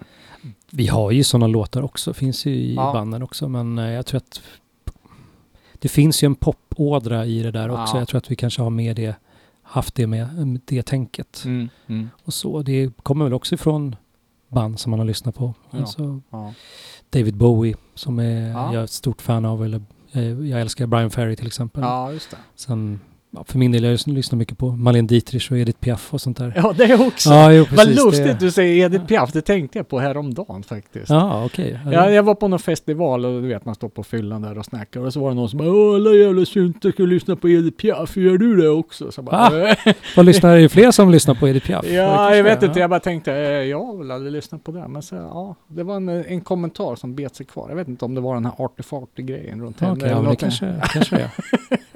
Vi 0.71 0.87
har 0.87 1.11
ju 1.11 1.23
sådana 1.23 1.47
låtar 1.47 1.81
också. 1.81 2.13
Finns 2.13 2.45
ju 2.45 2.51
i 2.51 2.75
Ja. 2.75 2.93
banden 2.93 3.23
också. 3.23 3.47
Men 3.49 3.77
eh, 3.79 3.89
jag 3.91 4.05
tror 4.05 4.17
att 4.17 4.41
det 5.73 5.87
finns 5.87 6.23
ju 6.23 6.25
en 6.25 6.35
popådra 6.35 7.25
i 7.25 7.43
det 7.43 7.51
där 7.51 7.69
också. 7.69 7.95
Ja. 7.95 7.99
Jag 8.01 8.07
tror 8.07 8.17
att 8.17 8.31
vi 8.31 8.35
kanske 8.35 8.61
har 8.61 8.69
med 8.69 8.95
det, 8.95 9.15
haft 9.61 9.95
det 9.95 10.07
med 10.07 10.59
det 10.65 10.83
tänket. 10.83 11.41
Mm. 11.45 11.69
Mm. 11.87 12.09
Och 12.23 12.33
så. 12.33 12.61
Det 12.61 12.89
kommer 13.03 13.25
väl 13.25 13.33
också 13.33 13.55
ifrån 13.55 13.95
band 14.49 14.79
som 14.79 14.89
man 14.89 14.99
har 14.99 15.05
lyssnat 15.05 15.35
på. 15.35 15.53
Ja. 15.71 15.79
Alltså 15.79 16.21
Ja. 16.29 16.53
David 17.09 17.35
Bowie 17.37 17.75
som 17.95 18.19
är, 18.19 18.49
Ja. 18.49 18.73
jag 18.73 18.79
är 18.79 18.83
ett 18.83 18.89
stort 18.89 19.21
fan 19.21 19.45
av. 19.45 19.65
Eller, 19.65 19.81
eh, 20.11 20.23
jag 20.49 20.61
älskar 20.61 20.87
Brian 20.87 21.09
Ferry 21.11 21.35
till 21.35 21.47
exempel. 21.47 21.81
ja, 21.83 22.11
just 22.11 22.31
det. 22.31 22.37
Sen, 22.55 22.99
ja, 23.31 23.43
för 23.47 23.57
min 23.57 23.71
del, 23.71 23.83
jag 23.83 23.99
lyssnar 24.05 24.37
mycket 24.37 24.57
på 24.57 24.71
Marlene 24.71 25.07
Dietrich 25.07 25.51
och 25.51 25.57
Edith 25.57 25.79
Piaf 25.79 26.13
och 26.13 26.21
sånt 26.21 26.37
där. 26.37 26.53
Ja, 26.55 26.73
det 26.77 26.83
är 26.83 27.07
också. 27.07 27.29
Ja, 27.29 27.51
jo, 27.53 27.65
Vad 27.71 27.79
precis. 27.79 28.05
lustigt 28.05 28.25
det. 28.25 28.37
du 28.45 28.51
säger 28.51 28.85
Edith 28.85 29.05
Piaf, 29.05 29.31
det 29.31 29.41
tänkte 29.41 29.79
jag 29.79 29.87
på 29.87 29.99
häromdagen 29.99 30.63
faktiskt. 30.63 31.09
Ja, 31.09 31.45
okej. 31.45 31.79
Ja, 31.85 31.93
Ja, 31.93 32.09
jag 32.11 32.23
var 32.23 32.35
på 32.35 32.47
någon 32.47 32.59
festival 32.59 33.25
och 33.25 33.41
du 33.41 33.47
vet 33.47 33.65
man 33.65 33.75
står 33.75 33.89
på 33.89 34.03
fyllan 34.03 34.41
där 34.41 34.57
och 34.57 34.65
snackar 34.65 34.99
och 35.01 35.13
så 35.13 35.19
var 35.19 35.29
det 35.29 35.35
någon 35.35 35.49
som 35.49 35.57
bara 35.59 35.69
Åh 35.71 35.95
alla 35.95 36.11
jävla 36.13 36.45
syntar 36.45 36.91
ska 36.91 37.03
lyssna 37.03 37.35
på 37.35 37.49
Edith 37.49 37.77
Piaf, 37.77 38.17
gör 38.17 38.37
du 38.37 38.55
det 38.55 38.69
också? 38.69 39.11
Så 39.11 39.21
bara, 39.21 39.37
Ah, 39.37 39.75
Vad 40.15 40.25
lyssnar 40.25 40.55
det 40.55 40.61
är 40.61 40.67
fler 40.69 40.91
som 40.91 41.11
lyssnar 41.11 41.35
på 41.35 41.47
Edith 41.47 41.67
Piaf? 41.67 41.85
Ja, 41.85 42.35
jag 42.35 42.43
vet 42.43 42.61
ja. 42.61 42.67
inte. 42.67 42.79
Jag 42.79 42.89
bara 42.89 42.99
tänkte, 42.99 43.33
eh, 43.33 43.39
jag 43.39 43.85
har 43.85 43.97
väl 43.97 44.11
aldrig 44.11 44.31
lyssnat 44.33 44.63
på 44.63 44.71
det. 44.71 44.87
Men 44.87 45.01
så, 45.01 45.15
ja, 45.15 45.55
det 45.67 45.83
var 45.83 45.95
en, 45.95 46.09
en 46.09 46.41
kommentar 46.41 46.95
som 46.95 47.15
bet 47.15 47.35
sig 47.35 47.45
kvar. 47.45 47.69
Jag 47.69 47.75
vet 47.75 47.87
inte 47.87 48.05
om 48.05 48.15
det 48.15 48.21
var 48.21 48.33
den 48.35 48.45
här 48.45 48.53
arty-farty-grejen 48.57 49.61
runt 49.61 49.77
Okej, 49.77 49.87
henne 49.87 49.99
ja, 50.03 50.11
eller 50.11 50.21
men 50.21 50.29
det 50.29 50.35
kanske, 50.35 50.75
kanske 50.93 51.15
det 51.15 51.21
är. 51.21 51.29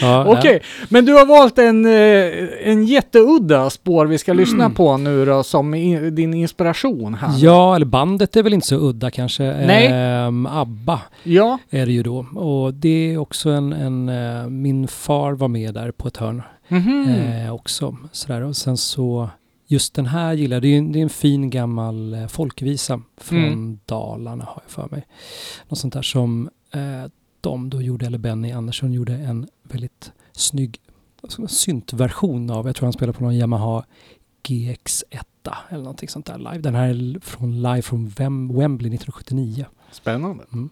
Ja, 0.00 0.38
Okej, 0.38 0.59
men 0.88 1.04
du 1.04 1.12
har 1.12 1.26
valt 1.26 1.58
en, 1.58 1.84
eh, 1.86 2.70
en 2.72 2.84
jätteudda 2.86 3.70
spår 3.70 4.06
vi 4.06 4.18
ska 4.18 4.32
lyssna 4.32 4.64
Mm. 4.64 4.74
på 4.74 4.96
nu 4.96 5.24
då, 5.24 5.42
som 5.42 5.70
din 6.12 6.34
inspiration 6.34 7.14
här. 7.14 7.34
Ja, 7.38 7.76
eller 7.76 7.86
bandet 7.86 8.36
är 8.36 8.42
väl 8.42 8.54
inte 8.54 8.66
så 8.66 8.76
udda 8.76 9.10
kanske. 9.10 9.42
Nej. 9.66 9.86
Ehm, 9.92 10.46
ABBA 10.46 11.00
Ja, 11.22 11.58
är 11.70 11.86
det 11.86 11.92
ju 11.92 12.02
då. 12.02 12.26
Och 12.34 12.74
det 12.74 13.12
är 13.12 13.18
också 13.18 13.50
en, 13.50 13.72
en 13.72 14.08
eh, 14.08 14.48
min 14.48 14.88
far 14.88 15.32
var 15.32 15.48
med 15.48 15.74
där 15.74 15.90
på 15.90 16.08
ett 16.08 16.16
hörn 16.16 16.42
mhm. 16.68 17.08
eh, 17.08 17.54
också. 17.54 17.96
Sådär. 18.12 18.42
Och 18.42 18.56
sen 18.56 18.76
så, 18.76 19.30
just 19.66 19.94
den 19.94 20.06
här 20.06 20.32
gillar 20.32 20.56
jag. 20.56 20.62
Det 20.62 20.68
är, 20.74 20.78
en- 20.78 20.92
det 20.92 20.98
är 20.98 21.02
en 21.02 21.10
fin 21.10 21.50
gammal 21.50 22.14
eh, 22.14 22.26
folkvisa 22.26 23.00
från 23.20 23.38
Mm. 23.44 23.78
Dalarna 23.86 24.44
har 24.44 24.62
jag 24.66 24.70
för 24.70 24.88
mig. 24.90 25.06
Något 25.68 25.78
sånt 25.78 25.94
där 25.94 26.02
som 26.02 26.50
eh, 26.74 27.10
de 27.40 27.70
då 27.70 27.82
gjorde, 27.82 28.06
eller 28.06 28.18
Benny 28.18 28.52
Andersson 28.52 28.92
gjorde 28.92 29.12
en 29.12 29.46
väldigt 29.62 30.12
snygg 30.40 30.80
syntversion 31.48 32.50
av, 32.50 32.66
jag 32.66 32.76
tror 32.76 32.86
han 32.86 32.92
spelar 32.92 33.12
på 33.12 33.22
någon 33.22 33.36
Yamaha 33.36 33.84
GX1 34.48 35.22
eller 35.68 35.78
någonting 35.82 36.08
sånt 36.08 36.26
där 36.26 36.38
live. 36.38 36.58
Den 36.58 36.74
här 36.74 36.88
är 36.88 37.20
från 37.20 37.62
live 37.62 37.82
från 37.82 38.08
Wem- 38.08 38.58
Wembley 38.58 38.94
1979. 38.94 39.66
Spännande. 39.92 40.44
Mm. 40.52 40.70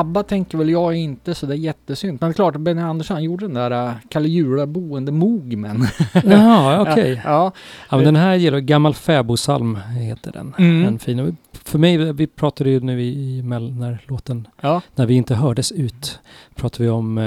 ABBA 0.00 0.22
tänker 0.22 0.58
väl 0.58 0.70
jag 0.70 0.94
inte 0.96 1.34
så 1.34 1.46
det 1.46 1.54
är 1.54 1.58
jättesynd. 1.58 2.18
Men 2.20 2.30
det 2.30 2.32
är 2.32 2.34
klart, 2.34 2.56
Benny 2.56 2.82
Andersson 2.82 3.22
gjorde 3.24 3.44
den 3.46 3.54
där 3.54 3.86
uh, 3.88 3.92
Kalle 4.08 4.28
Jula-boende 4.28 5.12
Mogmen. 5.12 5.86
Jaha, 6.24 6.80
okej. 6.82 7.20
ja, 7.24 7.52
Ja, 7.90 7.96
men 7.96 8.04
den 8.04 8.16
här 8.16 8.34
gillar 8.34 8.58
Gammal 8.58 8.94
fäbodsalm 8.94 9.76
heter 9.76 10.32
den. 10.32 10.54
Mm. 10.58 10.84
En 10.84 10.98
fin. 10.98 11.36
För 11.64 11.78
mig, 11.78 12.12
vi 12.12 12.26
pratade 12.26 12.70
ju 12.70 12.80
nu 12.80 13.02
i, 13.02 13.38
i 13.38 13.42
när 13.42 13.98
låten, 14.08 14.48
ja. 14.60 14.80
när 14.94 15.06
vi 15.06 15.14
inte 15.14 15.34
hördes 15.34 15.72
ut, 15.72 16.18
pratade 16.54 16.84
vi 16.84 16.90
om 16.90 17.18
eh, 17.18 17.24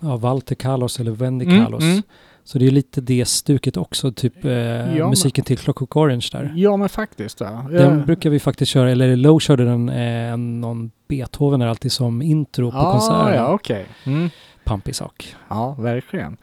ja, 0.00 0.16
Walter 0.16 0.54
Carlos 0.54 1.00
eller 1.00 1.10
Wendy 1.10 1.44
Mm, 1.44 1.64
Carlos. 1.64 1.82
mm. 1.82 2.02
Så 2.48 2.58
det 2.58 2.66
är 2.66 2.70
lite 2.70 3.00
det 3.00 3.28
stuket 3.28 3.76
också, 3.76 4.12
typ 4.12 4.44
eh, 4.44 4.50
men- 4.50 5.08
musiken 5.08 5.44
till 5.44 5.58
Clockwork 5.58 5.96
Orange 5.96 6.28
där. 6.32 6.52
ja 6.56 6.76
men 6.76 6.88
faktiskt. 6.88 7.40
Ja. 7.40 7.66
Den 7.70 7.98
Eh, 8.00 8.04
brukar 8.06 8.30
vi 8.30 8.38
faktiskt 8.40 8.72
köra, 8.72 8.90
eller 8.90 9.16
Low 9.16 9.38
körde 9.40 9.64
den, 9.64 9.88
eh, 9.88 10.36
någon 10.36 10.90
Beethoven 11.08 11.62
är 11.62 11.66
alltid 11.66 11.92
som 11.92 12.22
intro 12.22 12.70
på 12.70 12.76
ah, 12.76 12.92
konserterna. 12.92 13.34
Ja, 13.34 13.52
okej. 13.52 13.86
Mm. 14.06 14.30
Pampig 14.64 14.94
sak. 14.94 15.36
Ja, 15.48 15.76
verkligen. 15.78 16.36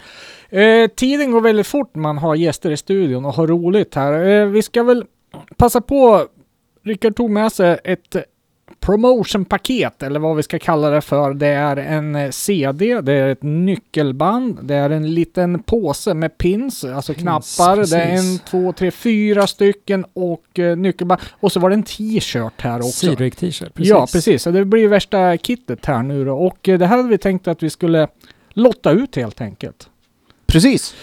Eh, 0.50 0.88
tiden 0.96 1.32
går 1.32 1.42
väldigt 1.42 1.68
fort 1.68 1.96
när 1.96 2.02
man 2.02 2.18
har 2.18 2.36
gäster 2.36 2.72
i 2.72 2.78
studion 2.78 3.26
och 3.26 3.34
har 3.34 3.48
roligt 3.48 3.96
här. 3.96 4.26
Eh, 4.26 4.46
vi 4.46 4.62
ska 4.62 4.84
väl 4.84 5.04
passa 5.58 5.82
på. 5.82 6.26
Rickard 6.84 7.16
tog 7.16 7.30
med 7.30 7.52
sig 7.52 7.80
ett 7.84 8.16
promotionpaket 8.86 10.04
eller 10.04 10.20
vad 10.20 10.36
vi 10.36 10.44
ska 10.44 10.60
kalla 10.60 10.90
det 10.90 11.02
för. 11.02 11.34
Det 11.34 11.48
är 11.48 11.78
en 11.78 12.16
eh, 12.16 12.30
CD, 12.30 13.02
det 13.02 13.14
är 13.14 13.28
ett 13.28 13.44
nyckelband, 13.44 14.60
det 14.62 14.76
är 14.76 14.90
en 14.90 15.14
liten 15.14 15.64
påse 15.64 16.14
med 16.14 16.38
pins, 16.38 16.84
alltså 16.84 17.14
Pins, 17.14 17.24
knappar. 17.24 17.78
Det 17.78 17.98
är 17.98 18.10
en, 18.10 18.16
precis. 18.16 18.42
två, 18.42 18.74
tre, 18.74 18.92
fyra 18.92 19.48
stycken 19.48 20.06
och 20.14 20.60
eh, 20.60 20.78
nyckelband. 20.78 21.22
Och 21.32 21.52
så 21.52 21.60
var 21.60 21.70
det 21.70 21.74
en 21.74 21.84
t-shirt 21.84 22.62
här 22.62 22.80
också. 22.80 22.92
Seedrake 22.92 23.36
t-shirt, 23.36 23.74
precis. 23.74 23.90
Ja, 23.90 24.08
precis. 24.14 24.44
Så 24.44 24.52
det 24.52 24.66
blir 24.66 24.88
värsta 24.88 25.38
kittet 25.38 25.86
här 25.86 26.04
nu 26.04 26.26
då. 26.26 26.38
Och 26.38 26.70
eh, 26.70 26.80
det 26.80 26.86
här 26.86 26.98
hade 26.98 27.10
vi 27.10 27.18
tänkt 27.18 27.48
att 27.48 27.64
vi 27.64 27.70
skulle 27.70 28.08
lotta 28.54 28.92
ut 28.92 29.16
helt 29.16 29.42
enkelt. 29.42 29.90
Precis. 30.48 30.96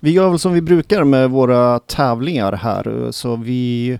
Vi 0.00 0.10
gör 0.10 0.30
väl 0.30 0.38
som 0.38 0.52
vi 0.52 0.60
brukar 0.60 1.04
med 1.04 1.30
våra 1.30 1.78
tävlingar 1.78 2.52
här. 2.52 3.08
Så 3.10 3.36
vi, 3.36 3.98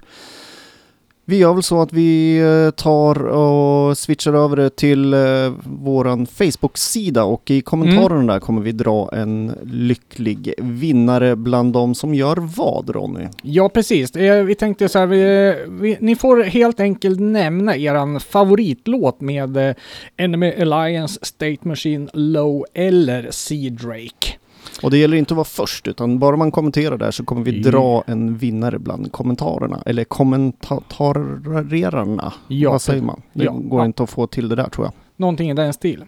vi 1.30 1.36
gör 1.36 1.54
väl 1.54 1.62
så 1.62 1.82
att 1.82 1.92
vi 1.92 2.38
eh, 2.38 2.70
tar 2.70 3.26
och 3.26 3.98
switchar 3.98 4.32
över 4.32 4.56
det 4.56 4.76
till 4.76 5.14
eh, 5.14 5.20
våran 5.64 6.26
Facebook-sida 6.26 7.24
och 7.24 7.50
i 7.50 7.60
kommentarerna 7.60 8.32
där 8.32 8.40
kommer 8.40 8.62
vi 8.62 8.72
dra 8.72 9.10
en 9.12 9.52
lycklig 9.62 10.54
vinnare 10.58 11.36
bland 11.36 11.72
de 11.72 11.94
som 11.94 12.14
gör 12.14 12.36
vad 12.56 12.90
Ronny? 12.90 13.26
Ja, 13.42 13.68
precis. 13.68 14.16
Eh, 14.16 14.44
Vi 14.44 14.54
tänkte 14.54 14.88
så 14.88 14.98
här, 14.98 15.06
vi, 15.06 15.54
vi, 15.80 15.96
ni 16.00 16.16
får 16.16 16.42
helt 16.42 16.80
enkelt 16.80 17.20
nämna 17.20 17.76
eran 17.76 18.20
favoritlåt 18.20 19.20
med 19.20 19.74
Enemy 20.16 20.52
Alliance, 20.60 21.18
State 21.22 21.58
Machine, 21.62 22.08
Low 22.12 22.64
eller 22.74 23.28
Sea 23.30 23.70
Drake. 23.70 24.39
Och 24.82 24.90
det 24.90 24.98
gäller 24.98 25.16
inte 25.16 25.34
att 25.34 25.36
vara 25.36 25.44
först 25.44 25.88
utan 25.88 26.18
bara 26.18 26.36
man 26.36 26.50
kommenterar 26.50 26.98
där 26.98 27.10
så 27.10 27.24
kommer 27.24 27.42
vi 27.42 27.60
Ja. 27.62 27.70
dra 27.70 28.04
en 28.06 28.36
vinnare 28.36 28.78
bland 28.78 29.12
kommentarerna. 29.12 29.82
Eller 29.86 30.04
kommentarerarna. 30.04 32.32
Ja, 32.48 32.70
Vad 32.70 32.82
säger 32.82 33.02
man? 33.02 33.22
Det 33.32 33.44
ja. 33.44 33.52
går 33.52 33.80
Ja. 33.80 33.84
inte 33.84 34.02
att 34.02 34.10
få 34.10 34.26
till 34.26 34.48
det 34.48 34.54
där 34.56 34.68
tror 34.68 34.86
jag. 34.86 34.92
Någonting 35.20 35.50
i 35.50 35.54
den 35.54 35.72
stil. 35.72 36.04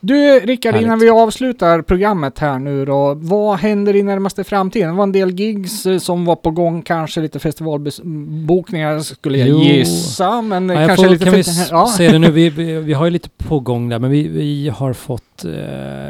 Du 0.00 0.40
Rickard, 0.40 0.72
Härligt. 0.74 0.86
innan 0.86 0.98
vi 0.98 1.10
avslutar 1.10 1.82
programmet 1.82 2.38
här 2.38 2.58
nu 2.58 2.84
då. 2.84 3.14
Vad 3.14 3.58
händer 3.58 3.96
i 3.96 4.02
närmaste 4.02 4.44
framtiden? 4.44 4.88
Det 4.90 4.96
var 4.96 5.02
en 5.02 5.12
del 5.12 5.30
gigs 5.40 5.86
eh, 5.86 5.98
som 5.98 6.24
var 6.24 6.36
på 6.36 6.50
gång, 6.50 6.82
kanske 6.82 7.20
lite 7.20 7.38
festivalbokningar 7.38 9.00
skulle 9.00 9.38
jag 9.38 9.48
Jo. 9.48 9.58
gissa. 9.58 10.42
Men 10.42 10.70
eh, 10.70 10.80
Ja, 10.80 10.86
kanske 10.86 11.04
får, 11.06 11.12
lite... 11.12 11.24
kan 11.24 11.34
vi 11.34 11.42
ja. 11.70 11.86
se 11.86 12.08
det 12.12 12.18
nu? 12.18 12.30
Vi, 12.30 12.50
vi, 12.50 12.72
vi 12.80 12.92
har 12.92 13.04
ju 13.04 13.10
lite 13.10 13.28
på 13.28 13.60
gång 13.60 13.88
där, 13.88 13.98
men 13.98 14.10
vi, 14.10 14.28
vi 14.28 14.68
har 14.68 14.92
fått... 14.92 15.44
Eh, 15.44 15.50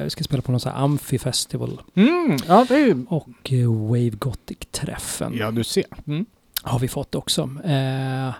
vi 0.04 0.11
ska 0.11 0.24
spela 0.24 0.42
på 0.42 0.50
någon 0.52 0.61
sån 0.61 0.72
här 0.72 0.82
Amphi 0.84 1.18
Festival 1.18 1.80
Mm, 1.94 2.36
ja, 2.48 2.66
ju... 2.70 3.04
och 3.09 3.52
eh, 3.52 3.72
Wave 3.86 4.11
Gothic-träffen 4.11 5.36
Ja, 5.38 5.50
du 5.50 5.64
ser. 5.64 5.84
Mm. 6.07 6.26
har 6.62 6.78
vi 6.78 6.88
fått 6.88 7.14
också. 7.14 7.42
Eh, 7.64 8.34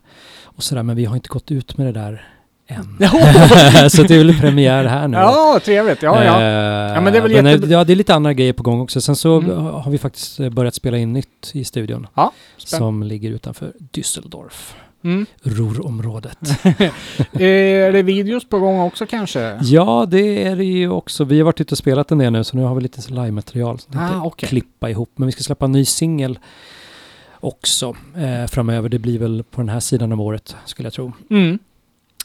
och 0.45 0.63
sådär, 0.63 0.83
men 0.83 0.97
vi 0.97 1.05
har 1.05 1.17
inte 1.17 1.29
gått 1.29 1.51
ut 1.51 1.79
med 1.79 1.87
det 1.87 1.93
där 2.01 2.29
än. 2.67 2.97
Så 3.91 4.03
det 4.03 4.15
är 4.15 4.19
väl 4.19 4.41
premiär 4.41 4.85
här 4.85 5.09
nu. 5.09 5.17
Ja, 5.17 5.61
trevligt. 5.65 6.03
Ja, 6.03 6.25
ja. 6.25 6.41
Eh, 6.41 6.95
Ja, 6.95 7.01
men 7.01 7.13
det 7.13 7.19
är 7.19 7.23
väl 7.23 7.31
eh, 7.47 7.53
jättebra. 7.53 7.71
Ja, 7.79 7.85
det 7.85 7.93
är 7.93 7.97
lite 7.97 8.15
andra 8.15 8.33
grejer 8.33 8.53
på 8.53 8.63
gång 8.63 8.81
också. 8.81 9.01
Sen 9.01 9.17
så 9.17 9.37
Mm. 9.41 9.57
har 9.65 9.91
vi 9.91 9.99
faktiskt 9.99 10.41
eh, 10.41 10.49
börjat 10.51 10.75
spela 10.75 10.99
in 10.99 11.13
nytt 11.13 11.51
i 11.53 11.65
studion. 11.65 12.07
Ja, 12.15 12.33
spänn- 12.59 12.79
som 12.79 13.03
ligger 13.03 13.31
utanför 13.31 13.73
Düsseldorf, 13.93 14.73
Mm. 15.05 15.27
Ruhrområdet. 15.43 16.39
är 17.33 17.93
det 17.93 18.03
videos 18.03 18.49
på 18.49 18.59
gång 18.59 18.81
också 18.81 19.07
kanske? 19.07 19.59
Ja, 19.63 20.07
det 20.09 20.45
är 20.45 20.57
det 20.57 20.65
ju 20.65 20.91
också. 20.91 21.25
Vi 21.25 21.39
har 21.39 21.45
varit 21.45 21.61
ute 21.61 21.75
och 21.75 21.79
spelat 21.79 22.11
en 22.13 22.19
del 22.19 22.33
nu, 22.33 22.45
så 22.45 22.57
nu 22.57 22.63
har 22.63 22.75
vi 22.75 22.81
lite 22.81 23.11
live-material. 23.13 23.79
som 23.79 23.99
Ah, 23.99 24.21
okej. 24.25 24.49
klippa 24.49 24.91
ihop. 24.91 25.11
Men 25.17 25.27
vi 25.27 25.33
ska 25.33 25.43
släppa 25.43 25.65
en 25.65 25.73
ny 25.73 25.85
singel 25.85 26.39
också 27.41 27.97
eh, 28.17 28.47
framöver. 28.47 28.89
Det 28.89 28.99
blir 28.99 29.19
väl 29.19 29.45
på 29.51 29.61
den 29.61 29.69
här 29.69 29.81
sidan 29.81 30.13
av 30.13 30.21
året, 30.21 30.57
skulle 30.65 30.87
jag 30.87 30.93
tro. 30.93 31.13
Mm. 31.31 31.59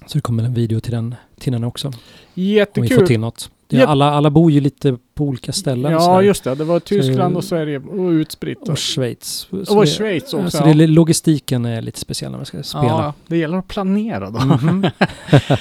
Så 0.06 0.18
det 0.18 0.22
kommer 0.22 0.44
en 0.44 0.54
video 0.54 0.80
till 0.80 0.92
den, 0.92 1.16
till 1.40 1.54
den 1.54 1.64
också. 1.64 1.88
Om 1.88 1.94
vi 1.94 2.00
får 2.34 2.44
Jättekul. 2.44 3.08
till 3.08 3.20
något. 3.20 3.50
Det, 3.72 3.78
Jätte- 3.78 3.90
alla, 3.90 4.12
alla 4.12 4.30
bor 4.30 4.52
ju 4.52 4.60
lite 4.60 4.98
på 5.14 5.24
olika 5.24 5.52
ställen. 5.52 5.92
Ja, 5.92 6.22
just 6.22 6.44
det. 6.44 6.56
Det 6.56 6.64
var 6.64 6.80
Tyskland 6.80 7.34
Så- 7.34 7.38
och 7.38 7.44
Sverige 7.44 7.80
och 7.80 8.10
utspritt. 8.10 8.70
Och 8.70 8.80
Schweiz. 8.80 9.48
Så 9.64 9.78
Och 9.78 9.82
det- 9.86 9.88
Schweiz 9.92 10.34
också. 10.34 10.58
Så 10.58 10.64
det, 10.64 10.70
är- 10.84 10.88
logistiken 10.88 11.66
är 11.66 11.82
lite 11.82 12.00
speciell 12.00 12.32
när 12.32 12.38
man 12.40 12.46
ska 12.46 12.64
spela. 12.64 12.86
Ja, 12.86 13.14
det 13.28 13.38
gäller 13.38 13.58
att 13.58 13.68
planera 13.68 14.30
då. 14.30 14.40
Mhm. 14.40 14.86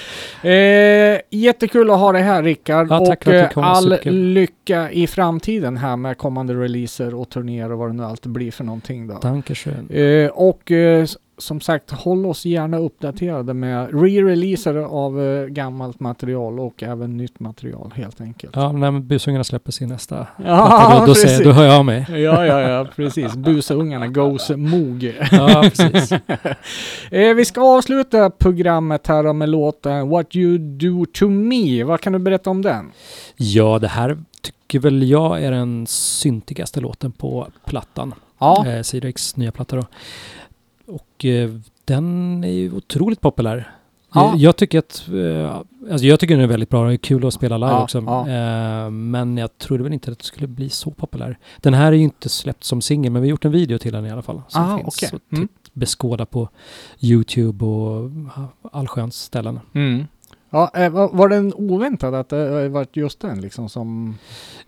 Eh, 0.43 1.21
jättekul 1.31 1.91
att 1.91 1.99
ha 1.99 2.13
dig 2.13 2.23
här 2.23 2.43
Rickard. 2.43 2.87
Ja, 2.91 3.07
tack 3.07 3.19
och 3.19 3.25
för 3.25 3.31
att 3.31 3.37
du 3.39 3.45
eh, 3.45 3.51
kom. 3.51 3.65
all 3.65 3.99
lycka 4.05 4.91
i 4.93 5.07
framtiden 5.07 5.77
här 5.77 5.97
med 5.97 6.19
kommande 6.19 6.55
releaser 6.55 7.15
och 7.15 7.29
turnéer 7.29 7.73
och 7.73 7.79
vad 7.79 7.89
det 7.89 7.93
nu 7.93 8.05
alltid 8.05 8.33
blir 8.33 8.51
för 8.51 8.65
någonting 8.65 9.07
då. 9.07 9.19
Dankeschön. 9.23 9.89
Eh, 9.91 10.29
och 10.31 10.71
eh, 10.71 11.07
som 11.39 11.61
sagt, 11.61 11.91
håll 11.91 12.27
oss 12.27 12.45
gärna 12.45 12.79
uppdaterade 12.79 13.55
med 13.55 13.89
re-releaser 13.93 14.75
av 14.77 15.23
eh, 15.23 15.47
gammalt 15.47 16.01
material 16.01 16.61
och 16.61 16.83
även 16.83 17.17
nytt 17.17 17.41
material 17.41 17.93
helt 18.01 18.21
enkelt. 18.21 18.57
Ja, 18.57 18.73
när 18.73 19.01
busungarna 19.01 19.45
släpper 19.45 19.73
sin 19.73 19.89
nästa 19.89 20.27
Ja, 20.45 20.97
då, 21.01 21.07
då, 21.07 21.15
säger, 21.15 21.45
då 21.45 21.53
hör 21.53 21.65
jag 21.65 21.85
mig. 21.85 22.07
Ja, 22.09 22.47
ja, 22.47 22.61
ja, 22.61 22.87
precis. 22.97 23.37
Busungarna 23.37 24.07
goes 24.07 24.51
mog. 24.51 25.03
Ja, 25.33 25.63
precis. 25.63 26.13
eh, 27.11 27.35
vi 27.35 27.45
ska 27.45 27.61
avsluta 27.61 28.31
programmet 28.31 29.07
här 29.07 29.33
med 29.33 29.49
låten 29.49 30.09
What 30.09 30.37
You 30.37 30.59
Do 30.59 31.07
To 31.07 31.29
Me. 31.29 31.85
Vad 31.85 32.01
kan 32.01 32.13
du 32.13 32.19
berätta 32.19 32.51
om 32.51 32.63
den? 32.63 32.91
Ja, 33.37 33.79
det 33.79 33.89
här 33.89 34.19
tycker 34.43 34.79
väl 34.79 35.11
jag 35.11 35.43
är 35.43 35.51
den 35.51 35.87
syntigaste 35.87 36.81
låten 36.81 37.13
på 37.13 37.49
plattan. 37.67 38.15
Ja, 38.39 38.67
Eh, 38.67 38.83
Sidrex 38.83 39.37
nya 39.37 39.53
platta 39.53 39.77
då. 39.77 39.87
Och 40.87 41.25
eh, 41.25 41.51
den 41.85 42.45
är 42.45 42.53
ju 42.53 42.73
otroligt 42.73 43.21
populär. 43.21 43.71
Ja. 44.15 44.31
Jag, 44.31 44.37
jag 44.37 44.57
tycker 44.57 44.79
att, 44.79 45.09
eh, 45.09 45.57
alltså 45.93 46.07
jag 46.07 46.21
tycker 46.21 46.35
den 46.35 46.45
är 46.45 46.49
väldigt 46.49 46.69
bra. 46.69 46.85
Det 46.87 46.93
är 46.93 46.97
kul 46.97 47.27
att 47.27 47.35
spela 47.35 47.57
live 47.59 47.71
Ja, 47.71 47.83
också. 47.83 48.03
ja. 48.07 48.29
Eh, 48.29 48.91
men 48.91 49.37
jag 49.37 49.59
trodde 49.59 49.83
väl 49.83 49.93
inte 49.93 50.11
att 50.13 50.19
det 50.19 50.25
skulle 50.25 50.47
bli 50.47 50.69
så 50.69 50.91
populär. 50.91 51.39
Den 51.61 51.75
här 51.75 51.87
är 51.93 51.97
ju 51.97 52.03
inte 52.03 52.29
släppt 52.29 52.65
som 52.65 52.81
singel, 52.83 53.13
men 53.13 53.23
vi 53.23 53.29
har 53.29 53.31
gjort 53.31 53.45
en 53.45 53.53
video 53.53 53.79
till 53.79 53.93
den 53.93 54.07
i 54.07 54.11
alla 54.11 54.23
fall. 54.23 54.43
Som 54.49 54.63
Ah, 54.63 54.77
finns 54.79 54.97
okej. 55.03 55.11
att 55.17 55.33
Mm. 55.39 55.49
beskåda 55.73 56.27
på 56.27 56.49
YouTube 57.01 57.65
och 57.65 58.11
ja, 58.37 58.49
allsköns 58.73 59.15
ställen. 59.23 59.61
mm. 59.75 60.07
ja 60.51 60.71
eh, 60.75 60.91
var, 60.91 61.29
den 61.29 61.55
oväntad 61.55 62.15
att 62.15 62.29
det 62.29 62.69
var 62.69 62.87
just 62.93 63.21
den 63.21 63.41
liksom 63.41 63.69
som... 63.69 64.15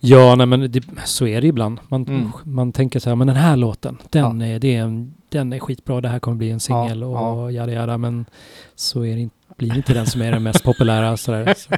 Ja, 0.01 0.35
nej, 0.35 0.47
men 0.47 0.73
det, 0.73 0.85
så 1.05 1.27
är 1.27 1.41
det 1.41 1.47
ibland. 1.47 1.79
Man, 1.89 2.03
Mm. 2.09 2.31
man 2.45 2.73
tänker 2.73 3.01
så 3.01 3.09
här, 3.11 3.17
men 3.17 3.27
den 3.27 3.37
här 3.37 3.57
låten, 3.57 3.99
den, 4.11 4.43
är, 4.43 4.59
det 4.59 4.77
är, 4.77 4.83
en, 4.83 5.15
den 5.33 5.53
är 5.53 5.59
skitbra, 5.59 6.01
det 6.01 6.09
här 6.09 6.19
kommer 6.19 6.37
bli 6.37 6.51
en 6.51 6.61
singel 6.61 7.01
Ja, 7.01 7.31
och 7.31 7.53
jada 7.53 7.73
jada, 7.73 7.99
men 7.99 8.25
så 8.75 9.05
är 9.05 9.15
det 9.15 9.21
inte, 9.21 9.37
blir 9.57 9.77
inte 9.77 9.95
den 9.95 10.07
som 10.07 10.23
är 10.23 10.33
den 10.33 10.43
mest 10.43 10.65
populära. 10.65 11.17
Sådär. 11.17 11.55
Så 11.57 11.75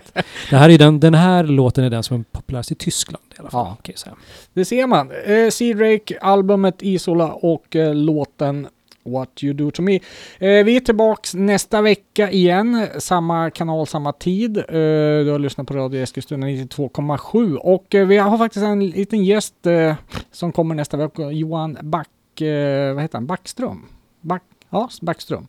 det 0.50 0.56
här 0.56 0.70
är 0.70 0.78
den, 0.78 1.00
den 1.00 1.14
här 1.14 1.44
låten 1.44 1.84
är 1.84 1.90
den 1.90 2.02
som 2.02 2.20
är 2.20 2.24
populärast 2.32 2.72
i 2.72 2.74
Tyskland 2.74 3.24
i 3.36 3.40
alla 3.40 3.50
fall. 3.50 3.76
Ja. 3.84 3.92
Säga. 3.96 4.16
Det 4.52 4.64
ser 4.64 4.86
man. 4.86 5.10
Eh, 5.10 5.50
Seedrake, 5.50 6.18
albumet 6.20 6.82
Isola 6.82 7.32
och 7.32 7.76
eh, 7.76 7.94
låten 7.94 8.68
What 9.04 9.44
You 9.44 9.54
Do 9.54 9.70
To 9.70 9.82
Me. 9.82 9.94
Eh, 10.38 10.64
vi 10.64 10.76
är 10.76 10.80
tillbaks 10.80 11.34
nästa 11.34 11.82
vecka 11.82 12.30
igen. 12.30 12.86
Samma 12.98 13.50
kanal, 13.50 13.86
samma 13.86 14.12
tid. 14.12 14.56
Eh, 14.56 14.64
du 15.24 15.30
har 15.30 15.38
lyssnat 15.38 15.66
på 15.66 15.74
Radio 15.74 16.02
Eskilstuna 16.02 16.46
92,7 16.46 17.56
och 17.56 17.94
eh, 17.94 18.06
vi 18.06 18.16
har 18.16 18.38
faktiskt 18.38 18.64
en 18.64 18.86
liten 18.86 19.24
gäst 19.24 19.66
eh, 19.66 19.94
som 20.32 20.52
kommer 20.52 20.74
nästa 20.74 20.96
vecka. 20.96 21.30
Johan 21.30 21.78
Back... 21.82 22.08
Eh, 22.42 22.94
vad 22.94 23.02
heter 23.02 23.18
han? 23.18 23.26
Backström? 23.26 23.82
Back, 24.20 24.42
ja, 24.70 24.88
Backström. 25.02 25.46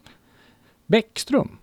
Bäckström. 0.86 1.58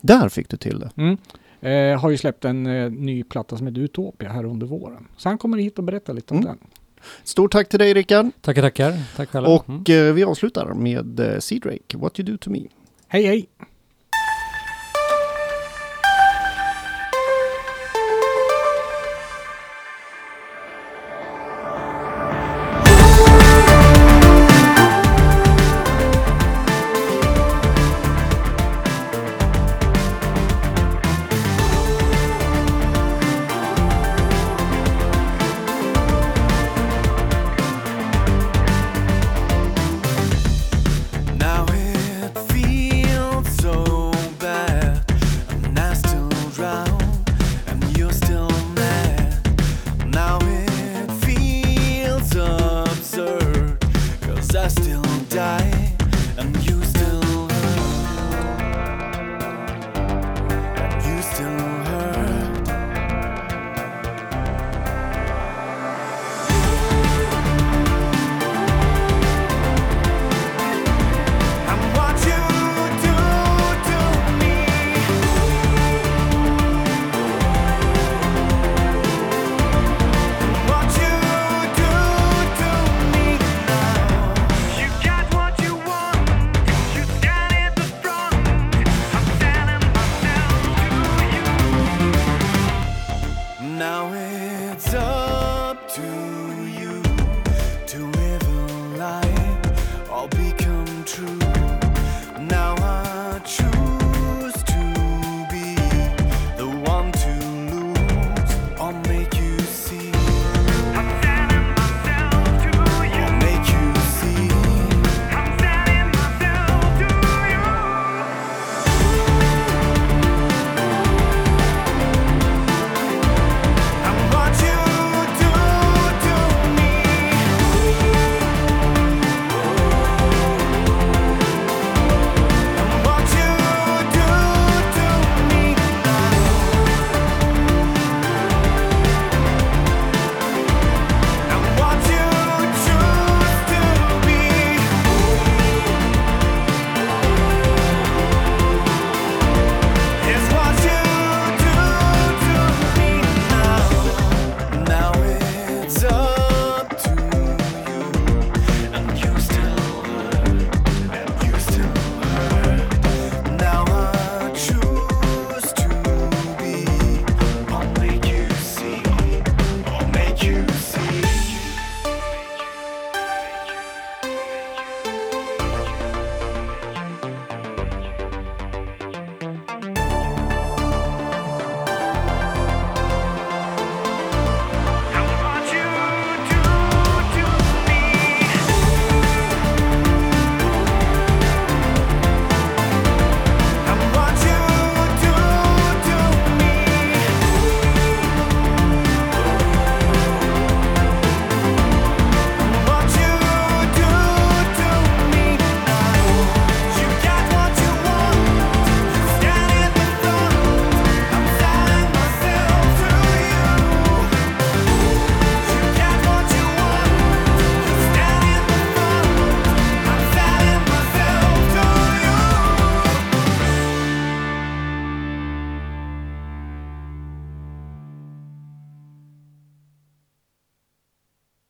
Där 0.00 0.28
fick 0.28 0.48
du 0.48 0.56
till 0.56 0.78
det. 0.78 0.90
Mm. 0.96 1.16
Eh, 1.60 2.00
har 2.00 2.10
ju 2.10 2.16
släppt 2.16 2.44
en 2.44 2.66
eh, 2.66 2.90
ny 2.90 3.22
platta 3.24 3.56
som 3.56 3.66
heter 3.66 3.80
Utopia 3.80 4.28
här 4.32 4.44
under 4.44 4.66
våren. 4.66 5.06
Så 5.16 5.28
han 5.28 5.38
kommer 5.38 5.58
hit 5.58 5.78
och 5.78 5.84
berätta 5.84 6.12
lite 6.12 6.34
om 6.34 6.40
Mm. 6.40 6.48
den. 6.48 6.58
Stort 7.24 7.52
tack 7.52 7.68
till 7.68 7.78
dig 7.78 7.94
Rickard. 7.94 8.26
Tackar, 8.40 8.62
tackar. 8.62 9.16
Tack 9.16 9.28
själva. 9.30 9.48
Och 9.48 9.68
Mm. 9.68 9.84
eh, 10.08 10.12
vi 10.14 10.24
avslutar 10.24 10.74
med 10.74 11.20
eh, 11.20 11.38
Sea 11.38 11.58
Drake, 11.58 11.96
What 11.96 12.18
You 12.20 12.26
Do 12.32 12.36
To 12.38 12.50
Me. 12.50 12.60
Hej 13.08 13.22
hej! 13.26 13.46